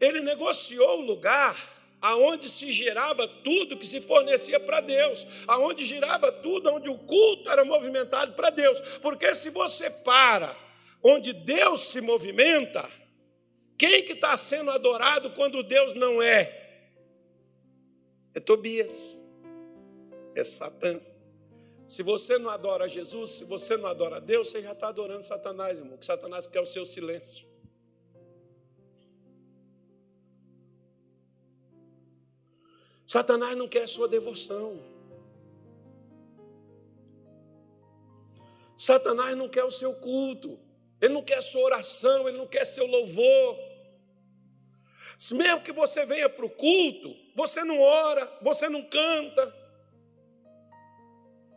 ele 0.00 0.22
negociou 0.22 1.00
o 1.00 1.04
lugar 1.04 1.54
aonde 2.00 2.48
se 2.48 2.72
gerava 2.72 3.28
tudo 3.28 3.76
que 3.76 3.86
se 3.86 4.00
fornecia 4.00 4.58
para 4.58 4.80
Deus, 4.80 5.26
aonde 5.46 5.84
girava 5.84 6.32
tudo, 6.32 6.72
onde 6.72 6.88
o 6.88 6.96
culto 6.96 7.50
era 7.50 7.62
movimentado 7.62 8.32
para 8.32 8.48
Deus. 8.48 8.80
Porque 9.02 9.34
se 9.34 9.50
você 9.50 9.90
para 9.90 10.66
onde 11.02 11.32
Deus 11.32 11.80
se 11.80 12.00
movimenta, 12.00 12.88
quem 13.76 14.04
que 14.04 14.12
está 14.12 14.36
sendo 14.36 14.70
adorado 14.70 15.30
quando 15.30 15.62
Deus 15.62 15.92
não 15.92 16.20
é? 16.20 16.82
É 18.34 18.40
Tobias, 18.40 19.18
é 20.34 20.42
Satã. 20.42 21.00
Se 21.86 22.02
você 22.02 22.36
não 22.38 22.50
adora 22.50 22.88
Jesus, 22.88 23.30
se 23.30 23.44
você 23.44 23.76
não 23.76 23.86
adora 23.88 24.20
Deus, 24.20 24.50
você 24.50 24.62
já 24.62 24.72
está 24.72 24.88
adorando 24.88 25.22
Satanás, 25.22 25.78
irmão. 25.78 25.96
Que 25.96 26.04
Satanás 26.04 26.46
quer 26.46 26.60
o 26.60 26.66
seu 26.66 26.84
silêncio. 26.84 27.48
Satanás 33.06 33.56
não 33.56 33.66
quer 33.66 33.88
sua 33.88 34.06
devoção. 34.06 34.82
Satanás 38.76 39.34
não 39.34 39.48
quer 39.48 39.64
o 39.64 39.70
seu 39.70 39.94
culto. 39.94 40.60
Ele 41.00 41.14
não 41.14 41.22
quer 41.22 41.40
sua 41.40 41.62
oração, 41.62 42.28
ele 42.28 42.38
não 42.38 42.46
quer 42.46 42.64
seu 42.64 42.86
louvor. 42.86 43.68
Mesmo 45.32 45.62
que 45.62 45.72
você 45.72 46.04
venha 46.06 46.28
para 46.28 46.44
o 46.44 46.50
culto, 46.50 47.16
você 47.34 47.64
não 47.64 47.80
ora, 47.80 48.30
você 48.40 48.68
não 48.68 48.82
canta, 48.82 49.54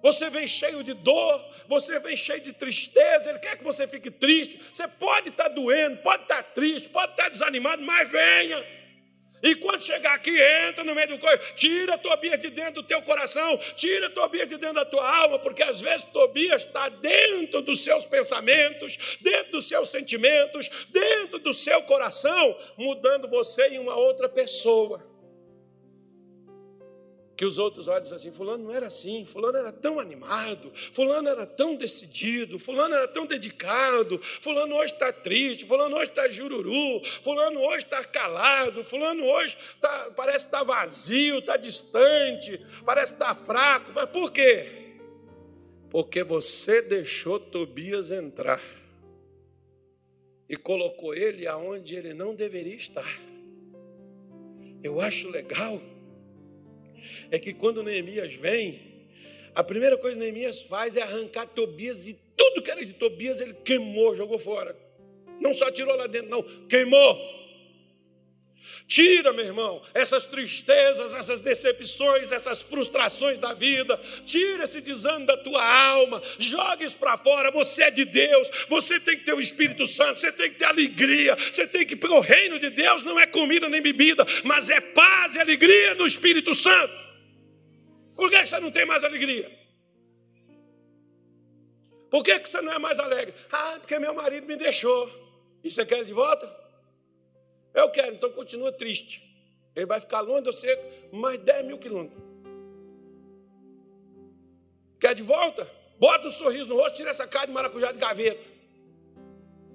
você 0.01 0.29
vem 0.31 0.47
cheio 0.47 0.83
de 0.83 0.93
dor, 0.93 1.45
você 1.67 1.99
vem 1.99 2.17
cheio 2.17 2.41
de 2.41 2.53
tristeza, 2.53 3.29
Ele 3.29 3.39
quer 3.39 3.57
que 3.57 3.63
você 3.63 3.85
fique 3.85 4.09
triste. 4.09 4.59
Você 4.73 4.87
pode 4.87 5.29
estar 5.29 5.47
doendo, 5.49 5.97
pode 5.97 6.23
estar 6.23 6.41
triste, 6.41 6.89
pode 6.89 7.11
estar 7.11 7.29
desanimado, 7.29 7.83
mas 7.83 8.09
venha. 8.09 8.80
E 9.43 9.55
quando 9.55 9.83
chegar 9.83 10.13
aqui, 10.13 10.39
entra 10.69 10.83
no 10.83 10.93
meio 10.93 11.09
do 11.09 11.19
coisa, 11.19 11.37
tira 11.55 11.97
Tobias 11.97 12.39
de 12.39 12.49
dentro 12.49 12.81
do 12.81 12.83
teu 12.83 13.01
coração, 13.01 13.57
tira 13.75 14.09
Tobias 14.09 14.47
de 14.47 14.57
dentro 14.57 14.75
da 14.75 14.85
tua 14.85 15.07
alma, 15.17 15.39
porque 15.39 15.63
às 15.63 15.81
vezes 15.81 16.03
Tobias 16.11 16.63
está 16.63 16.89
dentro 16.89 17.61
dos 17.61 17.83
seus 17.83 18.05
pensamentos, 18.05 19.17
dentro 19.21 19.53
dos 19.53 19.67
seus 19.67 19.89
sentimentos, 19.89 20.87
dentro 20.89 21.39
do 21.39 21.53
seu 21.53 21.81
coração, 21.83 22.57
mudando 22.77 23.27
você 23.27 23.69
em 23.69 23.79
uma 23.79 23.95
outra 23.95 24.29
pessoa 24.29 25.10
que 27.41 27.45
os 27.45 27.57
outros 27.57 27.87
olham 27.87 28.03
assim: 28.03 28.31
Fulano 28.31 28.65
não 28.65 28.71
era 28.71 28.85
assim, 28.85 29.25
Fulano 29.25 29.57
era 29.57 29.71
tão 29.71 29.99
animado, 29.99 30.71
Fulano 30.93 31.27
era 31.27 31.43
tão 31.43 31.75
decidido, 31.75 32.59
Fulano 32.59 32.93
era 32.93 33.07
tão 33.07 33.25
dedicado, 33.25 34.19
Fulano 34.19 34.75
hoje 34.75 34.93
está 34.93 35.11
triste, 35.11 35.65
Fulano 35.65 35.95
hoje 35.95 36.11
está 36.11 36.29
jururu, 36.29 37.03
Fulano 37.23 37.59
hoje 37.61 37.83
está 37.83 38.03
calado, 38.05 38.83
Fulano 38.83 39.25
hoje 39.25 39.57
tá, 39.79 40.11
parece 40.15 40.45
estar 40.45 40.59
tá 40.59 40.63
vazio, 40.63 41.39
está 41.39 41.57
distante, 41.57 42.63
parece 42.85 43.13
estar 43.13 43.33
tá 43.33 43.33
fraco. 43.33 43.91
Mas 43.91 44.07
por 44.11 44.31
quê? 44.31 44.99
Porque 45.89 46.23
você 46.23 46.79
deixou 46.79 47.39
Tobias 47.39 48.11
entrar 48.11 48.61
e 50.47 50.55
colocou 50.55 51.15
ele 51.15 51.47
aonde 51.47 51.95
ele 51.95 52.13
não 52.13 52.35
deveria 52.35 52.75
estar. 52.75 53.19
Eu 54.83 55.01
acho 55.01 55.27
legal 55.31 55.81
é 57.29 57.39
que 57.39 57.53
quando 57.53 57.83
Neemias 57.83 58.33
vem, 58.35 58.79
a 59.53 59.63
primeira 59.63 59.97
coisa 59.97 60.17
que 60.17 60.23
Neemias 60.23 60.61
faz 60.61 60.95
é 60.95 61.01
arrancar 61.01 61.47
Tobias 61.47 62.07
e 62.07 62.17
tudo 62.37 62.61
que 62.61 62.71
era 62.71 62.85
de 62.85 62.93
Tobias 62.93 63.41
ele 63.41 63.53
queimou, 63.53 64.15
jogou 64.15 64.39
fora. 64.39 64.75
Não 65.39 65.53
só 65.53 65.71
tirou 65.71 65.95
lá 65.95 66.07
dentro, 66.07 66.29
não, 66.29 66.43
queimou. 66.67 67.40
Tira, 68.87 69.31
meu 69.31 69.45
irmão, 69.45 69.81
essas 69.93 70.25
tristezas, 70.25 71.13
essas 71.13 71.39
decepções, 71.39 72.31
essas 72.31 72.61
frustrações 72.61 73.37
da 73.37 73.53
vida. 73.53 73.99
Tira 74.25 74.63
esse 74.63 74.81
desânimo 74.81 75.25
da 75.25 75.37
tua 75.37 75.63
alma. 75.63 76.21
Joga 76.37 76.83
isso 76.83 76.97
para 76.97 77.17
fora. 77.17 77.51
Você 77.51 77.83
é 77.83 77.91
de 77.91 78.05
Deus. 78.05 78.49
Você 78.67 78.99
tem 78.99 79.17
que 79.17 79.25
ter 79.25 79.33
o 79.33 79.39
Espírito 79.39 79.87
Santo. 79.87 80.19
Você 80.19 80.31
tem 80.31 80.51
que 80.51 80.59
ter 80.59 80.65
alegria. 80.65 81.35
Você 81.35 81.67
tem 81.67 81.85
que. 81.85 81.97
O 82.07 82.19
reino 82.19 82.59
de 82.59 82.69
Deus 82.69 83.03
não 83.03 83.19
é 83.19 83.25
comida 83.25 83.69
nem 83.69 83.81
bebida, 83.81 84.25
mas 84.43 84.69
é 84.69 84.81
paz 84.81 85.35
e 85.35 85.39
alegria 85.39 85.95
do 85.95 86.05
Espírito 86.05 86.53
Santo. 86.53 86.93
Por 88.15 88.29
que 88.29 88.45
você 88.45 88.59
não 88.59 88.71
tem 88.71 88.85
mais 88.85 89.03
alegria? 89.03 89.49
Por 92.09 92.23
que 92.23 92.37
você 92.39 92.61
não 92.61 92.73
é 92.73 92.77
mais 92.77 92.99
alegre? 92.99 93.33
Ah, 93.51 93.77
porque 93.79 93.97
meu 93.97 94.13
marido 94.13 94.45
me 94.45 94.57
deixou. 94.57 95.09
E 95.63 95.71
você 95.71 95.85
quer 95.85 95.99
ele 95.99 96.05
de 96.05 96.13
volta? 96.13 96.60
Eu 97.73 97.89
quero, 97.89 98.15
então 98.15 98.31
continua 98.31 98.71
triste. 98.71 99.21
Ele 99.75 99.85
vai 99.85 99.99
ficar 99.99 100.21
longe 100.21 100.43
de 100.43 100.51
você 100.51 100.79
mais 101.11 101.39
10 101.39 101.65
mil 101.65 101.77
quilômetros. 101.77 102.21
Quer 104.99 105.15
de 105.15 105.23
volta? 105.23 105.69
Bota 105.99 106.27
um 106.27 106.31
sorriso 106.31 106.67
no 106.67 106.75
rosto, 106.75 106.97
tira 106.97 107.09
essa 107.09 107.27
cara 107.27 107.45
de 107.45 107.51
maracujá 107.51 107.91
de 107.91 107.99
gaveta. 107.99 108.51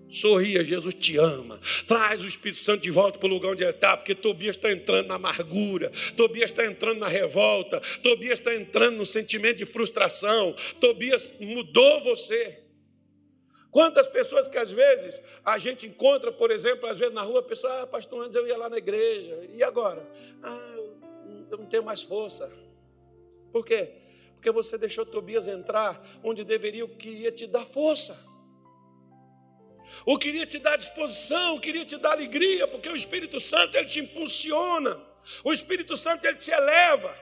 Sorria, 0.09 0.63
Jesus 0.63 0.95
te 0.95 1.17
ama. 1.17 1.61
Traz 1.87 2.23
o 2.23 2.29
Espírito 2.29 2.61
Santo 2.61 2.83
de 2.83 2.91
volta 2.91 3.19
para 3.19 3.27
o 3.27 3.31
lugar 3.31 3.53
onde 3.53 3.65
ele 3.65 3.71
está, 3.71 3.97
porque 3.97 4.15
Tobias 4.15 4.57
está 4.57 4.71
entrando 4.71 5.09
na 5.09 5.17
amargura, 5.17 5.91
Tobias 6.17 6.51
está 6.51 6.65
entrando 6.65 7.01
na 7.01 7.09
revolta, 7.09 7.81
Tobias 8.03 8.39
está 8.39 8.55
entrando 8.55 8.97
no 8.97 9.05
sentimento 9.05 9.59
de 9.59 9.67
frustração, 9.67 10.55
Tobias 10.81 11.35
mudou 11.41 12.03
você. 12.05 12.66
Quantas 13.77 14.09
pessoas 14.09 14.49
que 14.49 14.57
às 14.57 14.73
vezes 14.73 15.21
a 15.45 15.59
gente 15.59 15.87
encontra, 15.87 16.33
por 16.33 16.51
exemplo, 16.51 16.89
às 16.89 16.99
vezes 16.99 17.13
na 17.13 17.21
rua, 17.21 17.41
a 17.41 17.43
pessoa, 17.43 17.83
ah, 17.83 17.87
pastor, 17.87 18.25
antes 18.25 18.35
eu 18.35 18.49
ia 18.49 18.57
lá 18.57 18.71
na 18.71 18.79
igreja, 18.79 19.47
e 19.53 19.63
agora? 19.63 20.03
Ah, 20.43 20.77
eu 21.51 21.59
não 21.59 21.67
tenho 21.67 21.83
mais 21.83 22.01
força. 22.01 22.51
Por 23.53 23.67
quê? 23.67 23.93
Porque 24.33 24.51
você 24.51 24.79
deixou 24.79 25.05
Tobias 25.05 25.47
entrar 25.47 26.03
onde 26.25 26.43
deveria, 26.43 26.87
o 26.87 26.89
que 26.89 27.11
ia 27.11 27.31
te 27.31 27.47
dar 27.47 27.67
força. 27.67 28.19
O 30.07 30.17
queria 30.17 30.47
te 30.47 30.59
dar 30.59 30.79
disposição, 30.79 31.57
o 31.57 31.61
queria 31.61 31.85
te 31.85 31.99
dar 31.99 32.13
alegria, 32.13 32.67
porque 32.67 32.89
o 32.89 32.97
Espírito 32.97 33.39
Santo 33.39 33.77
ele 33.77 33.89
te 33.89 34.01
impulsiona. 34.01 34.99
O 35.45 35.53
Espírito 35.53 35.99
Santo 35.99 36.27
ele 36.27 36.39
te 36.39 36.51
eleva. 36.51 37.15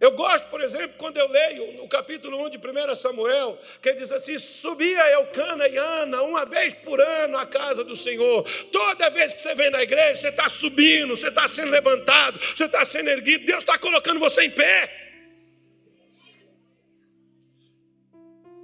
Eu 0.00 0.12
gosto, 0.12 0.48
por 0.48 0.60
exemplo, 0.60 0.96
quando 0.96 1.16
eu 1.16 1.28
leio 1.28 1.72
no 1.72 1.88
capítulo 1.88 2.46
1 2.46 2.50
de 2.50 2.58
1 2.58 2.94
Samuel, 2.94 3.58
que 3.82 3.92
diz 3.94 4.12
assim: 4.12 4.38
subia 4.38 5.10
Eucana 5.10 5.66
e 5.66 5.76
Ana 5.76 6.22
uma 6.22 6.44
vez 6.44 6.72
por 6.72 7.00
ano 7.00 7.36
à 7.36 7.44
casa 7.44 7.82
do 7.82 7.96
Senhor. 7.96 8.44
Toda 8.70 9.10
vez 9.10 9.34
que 9.34 9.42
você 9.42 9.56
vem 9.56 9.70
na 9.70 9.82
igreja, 9.82 10.14
você 10.14 10.28
está 10.28 10.48
subindo, 10.48 11.16
você 11.16 11.28
está 11.28 11.48
sendo 11.48 11.72
levantado, 11.72 12.38
você 12.38 12.66
está 12.66 12.84
sendo 12.84 13.08
erguido, 13.08 13.44
Deus 13.44 13.64
está 13.64 13.76
colocando 13.76 14.20
você 14.20 14.44
em 14.44 14.50
pé. 14.50 14.88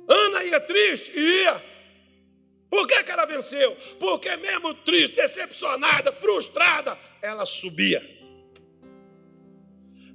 Ana 0.07 0.45
ia 0.45 0.61
triste? 0.61 1.19
Ia. 1.19 1.61
Por 2.71 2.87
que, 2.87 3.03
que 3.03 3.11
ela 3.11 3.25
venceu? 3.25 3.77
Porque, 3.99 4.37
mesmo 4.37 4.73
triste, 4.75 5.17
decepcionada, 5.17 6.13
frustrada, 6.13 6.97
ela 7.21 7.45
subia. 7.45 8.14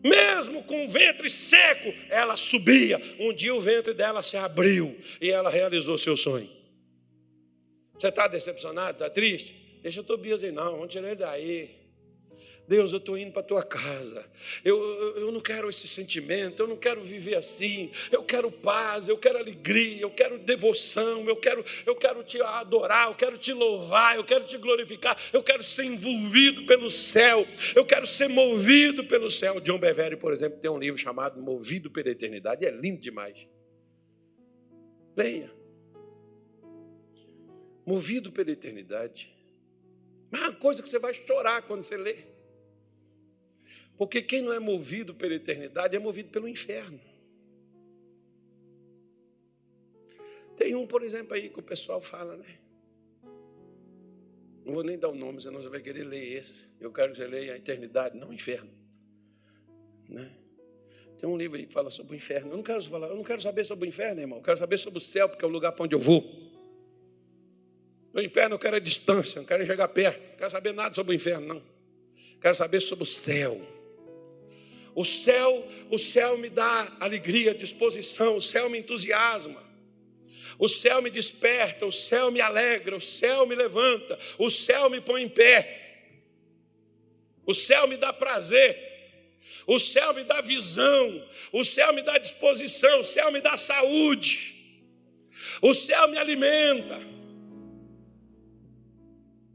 Mesmo 0.04 0.64
com 0.64 0.86
o 0.86 0.90
ventre 0.90 1.30
seco, 1.30 1.94
ela 2.10 2.38
subia. 2.38 3.02
Um 3.20 3.34
dia 3.34 3.54
o 3.54 3.60
ventre 3.60 3.94
dela 3.94 4.24
se 4.24 4.38
abriu 4.38 4.98
e 5.20 5.30
ela 5.30 5.50
realizou 5.50 5.98
seu 5.98 6.16
sonho. 6.16 6.50
Você 7.94 8.08
está 8.08 8.28
decepcionado, 8.28 8.92
está 8.92 9.10
triste? 9.10 9.54
Deixa 9.82 10.02
Tobias 10.04 10.44
aí, 10.44 10.52
não, 10.52 10.72
vamos 10.72 10.90
tirar 10.90 11.08
ele 11.08 11.16
daí. 11.18 11.79
Deus, 12.70 12.92
eu 12.92 13.00
estou 13.00 13.18
indo 13.18 13.32
para 13.32 13.42
a 13.42 13.44
tua 13.44 13.64
casa. 13.64 14.24
Eu, 14.64 14.80
eu, 14.80 15.18
eu, 15.22 15.32
não 15.32 15.42
quero 15.42 15.68
esse 15.68 15.88
sentimento, 15.88 16.62
eu 16.62 16.68
não 16.68 16.78
quero 16.78 17.02
viver 17.02 17.34
assim. 17.34 17.92
Eu 18.12 18.24
quero 18.24 18.52
paz, 18.52 19.08
eu 19.08 19.18
quero 19.18 19.40
alegria, 19.40 20.02
eu 20.02 20.12
quero 20.12 20.38
devoção, 20.38 21.28
eu 21.28 21.36
quero, 21.36 21.66
eu 21.84 21.96
quero 21.96 22.24
te 22.24 22.40
adorar, 22.40 23.08
eu 23.08 23.16
quero 23.16 23.38
te 23.38 23.54
louvar, 23.54 24.18
eu 24.18 24.24
quero 24.24 24.46
te 24.46 24.56
glorificar, 24.60 25.20
eu 25.34 25.42
quero 25.42 25.64
ser 25.64 25.86
envolvido 25.86 26.68
pelo 26.68 26.92
céu, 26.92 27.44
eu 27.76 27.84
quero 27.84 28.06
ser 28.06 28.30
movido 28.30 29.04
pelo 29.04 29.32
céu. 29.32 29.60
John 29.60 29.80
Bevere, 29.80 30.16
por 30.16 30.32
exemplo, 30.32 30.60
tem 30.60 30.70
um 30.70 30.78
livro 30.78 31.00
chamado 31.00 31.42
Movido 31.42 31.90
pela 31.90 32.10
Eternidade, 32.12 32.68
é 32.68 32.70
lindo 32.70 33.02
demais. 33.02 33.48
Leia. 35.18 35.52
Movido 37.84 38.32
pela 38.32 38.52
eternidade. 38.52 39.36
Mas 40.30 40.42
é 40.42 40.44
uma 40.46 40.54
coisa 40.54 40.84
que 40.84 40.88
você 40.88 41.00
vai 41.00 41.16
chorar 41.16 41.64
quando 41.64 41.82
você 41.82 41.98
lê. 41.98 42.29
Porque 44.00 44.22
quem 44.22 44.42
não 44.42 44.54
é 44.54 44.60
movido 44.60 45.14
pela 45.14 45.34
eternidade 45.34 45.94
é 45.94 46.00
movido 46.00 46.30
pelo 46.30 46.48
inferno. 46.48 46.98
Tem 50.56 50.74
um, 50.74 50.88
por 50.88 51.04
exemplo, 51.04 51.34
aí 51.34 51.50
que 51.50 51.60
o 51.60 51.62
pessoal 51.62 52.00
fala, 52.00 52.38
né? 52.38 52.60
Não 54.64 54.74
vou 54.74 54.84
nem 54.86 54.98
dar 54.98 55.10
o 55.10 55.14
nome, 55.16 55.42
senão 55.42 55.62
você 55.62 55.68
vai 55.68 55.82
querer 55.82 56.06
ler 56.06 56.38
esse. 56.38 56.70
Eu 56.80 56.94
quero 56.94 57.12
que 57.12 57.18
você 57.18 57.28
leia 57.28 57.56
a 57.56 57.58
eternidade, 57.58 58.18
não 58.18 58.30
o 58.30 58.34
inferno. 58.34 58.72
Né? 60.08 60.32
Tem 61.18 61.28
um 61.28 61.36
livro 61.36 61.58
aí 61.58 61.66
que 61.66 61.74
fala 61.74 61.92
sobre 61.92 62.14
o 62.14 62.16
inferno. 62.16 62.52
Eu 62.52 62.56
não 62.56 62.64
quero 62.64 62.82
falar, 62.86 63.08
eu 63.08 63.18
não 63.18 63.24
quero 63.26 63.42
saber 63.42 63.66
sobre 63.66 63.86
o 63.86 63.90
inferno, 63.90 64.22
irmão. 64.22 64.40
Eu 64.40 64.44
quero 64.44 64.58
saber 64.58 64.78
sobre 64.78 65.00
o 65.00 65.02
céu, 65.02 65.28
porque 65.28 65.44
é 65.44 65.48
o 65.48 65.52
lugar 65.52 65.74
para 65.74 65.84
onde 65.84 65.96
eu 65.96 66.00
vou. 66.00 66.24
No 68.14 68.22
inferno 68.22 68.56
eu 68.56 68.60
quero 68.60 68.78
a 68.78 68.80
distância, 68.80 69.42
não 69.42 69.46
quero 69.46 69.66
chegar 69.66 69.90
perto. 69.90 70.22
Não 70.32 70.38
quero 70.38 70.52
saber 70.52 70.72
nada 70.72 70.96
sobre 70.96 71.12
o 71.12 71.16
inferno, 71.16 71.46
não. 71.54 71.64
Quero 72.40 72.56
saber 72.56 72.80
sobre 72.80 73.04
o 73.04 73.06
céu. 73.06 73.79
O 75.00 75.06
céu, 75.06 75.66
o 75.90 75.98
céu 75.98 76.38
me 76.38 76.50
dá 76.50 76.98
alegria, 77.00 77.56
disposição, 77.56 78.36
o 78.36 78.42
céu 78.42 78.70
me 78.70 78.80
entusiasma. 78.80 79.64
O 80.58 80.68
céu 80.68 81.02
me 81.02 81.10
desperta, 81.10 81.86
o 81.86 81.92
céu 81.92 82.30
me 82.30 82.42
alegra, 82.42 82.98
o 82.98 83.00
céu 83.00 83.48
me 83.48 83.56
levanta, 83.56 84.20
o 84.38 84.50
céu 84.50 84.90
me 84.90 85.00
põe 85.00 85.24
em 85.24 85.30
pé. 85.30 86.12
O 87.46 87.54
céu 87.54 87.88
me 87.88 87.96
dá 87.96 88.12
prazer. 88.12 88.76
O 89.66 89.80
céu 89.80 90.14
me 90.14 90.26
dá 90.26 90.42
visão, 90.42 91.26
o 91.54 91.64
céu 91.64 91.94
me 91.94 92.02
dá 92.02 92.18
disposição, 92.18 93.00
o 93.00 93.04
céu 93.06 93.32
me 93.32 93.40
dá 93.40 93.56
saúde, 93.56 94.54
o 95.62 95.74
céu 95.74 96.10
me 96.10 96.18
alimenta. 96.18 97.00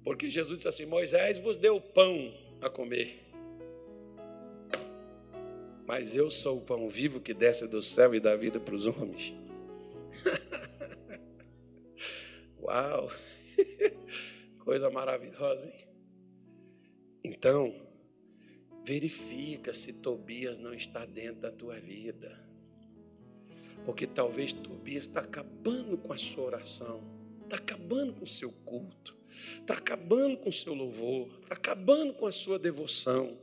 Porque 0.03 0.31
Jesus 0.31 0.61
disse 0.61 0.69
assim: 0.69 0.87
Moisés 0.87 1.39
vos 1.39 1.59
deu 1.59 1.79
pão 1.79 2.35
a 2.63 2.71
comer, 2.71 3.24
mas 5.87 6.15
eu 6.15 6.31
sou 6.31 6.59
o 6.59 6.65
pão 6.65 6.89
vivo 6.89 7.21
que 7.21 7.35
desce 7.35 7.69
do 7.69 7.83
céu 7.83 8.15
e 8.15 8.21
dá 8.21 8.35
vida 8.37 8.59
para 8.59 8.75
os 8.75 8.87
homens. 8.87 9.35
Uau! 12.61 13.11
Coisa 14.65 14.91
maravilhosa, 14.91 15.69
hein? 15.69 15.89
Então, 17.23 17.75
verifica 18.85 19.73
se 19.73 20.03
Tobias 20.03 20.59
não 20.59 20.75
está 20.75 21.07
dentro 21.07 21.41
da 21.41 21.51
tua 21.51 21.79
vida. 21.81 22.39
Porque 23.85 24.07
talvez 24.07 24.53
Tobias 24.53 25.07
está 25.07 25.21
acabando 25.21 25.97
com 25.99 26.13
a 26.13 26.19
sua 26.19 26.45
oração, 26.45 27.03
está 27.43 27.57
acabando 27.57 28.15
com 28.15 28.25
o 28.25 28.27
seu 28.27 28.51
culto, 28.65 29.15
está 29.61 29.75
acabando 29.75 30.39
com 30.39 30.49
o 30.49 30.53
seu 30.53 30.75
louvor, 30.75 31.29
está 31.43 31.55
acabando 31.55 32.15
com 32.15 32.27
a 32.27 32.33
sua 32.33 32.59
devoção. 32.59 33.39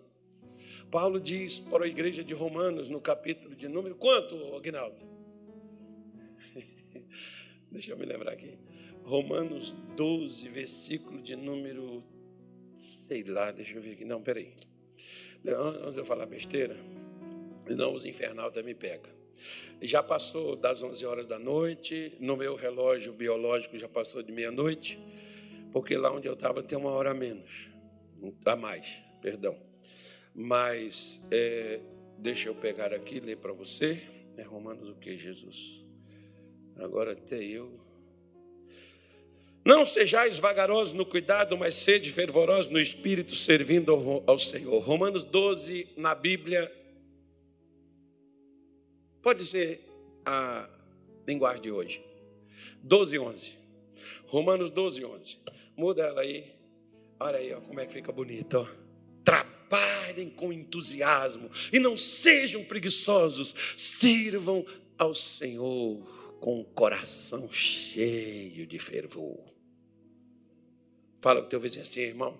Paulo 0.91 1.21
diz 1.21 1.57
para 1.57 1.85
a 1.85 1.87
igreja 1.87 2.21
de 2.21 2.33
Romanos, 2.33 2.89
no 2.89 2.99
capítulo 2.99 3.55
de 3.55 3.69
número 3.69 3.95
quanto, 3.95 4.35
Aguinaldo? 4.53 5.01
Deixa 7.71 7.93
eu 7.93 7.97
me 7.97 8.05
lembrar 8.05 8.33
aqui. 8.33 8.59
Romanos 9.05 9.73
12, 9.95 10.49
versículo 10.49 11.21
de 11.21 11.37
número, 11.37 12.03
sei 12.75 13.23
lá, 13.23 13.51
deixa 13.51 13.77
eu 13.77 13.81
ver 13.81 13.93
aqui. 13.93 14.05
Não, 14.05 14.21
peraí. 14.21 14.53
Antes 15.45 15.95
de 15.95 16.01
eu 16.01 16.05
falar 16.05 16.25
besteira, 16.25 16.75
não, 17.69 17.93
os 17.93 18.05
infernal 18.05 18.51
me 18.63 18.75
pega. 18.75 19.09
Já 19.81 20.03
passou 20.03 20.55
das 20.57 20.83
11 20.83 21.05
horas 21.05 21.25
da 21.25 21.39
noite, 21.39 22.13
no 22.19 22.35
meu 22.35 22.55
relógio 22.55 23.13
biológico 23.13 23.77
já 23.77 23.87
passou 23.87 24.21
de 24.21 24.31
meia-noite, 24.31 24.99
porque 25.71 25.95
lá 25.95 26.11
onde 26.11 26.27
eu 26.27 26.33
estava 26.33 26.61
tem 26.61 26.77
uma 26.77 26.91
hora 26.91 27.11
a 27.11 27.13
menos, 27.13 27.71
a 28.45 28.55
mais, 28.55 29.01
perdão. 29.21 29.70
Mas 30.33 31.27
é, 31.31 31.79
deixa 32.17 32.49
eu 32.49 32.55
pegar 32.55 32.93
aqui 32.93 33.19
ler 33.19 33.37
para 33.37 33.53
você. 33.53 34.01
É 34.37 34.43
Romanos 34.43 34.89
o 34.89 34.95
que, 34.95 35.17
Jesus? 35.17 35.83
Agora 36.77 37.11
até 37.11 37.41
eu 37.43 37.79
não 39.63 39.85
sejais 39.85 40.39
vagarosos 40.39 40.93
no 40.93 41.05
cuidado, 41.05 41.55
mas 41.55 41.75
sede 41.75 42.11
fervorosos 42.11 42.71
no 42.71 42.79
espírito, 42.79 43.35
servindo 43.35 43.93
ao 44.25 44.37
Senhor. 44.37 44.79
Romanos 44.79 45.23
12, 45.23 45.87
na 45.95 46.15
Bíblia, 46.15 46.71
pode 49.21 49.45
ser 49.45 49.79
a 50.25 50.67
linguagem 51.27 51.61
de 51.61 51.71
hoje. 51.71 52.03
12, 52.81 53.19
11. 53.19 53.57
Romanos 54.25 54.71
12, 54.71 55.05
11. 55.05 55.37
Muda 55.77 56.03
ela 56.03 56.21
aí. 56.21 56.55
Olha 57.19 57.37
aí, 57.37 57.53
ó, 57.53 57.61
como 57.61 57.79
é 57.79 57.85
que 57.85 57.93
fica 57.93 58.11
bonito. 58.11 58.57
Ó. 58.57 58.81
Trabalhem 59.71 60.29
com 60.29 60.51
entusiasmo 60.51 61.49
e 61.71 61.79
não 61.79 61.95
sejam 61.95 62.61
preguiçosos. 62.65 63.55
Sirvam 63.77 64.65
ao 64.97 65.13
Senhor 65.13 65.97
com 66.41 66.59
o 66.59 66.65
coração 66.65 67.49
cheio 67.49 68.67
de 68.67 68.77
fervor. 68.77 69.39
Fala 71.21 71.41
com 71.41 71.47
teu 71.47 71.59
vizinho 71.59 71.83
assim, 71.83 72.01
irmão. 72.01 72.37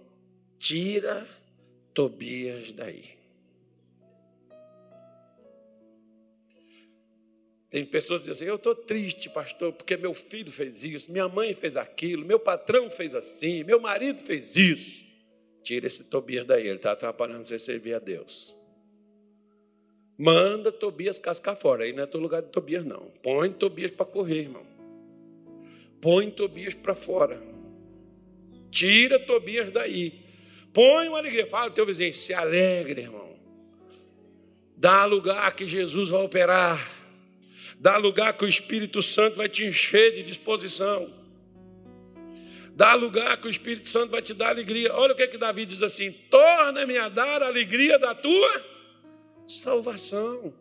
Tira 0.58 1.26
Tobias 1.94 2.74
daí. 2.74 3.18
Tem 7.70 7.86
pessoas 7.86 8.24
que 8.24 8.30
dizem 8.30 8.48
assim: 8.48 8.52
Eu 8.52 8.58
estou 8.58 8.76
triste, 8.76 9.30
pastor, 9.30 9.72
porque 9.72 9.96
meu 9.96 10.14
filho 10.14 10.52
fez 10.52 10.84
isso, 10.84 11.10
minha 11.10 11.30
mãe 11.30 11.54
fez 11.54 11.78
aquilo, 11.78 12.26
meu 12.26 12.40
patrão 12.40 12.90
fez 12.90 13.16
assim, 13.16 13.64
meu 13.64 13.80
marido 13.80 14.20
fez 14.20 14.58
isso. 14.58 15.11
Tira 15.64 15.88
esse 15.88 16.06
Tobias 16.06 16.46
daí, 16.46 16.68
ele 16.68 16.78
está 16.78 16.92
atrapalhando 16.92 17.44
você 17.44 17.60
servir 17.60 17.94
a 17.94 18.00
Deus. 18.00 18.56
Manda 20.18 20.72
Tobias 20.72 21.18
cascar 21.18 21.56
fora. 21.56 21.84
Aí 21.84 21.94
não 21.94 22.04
é 22.04 22.06
teu 22.06 22.20
lugar 22.20 22.42
de 22.42 22.50
Tobias, 22.50 22.86
não. 22.86 23.12
Põe 23.24 23.50
Tobias 23.50 23.90
para 23.90 24.06
correr, 24.06 24.42
irmão. 24.42 24.66
Põe 26.00 26.30
Tobias 26.30 26.74
para 26.74 26.94
fora. 26.94 27.42
Tira 28.70 29.18
Tobias 29.18 29.72
daí. 29.72 30.22
Põe 30.74 31.08
uma 31.08 31.18
alegria. 31.18 31.48
Fala 31.48 31.66
ao 31.66 31.72
teu 31.72 31.86
vizinho, 31.86 32.14
se 32.14 32.34
alegre, 32.34 33.02
irmão. 33.02 33.36
Dá 34.78 35.06
lugar 35.06 35.56
que 35.56 35.68
Jesus 35.68 36.10
vai 36.10 36.24
operar. 36.24 37.02
Dá 37.80 37.98
lugar 37.98 38.38
que 38.38 38.46
o 38.46 38.48
Espírito 38.48 39.02
Santo 39.02 39.38
vai 39.38 39.50
te 39.50 39.66
encher 39.66 40.14
de 40.14 40.22
disposição. 40.24 41.12
Dá 42.82 42.96
lugar 42.96 43.38
que 43.38 43.46
o 43.46 43.50
Espírito 43.52 43.88
Santo 43.88 44.10
vai 44.10 44.24
te 44.24 44.34
dar 44.34 44.50
alegria. 44.50 44.92
Olha 44.96 45.14
o 45.14 45.16
que, 45.16 45.28
que 45.28 45.38
Davi 45.38 45.68
diz 45.68 45.84
assim: 45.84 46.12
torna-me 46.32 46.98
a 46.98 47.10
dar 47.10 47.44
a 47.44 47.46
alegria 47.46 48.00
da 48.00 48.16
tua 48.16 48.66
salvação. 49.46 50.52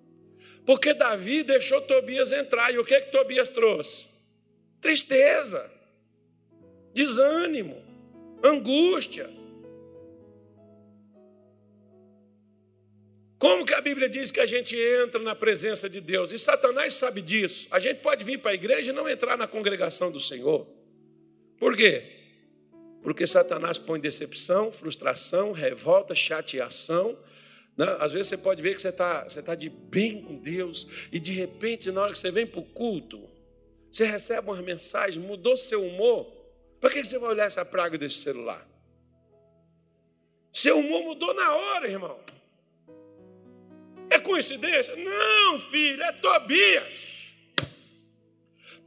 Porque 0.66 0.92
Davi 0.92 1.42
deixou 1.42 1.80
Tobias 1.80 2.30
entrar. 2.30 2.74
E 2.74 2.78
o 2.78 2.84
que, 2.84 3.00
que 3.00 3.10
Tobias 3.10 3.48
trouxe? 3.48 4.04
Tristeza, 4.82 5.72
desânimo 6.92 7.82
angústia. 8.44 9.26
Como 13.38 13.64
que 13.64 13.72
a 13.72 13.80
Bíblia 13.80 14.10
diz 14.10 14.30
que 14.30 14.40
a 14.40 14.46
gente 14.46 14.76
entra 14.76 15.22
na 15.22 15.34
presença 15.34 15.88
de 15.88 16.02
Deus? 16.02 16.32
E 16.32 16.38
Satanás 16.38 16.92
sabe 16.92 17.22
disso. 17.22 17.66
A 17.70 17.78
gente 17.78 18.02
pode 18.02 18.22
vir 18.26 18.42
para 18.42 18.50
a 18.50 18.54
igreja 18.54 18.92
e 18.92 18.94
não 18.94 19.08
entrar 19.08 19.38
na 19.38 19.46
congregação 19.46 20.12
do 20.12 20.20
Senhor. 20.20 20.79
Por 21.60 21.76
quê? 21.76 22.02
Porque 23.02 23.26
Satanás 23.26 23.78
põe 23.78 24.00
decepção, 24.00 24.72
frustração, 24.72 25.52
revolta, 25.52 26.14
chateação. 26.14 27.16
Né? 27.76 27.86
Às 28.00 28.14
vezes 28.14 28.28
você 28.28 28.38
pode 28.38 28.62
ver 28.62 28.74
que 28.74 28.82
você 28.82 28.88
está 28.88 29.24
você 29.24 29.42
tá 29.42 29.54
de 29.54 29.68
bem 29.68 30.22
com 30.22 30.36
Deus 30.36 30.88
e 31.12 31.20
de 31.20 31.32
repente, 31.32 31.92
na 31.92 32.02
hora 32.02 32.12
que 32.12 32.18
você 32.18 32.30
vem 32.30 32.46
para 32.46 32.60
o 32.60 32.64
culto, 32.64 33.28
você 33.90 34.06
recebe 34.06 34.48
uma 34.48 34.62
mensagem, 34.62 35.22
mudou 35.22 35.56
seu 35.56 35.84
humor. 35.84 36.32
Para 36.80 36.90
que 36.90 37.04
você 37.04 37.18
vai 37.18 37.30
olhar 37.30 37.44
essa 37.44 37.64
praga 37.64 37.98
desse 37.98 38.16
celular? 38.16 38.66
Seu 40.50 40.78
humor 40.78 41.02
mudou 41.02 41.34
na 41.34 41.54
hora, 41.54 41.86
irmão. 41.86 42.18
É 44.08 44.18
coincidência? 44.18 44.96
Não, 44.96 45.58
filho, 45.70 46.02
é 46.02 46.12
Tobias. 46.12 47.19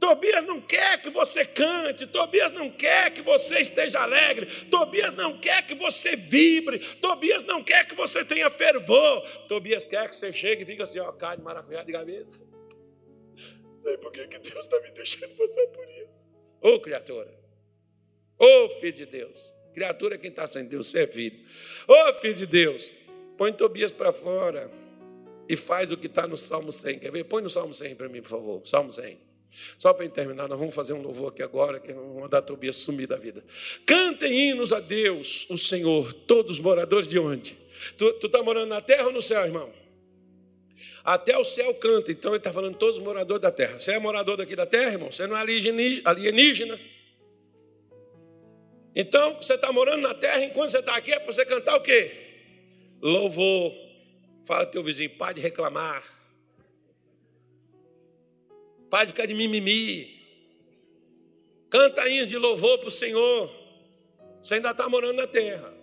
Tobias 0.04 0.44
não 0.44 0.60
quer 0.60 1.00
que 1.00 1.08
você 1.08 1.46
cante, 1.46 2.06
Tobias 2.06 2.52
não 2.52 2.70
quer 2.70 3.10
que 3.10 3.22
você 3.22 3.60
esteja 3.60 4.00
alegre, 4.00 4.44
Tobias 4.66 5.14
não 5.14 5.38
quer 5.40 5.66
que 5.66 5.72
você 5.72 6.14
vibre, 6.14 6.78
Tobias 6.96 7.42
não 7.44 7.64
quer 7.64 7.88
que 7.88 7.94
você 7.94 8.22
tenha 8.22 8.50
fervor, 8.50 9.22
Tobias 9.48 9.86
quer 9.86 10.06
que 10.06 10.14
você 10.14 10.30
chegue 10.30 10.60
e 10.60 10.66
diga 10.66 10.84
assim: 10.84 10.98
ó, 10.98 11.10
carne 11.10 11.42
maracujá 11.42 11.82
de 11.82 11.90
gaveta. 11.90 12.36
Não 12.36 13.82
sei 13.82 13.96
por 13.96 14.12
que 14.12 14.26
Deus 14.26 14.60
está 14.60 14.78
me 14.82 14.90
deixando 14.90 15.34
passar 15.38 15.66
por 15.68 15.88
isso. 15.88 16.28
Ô, 16.60 16.80
criatura. 16.80 17.34
Ô 18.38 18.68
filho 18.80 18.92
de 18.92 19.06
Deus, 19.06 19.52
criatura 19.72 20.16
é 20.16 20.18
quem 20.18 20.28
está 20.28 20.46
sem 20.46 20.66
Deus, 20.66 20.88
você 20.88 21.04
é 21.04 21.06
filho. 21.06 21.46
Ô 21.88 22.12
filho 22.12 22.34
de 22.34 22.46
Deus, 22.46 22.92
põe 23.38 23.54
Tobias 23.54 23.90
para 23.90 24.12
fora 24.12 24.70
e 25.48 25.56
faz 25.56 25.90
o 25.90 25.96
que 25.96 26.08
está 26.08 26.26
no 26.26 26.36
Salmo 26.36 26.70
100. 26.70 26.98
Quer 26.98 27.10
ver? 27.10 27.24
Põe 27.24 27.42
no 27.42 27.48
Salmo 27.48 27.72
100 27.72 27.94
para 27.94 28.10
mim, 28.10 28.20
por 28.20 28.28
favor. 28.28 28.68
Salmo 28.68 28.92
100. 28.92 29.33
Só 29.78 29.92
para 29.92 30.08
terminar, 30.08 30.48
nós 30.48 30.58
vamos 30.58 30.74
fazer 30.74 30.92
um 30.92 31.02
louvor 31.02 31.32
aqui 31.32 31.42
agora, 31.42 31.80
que 31.80 31.92
vamos 31.92 32.20
mandar 32.20 32.42
Tobias 32.42 32.76
sumir 32.76 33.06
da 33.06 33.16
vida. 33.16 33.44
Cantem 33.86 34.50
hinos 34.50 34.72
a 34.72 34.80
Deus, 34.80 35.46
o 35.50 35.56
Senhor, 35.56 36.12
todos 36.12 36.58
os 36.58 36.60
moradores 36.60 37.08
de 37.08 37.18
onde? 37.18 37.56
Tu 37.98 38.18
está 38.22 38.42
morando 38.42 38.68
na 38.68 38.80
terra 38.80 39.06
ou 39.06 39.12
no 39.12 39.22
céu, 39.22 39.44
irmão? 39.44 39.72
Até 41.02 41.36
o 41.36 41.44
céu 41.44 41.74
canta, 41.74 42.10
então 42.10 42.30
ele 42.30 42.38
está 42.38 42.52
falando 42.52 42.76
todos 42.76 42.96
os 42.96 43.04
moradores 43.04 43.42
da 43.42 43.52
terra. 43.52 43.78
Você 43.78 43.92
é 43.92 43.98
morador 43.98 44.36
daqui 44.38 44.56
da 44.56 44.64
terra, 44.64 44.92
irmão? 44.92 45.12
Você 45.12 45.26
não 45.26 45.36
é 45.36 45.40
alienígena? 45.40 46.78
Então, 48.96 49.36
você 49.36 49.54
está 49.54 49.72
morando 49.72 50.02
na 50.02 50.14
terra, 50.14 50.44
enquanto 50.44 50.70
você 50.70 50.78
está 50.78 50.96
aqui, 50.96 51.12
é 51.12 51.18
para 51.18 51.30
você 51.30 51.44
cantar 51.44 51.76
o 51.76 51.80
quê? 51.80 52.10
Louvor. 53.02 53.74
Fala 54.46 54.64
teu 54.64 54.82
vizinho, 54.82 55.10
pare 55.10 55.34
de 55.34 55.40
reclamar. 55.40 56.13
Pare 58.94 59.06
de 59.06 59.12
ficar 59.12 59.26
de 59.26 59.34
mimimi. 59.34 60.22
Canta 61.68 62.02
ainda 62.02 62.28
de 62.28 62.38
louvor 62.38 62.78
para 62.78 62.86
o 62.86 62.92
Senhor. 62.92 63.52
Você 64.40 64.54
ainda 64.54 64.70
está 64.70 64.88
morando 64.88 65.16
na 65.16 65.26
terra. 65.26 65.74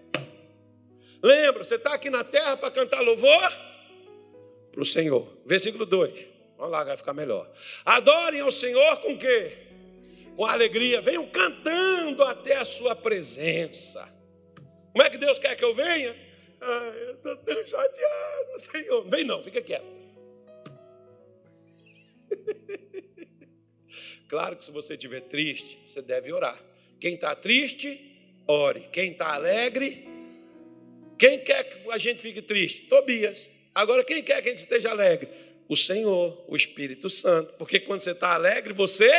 Lembra, 1.22 1.62
você 1.62 1.76
está 1.76 1.94
aqui 1.94 2.10
na 2.10 2.24
terra 2.24 2.56
para 2.56 2.72
cantar 2.72 3.02
louvor 3.02 3.52
para 4.72 4.82
o 4.82 4.86
Senhor. 4.86 5.28
Versículo 5.46 5.86
2. 5.86 6.26
Vamos 6.56 6.72
lá, 6.72 6.86
vai 6.86 6.96
ficar 6.96 7.14
melhor. 7.14 7.52
Adorem 7.84 8.40
ao 8.40 8.50
Senhor 8.50 9.02
com 9.02 9.18
quê? 9.18 9.58
com 10.38 10.46
alegria, 10.46 11.02
venham 11.02 11.28
cantando 11.28 12.24
até 12.24 12.56
a 12.56 12.64
sua 12.64 12.96
presença. 12.96 14.08
Como 14.94 15.04
é 15.04 15.10
que 15.10 15.18
Deus 15.18 15.38
quer 15.38 15.58
que 15.58 15.66
eu 15.66 15.76
venha? 15.76 16.16
Ai, 16.62 17.04
eu 17.08 17.12
estou 17.16 17.36
tão 17.36 17.68
chateado, 17.68 18.60
Senhor. 18.60 19.04
Vem 19.10 19.26
não, 19.26 19.44
fica 19.44 19.62
quieto. 19.62 20.00
Claro 24.32 24.56
que 24.56 24.64
se 24.64 24.72
você 24.72 24.94
estiver 24.94 25.20
triste, 25.20 25.78
você 25.86 26.02
deve 26.02 26.32
orar. 26.32 26.58
Quem 27.02 27.16
está 27.16 27.36
triste, 27.36 28.00
ore. 28.48 28.88
Quem 28.90 29.12
está 29.12 29.34
alegre, 29.34 30.08
quem 31.20 31.38
quer 31.40 31.66
que 31.66 31.92
a 31.92 31.98
gente 31.98 32.22
fique 32.22 32.42
triste? 32.42 32.84
Tobias. 32.84 33.52
Agora, 33.76 34.06
quem 34.06 34.24
quer 34.24 34.42
que 34.42 34.48
a 34.48 34.52
gente 34.54 34.60
esteja 34.60 34.90
alegre? 34.90 35.28
O 35.68 35.76
Senhor, 35.76 36.46
o 36.48 36.56
Espírito 36.56 37.10
Santo. 37.10 37.58
Porque 37.58 37.82
quando 37.82 38.00
você 38.00 38.12
está 38.12 38.34
alegre, 38.34 38.72
você 38.74 39.12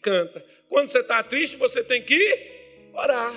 canta. 0.00 0.42
Quando 0.66 0.88
você 0.88 1.00
está 1.00 1.22
triste, 1.22 1.58
você 1.58 1.84
tem 1.84 2.02
que 2.02 2.88
orar. 2.94 3.34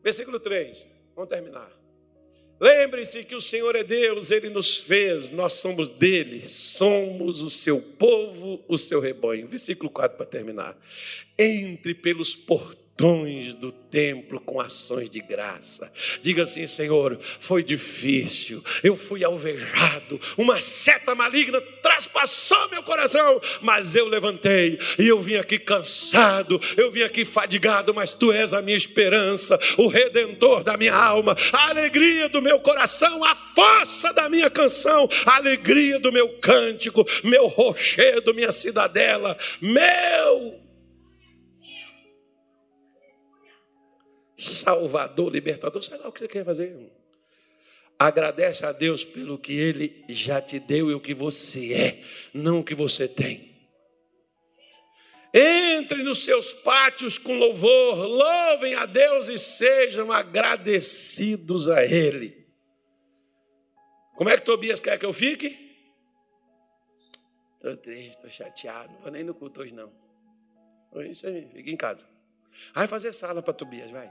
Versículo 0.00 0.38
3. 0.38 0.88
Vamos 1.16 1.28
terminar. 1.28 1.75
Lembre-se 2.58 3.24
que 3.24 3.34
o 3.34 3.40
Senhor 3.40 3.76
é 3.76 3.84
Deus, 3.84 4.30
Ele 4.30 4.48
nos 4.48 4.78
fez, 4.78 5.30
nós 5.30 5.54
somos 5.54 5.88
dele, 5.88 6.48
somos 6.48 7.42
o 7.42 7.50
seu 7.50 7.80
povo, 7.80 8.64
o 8.66 8.78
seu 8.78 8.98
rebanho. 8.98 9.46
Versículo 9.46 9.90
4 9.90 10.16
para 10.16 10.26
terminar. 10.26 10.76
Entre 11.38 11.94
pelos 11.94 12.34
portões 12.34 12.85
portões 12.96 13.54
do 13.54 13.70
templo 13.70 14.40
com 14.40 14.58
ações 14.58 15.10
de 15.10 15.20
graça. 15.20 15.92
Diga 16.22 16.44
assim, 16.44 16.66
Senhor, 16.66 17.18
foi 17.38 17.62
difícil, 17.62 18.64
eu 18.82 18.96
fui 18.96 19.22
alvejado, 19.22 20.18
uma 20.36 20.60
seta 20.60 21.14
maligna 21.14 21.60
traspassou 21.82 22.70
meu 22.70 22.82
coração, 22.82 23.40
mas 23.60 23.94
eu 23.94 24.08
levantei 24.08 24.78
e 24.98 25.06
eu 25.06 25.20
vim 25.20 25.36
aqui 25.36 25.58
cansado, 25.58 26.58
eu 26.76 26.90
vim 26.90 27.02
aqui 27.02 27.24
fadigado, 27.24 27.94
mas 27.94 28.14
tu 28.14 28.32
és 28.32 28.54
a 28.54 28.62
minha 28.62 28.76
esperança, 28.76 29.58
o 29.76 29.88
redentor 29.88 30.64
da 30.64 30.76
minha 30.76 30.94
alma, 30.94 31.36
a 31.52 31.68
alegria 31.68 32.28
do 32.30 32.40
meu 32.40 32.58
coração, 32.60 33.22
a 33.24 33.34
força 33.34 34.12
da 34.12 34.28
minha 34.28 34.48
canção, 34.48 35.08
a 35.26 35.36
alegria 35.36 35.98
do 35.98 36.10
meu 36.10 36.30
cântico, 36.38 37.06
meu 37.22 37.46
rochedo, 37.46 38.32
minha 38.34 38.52
cidadela, 38.52 39.36
meu 39.60 40.65
Salvador, 44.36 45.32
libertador, 45.32 45.82
sei 45.82 45.96
lá 45.98 46.08
o 46.08 46.12
que 46.12 46.20
você 46.20 46.28
quer 46.28 46.44
fazer. 46.44 46.76
Agradece 47.98 48.66
a 48.66 48.72
Deus 48.72 49.02
pelo 49.02 49.38
que 49.38 49.54
Ele 49.54 50.04
já 50.10 50.42
te 50.42 50.58
deu 50.60 50.90
e 50.90 50.94
o 50.94 51.00
que 51.00 51.14
você 51.14 51.72
é, 51.72 52.04
não 52.34 52.60
o 52.60 52.64
que 52.64 52.74
você 52.74 53.08
tem. 53.08 53.56
Entre 55.32 56.02
nos 56.02 56.24
seus 56.24 56.52
pátios 56.52 57.18
com 57.18 57.38
louvor, 57.38 57.96
louvem 57.96 58.74
a 58.74 58.86
Deus 58.86 59.28
e 59.28 59.38
sejam 59.38 60.12
agradecidos 60.12 61.68
a 61.68 61.84
Ele. 61.84 62.46
Como 64.14 64.30
é 64.30 64.36
que 64.36 64.44
Tobias 64.44 64.80
quer 64.80 64.98
que 64.98 65.06
eu 65.06 65.12
fique? 65.12 65.66
Estou 67.56 67.76
triste, 67.76 68.10
estou 68.10 68.30
chateado, 68.30 68.92
não 68.92 69.00
vou 69.00 69.10
nem 69.10 69.24
no 69.24 69.34
culto 69.34 69.60
hoje 69.62 69.74
não. 69.74 69.92
Isso 71.10 71.26
aí, 71.26 71.48
fica 71.52 71.70
em 71.70 71.76
casa. 71.76 72.06
Vai 72.74 72.86
fazer 72.86 73.12
sala 73.12 73.42
para 73.42 73.52
Tobias, 73.52 73.90
vai. 73.90 74.10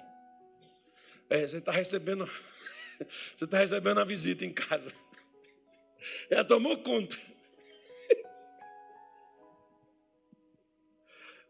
É, 1.30 1.48
você 1.48 1.58
está 1.58 1.72
recebendo, 1.72 2.26
você 3.36 3.46
está 3.46 3.58
recebendo 3.58 4.00
a 4.00 4.06
visita 4.06 4.46
em 4.46 4.54
casa. 4.54 4.94
Já 6.30 6.44
tomou 6.44 6.78
conta. 6.84 7.18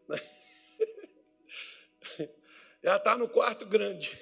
Já 2.82 2.96
está 2.96 3.18
no 3.18 3.28
quarto 3.28 3.66
grande. 3.66 4.18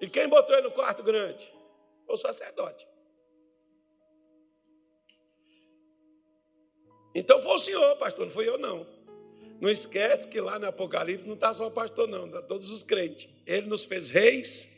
E 0.00 0.08
quem 0.08 0.28
botou 0.28 0.56
ele 0.56 0.68
no 0.68 0.72
quarto 0.72 1.02
grande? 1.02 1.52
O 2.08 2.16
sacerdote. 2.16 2.86
Então 7.14 7.40
foi 7.40 7.52
o 7.52 7.58
senhor, 7.58 7.96
pastor, 7.96 8.24
não 8.24 8.32
foi 8.32 8.48
eu 8.48 8.58
não. 8.58 8.86
Não 9.62 9.70
esquece 9.70 10.26
que 10.26 10.40
lá 10.40 10.58
no 10.58 10.66
Apocalipse 10.66 11.24
não 11.24 11.34
está 11.34 11.54
só 11.54 11.68
o 11.68 11.70
pastor, 11.70 12.08
não, 12.08 12.26
está 12.26 12.42
todos 12.42 12.68
os 12.68 12.82
crentes. 12.82 13.28
Ele 13.46 13.68
nos 13.68 13.84
fez 13.84 14.10
reis 14.10 14.68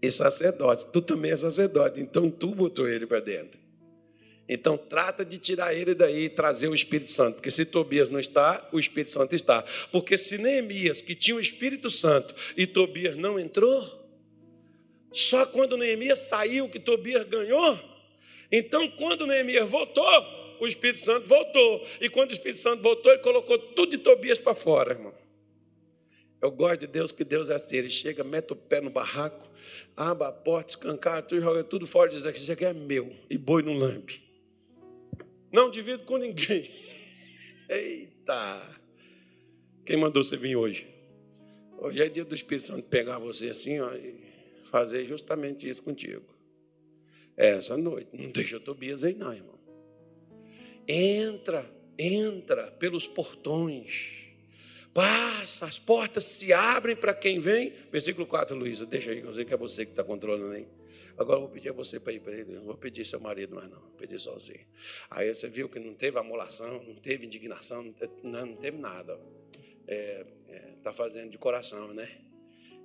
e 0.00 0.10
sacerdotes. 0.10 0.86
Tu 0.86 1.02
também 1.02 1.30
é 1.30 1.36
sacerdote, 1.36 2.00
então 2.00 2.30
tu 2.30 2.54
botou 2.54 2.88
ele 2.88 3.06
para 3.06 3.20
dentro. 3.20 3.60
Então 4.48 4.78
trata 4.78 5.26
de 5.26 5.36
tirar 5.36 5.74
ele 5.74 5.94
daí 5.94 6.24
e 6.24 6.28
trazer 6.30 6.68
o 6.68 6.74
Espírito 6.74 7.10
Santo, 7.10 7.34
porque 7.34 7.50
se 7.50 7.66
Tobias 7.66 8.08
não 8.08 8.18
está, 8.18 8.66
o 8.72 8.78
Espírito 8.78 9.10
Santo 9.10 9.34
está. 9.34 9.62
Porque 9.92 10.16
se 10.16 10.38
Neemias, 10.38 11.02
que 11.02 11.14
tinha 11.14 11.36
o 11.36 11.40
Espírito 11.40 11.90
Santo, 11.90 12.34
e 12.56 12.66
Tobias 12.66 13.16
não 13.16 13.38
entrou, 13.38 14.10
só 15.12 15.44
quando 15.44 15.76
Neemias 15.76 16.18
saiu 16.18 16.66
que 16.66 16.80
Tobias 16.80 17.24
ganhou. 17.24 17.78
Então, 18.50 18.88
quando 18.92 19.26
Neemias 19.26 19.70
voltou, 19.70 20.39
o 20.64 20.66
Espírito 20.66 21.00
Santo 21.00 21.26
voltou. 21.26 21.86
E 22.00 22.08
quando 22.08 22.30
o 22.30 22.32
Espírito 22.32 22.60
Santo 22.60 22.82
voltou, 22.82 23.12
ele 23.12 23.22
colocou 23.22 23.58
tudo 23.58 23.90
de 23.90 23.98
Tobias 23.98 24.38
para 24.38 24.54
fora, 24.54 24.92
irmão. 24.92 25.14
Eu 26.40 26.50
gosto 26.50 26.80
de 26.80 26.86
Deus, 26.86 27.12
que 27.12 27.24
Deus 27.24 27.50
é 27.50 27.54
assim. 27.54 27.76
Ele 27.76 27.90
chega, 27.90 28.24
mete 28.24 28.52
o 28.52 28.56
pé 28.56 28.80
no 28.80 28.90
barraco, 28.90 29.48
abre 29.96 30.26
a 30.26 30.32
porta, 30.32 30.70
escancara, 30.70 31.22
tudo, 31.22 31.40
joga 31.40 31.64
tudo 31.64 31.86
fora 31.86 32.10
e 32.10 32.14
diz 32.14 32.24
isso 32.24 32.52
aqui 32.52 32.64
é 32.64 32.72
meu. 32.72 33.14
E 33.28 33.36
boi 33.36 33.62
no 33.62 33.72
lambe. 33.72 34.22
Não 35.52 35.70
divido 35.70 36.04
com 36.04 36.16
ninguém. 36.16 36.70
Eita! 37.68 38.80
Quem 39.84 39.96
mandou 39.96 40.22
você 40.22 40.36
vir 40.36 40.56
hoje? 40.56 40.86
Hoje 41.78 42.02
é 42.02 42.08
dia 42.08 42.24
do 42.24 42.34
Espírito 42.34 42.66
Santo 42.66 42.88
pegar 42.88 43.18
você 43.18 43.48
assim 43.48 43.80
ó, 43.80 43.92
e 43.94 44.14
fazer 44.64 45.04
justamente 45.04 45.68
isso 45.68 45.82
contigo. 45.82 46.24
Essa 47.36 47.76
noite. 47.76 48.08
Não 48.12 48.30
deixa 48.30 48.60
Tobias 48.60 49.02
aí, 49.02 49.14
não, 49.14 49.32
irmão. 49.32 49.59
Entra, 50.92 51.64
entra 51.96 52.66
pelos 52.72 53.06
portões. 53.06 54.24
Passa, 54.92 55.66
as 55.66 55.78
portas 55.78 56.24
se 56.24 56.52
abrem 56.52 56.96
para 56.96 57.14
quem 57.14 57.38
vem. 57.38 57.72
Versículo 57.92 58.26
4, 58.26 58.56
Luísa, 58.56 58.84
deixa 58.86 59.12
aí, 59.12 59.20
eu 59.20 59.32
sei 59.32 59.44
que 59.44 59.54
é 59.54 59.56
você 59.56 59.84
que 59.84 59.92
está 59.92 60.02
controlando 60.02 60.50
aí. 60.50 60.66
Agora 61.16 61.36
eu 61.36 61.42
vou 61.42 61.48
pedir 61.48 61.68
a 61.68 61.72
você 61.72 62.00
para 62.00 62.12
ir 62.12 62.18
para 62.18 62.32
ele. 62.32 62.54
Não 62.54 62.64
vou 62.64 62.76
pedir 62.76 63.04
seu 63.04 63.20
marido, 63.20 63.54
mas 63.54 63.70
não, 63.70 63.78
vou 63.78 63.92
pedir 63.92 64.18
sozinho. 64.18 64.66
Aí 65.08 65.32
você 65.32 65.46
viu 65.46 65.68
que 65.68 65.78
não 65.78 65.94
teve 65.94 66.18
amolação, 66.18 66.82
não 66.82 66.96
teve 66.96 67.24
indignação, 67.24 67.84
não 67.84 67.92
teve, 67.92 68.12
não, 68.24 68.56
teve 68.56 68.76
nada. 68.76 69.16
Está 69.86 69.94
é, 69.94 70.26
é, 70.48 70.58
tá 70.82 70.92
fazendo 70.92 71.30
de 71.30 71.38
coração, 71.38 71.94
né? 71.94 72.10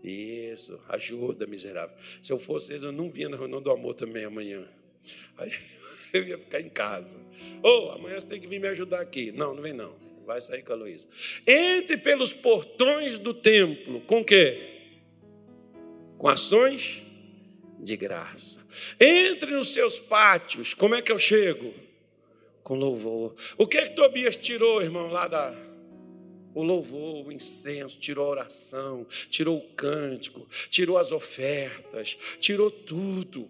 Isso, 0.03 0.79
ajuda, 0.89 1.47
miserável. 1.47 1.97
Se 2.21 2.31
eu 2.31 2.37
fosse 2.37 2.75
eu 2.75 2.91
não 2.91 3.09
vinha 3.09 3.29
na 3.29 3.37
reunião 3.37 3.59
do 3.59 3.71
amor 3.71 3.95
também 3.95 4.25
amanhã. 4.25 4.69
Aí, 5.37 5.51
eu 6.13 6.23
ia 6.23 6.37
ficar 6.37 6.61
em 6.61 6.69
casa. 6.69 7.17
Ou 7.61 7.87
oh, 7.87 7.91
amanhã 7.91 8.19
você 8.19 8.27
tem 8.27 8.39
que 8.39 8.47
vir 8.47 8.59
me 8.59 8.67
ajudar 8.67 9.01
aqui. 9.01 9.31
Não, 9.31 9.53
não 9.53 9.61
vem 9.61 9.73
não. 9.73 9.95
Vai 10.25 10.41
sair 10.41 10.63
com 10.63 10.73
a 10.73 10.75
Luísa. 10.75 11.07
Entre 11.45 11.97
pelos 11.97 12.33
portões 12.33 13.17
do 13.17 13.33
templo. 13.33 14.01
Com 14.01 14.23
quê? 14.23 14.91
Com 16.17 16.27
ações 16.27 17.03
de 17.79 17.95
graça. 17.95 18.67
Entre 18.99 19.51
nos 19.51 19.71
seus 19.71 19.99
pátios. 19.99 20.73
Como 20.73 20.95
é 20.95 21.01
que 21.01 21.11
eu 21.11 21.19
chego? 21.19 21.73
Com 22.63 22.75
louvor. 22.75 23.35
O 23.57 23.67
que 23.67 23.77
é 23.77 23.87
que 23.87 23.95
Tobias 23.95 24.35
tirou, 24.35 24.81
irmão, 24.81 25.07
lá 25.07 25.27
da, 25.27 25.55
o 26.55 26.63
louvor, 26.63 27.27
o 27.27 27.31
incenso, 27.33 27.99
tirou 27.99 28.25
a 28.25 28.29
oração, 28.29 29.05
tirou 29.29 29.57
o 29.57 29.69
cântico, 29.75 30.47
tirou 30.69 30.97
as 30.97 31.11
ofertas, 31.11 32.17
tirou 32.39 32.71
tudo. 32.71 33.49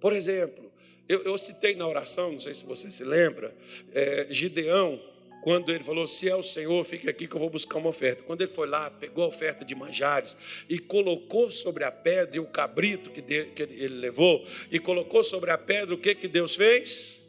Por 0.00 0.12
exemplo, 0.12 0.65
eu, 1.08 1.22
eu, 1.22 1.38
citei 1.38 1.76
na 1.76 1.86
oração, 1.86 2.32
não 2.32 2.40
sei 2.40 2.54
se 2.54 2.64
você 2.64 2.90
se 2.90 3.04
lembra, 3.04 3.54
é, 3.92 4.26
Gideão, 4.30 5.00
quando 5.42 5.70
ele 5.70 5.84
falou: 5.84 6.06
Se 6.06 6.28
é 6.28 6.34
o 6.34 6.42
Senhor, 6.42 6.84
fique 6.84 7.08
aqui 7.08 7.28
que 7.28 7.36
eu 7.36 7.38
vou 7.38 7.48
buscar 7.48 7.78
uma 7.78 7.90
oferta. 7.90 8.24
Quando 8.24 8.42
ele 8.42 8.50
foi 8.50 8.66
lá, 8.66 8.90
pegou 8.90 9.22
a 9.22 9.28
oferta 9.28 9.64
de 9.64 9.76
manjares 9.76 10.36
e 10.68 10.76
colocou 10.78 11.50
sobre 11.50 11.84
a 11.84 11.92
pedra, 11.92 12.34
e 12.36 12.40
o 12.40 12.46
cabrito 12.46 13.10
que, 13.10 13.20
de, 13.20 13.46
que 13.46 13.62
ele 13.62 14.00
levou, 14.00 14.44
e 14.72 14.80
colocou 14.80 15.22
sobre 15.22 15.52
a 15.52 15.58
pedra, 15.58 15.94
o 15.94 15.98
que, 15.98 16.16
que 16.16 16.26
Deus 16.26 16.56
fez? 16.56 17.20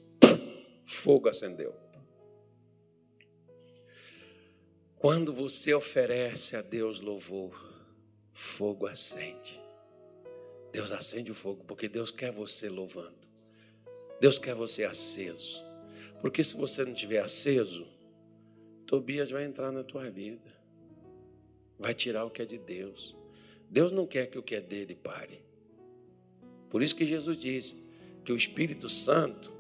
Fogo 0.84 1.30
acendeu. 1.30 1.76
Quando 4.98 5.32
você 5.32 5.74
oferece 5.74 6.56
a 6.56 6.62
Deus 6.62 7.00
louvor, 7.00 7.54
fogo 8.34 8.88
acende. 8.88 9.62
Deus 10.72 10.92
acende 10.92 11.32
o 11.32 11.36
fogo, 11.36 11.64
porque 11.66 11.88
Deus 11.88 12.10
quer 12.10 12.32
você 12.32 12.68
louvando. 12.68 13.17
Deus 14.20 14.40
quer 14.40 14.56
você 14.56 14.84
aceso. 14.84 15.64
Porque 16.22 16.44
se 16.44 16.58
você 16.58 16.84
não 16.84 16.94
estiver 16.94 17.20
aceso, 17.20 17.88
Tobias 18.86 19.32
vai 19.32 19.44
entrar 19.44 19.72
na 19.72 19.84
tua 19.84 20.10
vida. 20.10 20.56
Vai 21.78 21.94
tirar 21.94 22.26
o 22.26 22.30
que 22.30 22.42
é 22.42 22.46
de 22.46 22.58
Deus. 22.58 23.16
Deus 23.70 23.92
não 23.92 24.08
quer 24.08 24.28
que 24.28 24.40
o 24.40 24.44
que 24.44 24.56
é 24.56 24.62
dele 24.62 24.96
pare. 24.96 25.42
Por 26.70 26.82
isso 26.82 26.96
que 26.96 27.06
Jesus 27.06 27.38
disse 27.38 27.88
que 28.26 28.32
o 28.32 28.38
Espírito 28.38 28.90
Santo, 28.90 29.52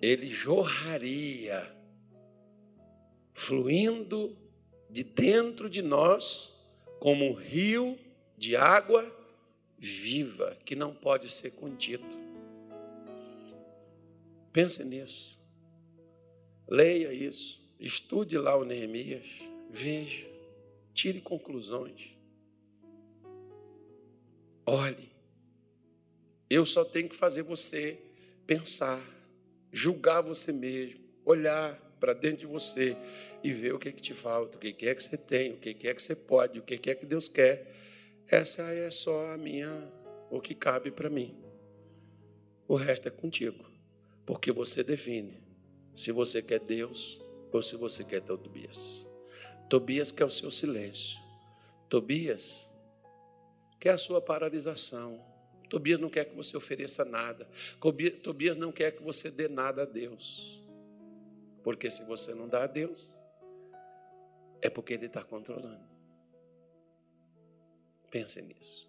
ele 0.00 0.28
jorraria, 0.28 1.70
fluindo 3.32 4.36
de 4.88 5.04
dentro 5.04 5.68
de 5.68 5.82
nós, 5.82 6.54
como 6.98 7.26
um 7.26 7.34
rio 7.34 7.98
de 8.36 8.56
água 8.56 9.04
viva 9.78 10.56
que 10.64 10.74
não 10.74 10.94
pode 10.94 11.30
ser 11.30 11.52
contido. 11.52 12.27
Pense 14.58 14.84
nisso. 14.84 15.38
Leia 16.66 17.12
isso. 17.12 17.64
Estude 17.78 18.36
lá 18.36 18.56
o 18.56 18.64
Neemias. 18.64 19.38
Veja. 19.70 20.26
Tire 20.92 21.20
conclusões. 21.20 22.18
Olhe. 24.66 25.12
Eu 26.50 26.66
só 26.66 26.84
tenho 26.84 27.08
que 27.08 27.14
fazer 27.14 27.42
você 27.42 28.02
pensar, 28.48 29.00
julgar 29.70 30.22
você 30.22 30.50
mesmo, 30.50 31.04
olhar 31.24 31.76
para 32.00 32.12
dentro 32.12 32.38
de 32.38 32.46
você 32.46 32.96
e 33.44 33.52
ver 33.52 33.74
o 33.74 33.78
que, 33.78 33.92
que 33.92 34.02
te 34.02 34.12
falta, 34.12 34.58
o 34.58 34.60
que, 34.60 34.88
é 34.88 34.92
que 34.92 35.00
você 35.04 35.16
tem, 35.16 35.52
o 35.52 35.58
que, 35.58 35.86
é 35.86 35.94
que 35.94 36.02
você 36.02 36.16
pode, 36.16 36.58
o 36.58 36.64
que 36.64 36.90
é 36.90 36.96
que 36.96 37.06
Deus 37.06 37.28
quer. 37.28 37.76
Essa 38.26 38.62
é 38.72 38.90
só 38.90 39.32
a 39.32 39.36
minha, 39.36 39.70
o 40.32 40.40
que 40.40 40.52
cabe 40.52 40.90
para 40.90 41.08
mim. 41.08 41.40
O 42.66 42.74
resto 42.74 43.06
é 43.06 43.10
contigo, 43.12 43.67
porque 44.28 44.52
você 44.52 44.84
define 44.84 45.42
se 45.94 46.12
você 46.12 46.42
quer 46.42 46.60
Deus 46.60 47.18
ou 47.50 47.62
se 47.62 47.76
você 47.76 48.04
quer 48.04 48.20
Tobias. 48.20 49.06
Tobias 49.70 50.12
quer 50.12 50.26
o 50.26 50.30
seu 50.30 50.50
silêncio. 50.50 51.18
Tobias 51.88 52.68
quer 53.80 53.92
a 53.92 53.96
sua 53.96 54.20
paralisação. 54.20 55.18
Tobias 55.70 55.98
não 55.98 56.10
quer 56.10 56.26
que 56.26 56.36
você 56.36 56.54
ofereça 56.54 57.06
nada. 57.06 57.48
Tobias 58.22 58.58
não 58.58 58.70
quer 58.70 58.90
que 58.90 59.02
você 59.02 59.30
dê 59.30 59.48
nada 59.48 59.84
a 59.84 59.86
Deus. 59.86 60.62
Porque 61.64 61.90
se 61.90 62.06
você 62.06 62.34
não 62.34 62.50
dá 62.50 62.64
a 62.64 62.66
Deus, 62.66 63.10
é 64.60 64.68
porque 64.68 64.92
Ele 64.92 65.06
está 65.06 65.24
controlando. 65.24 65.88
Pense 68.10 68.42
nisso. 68.42 68.87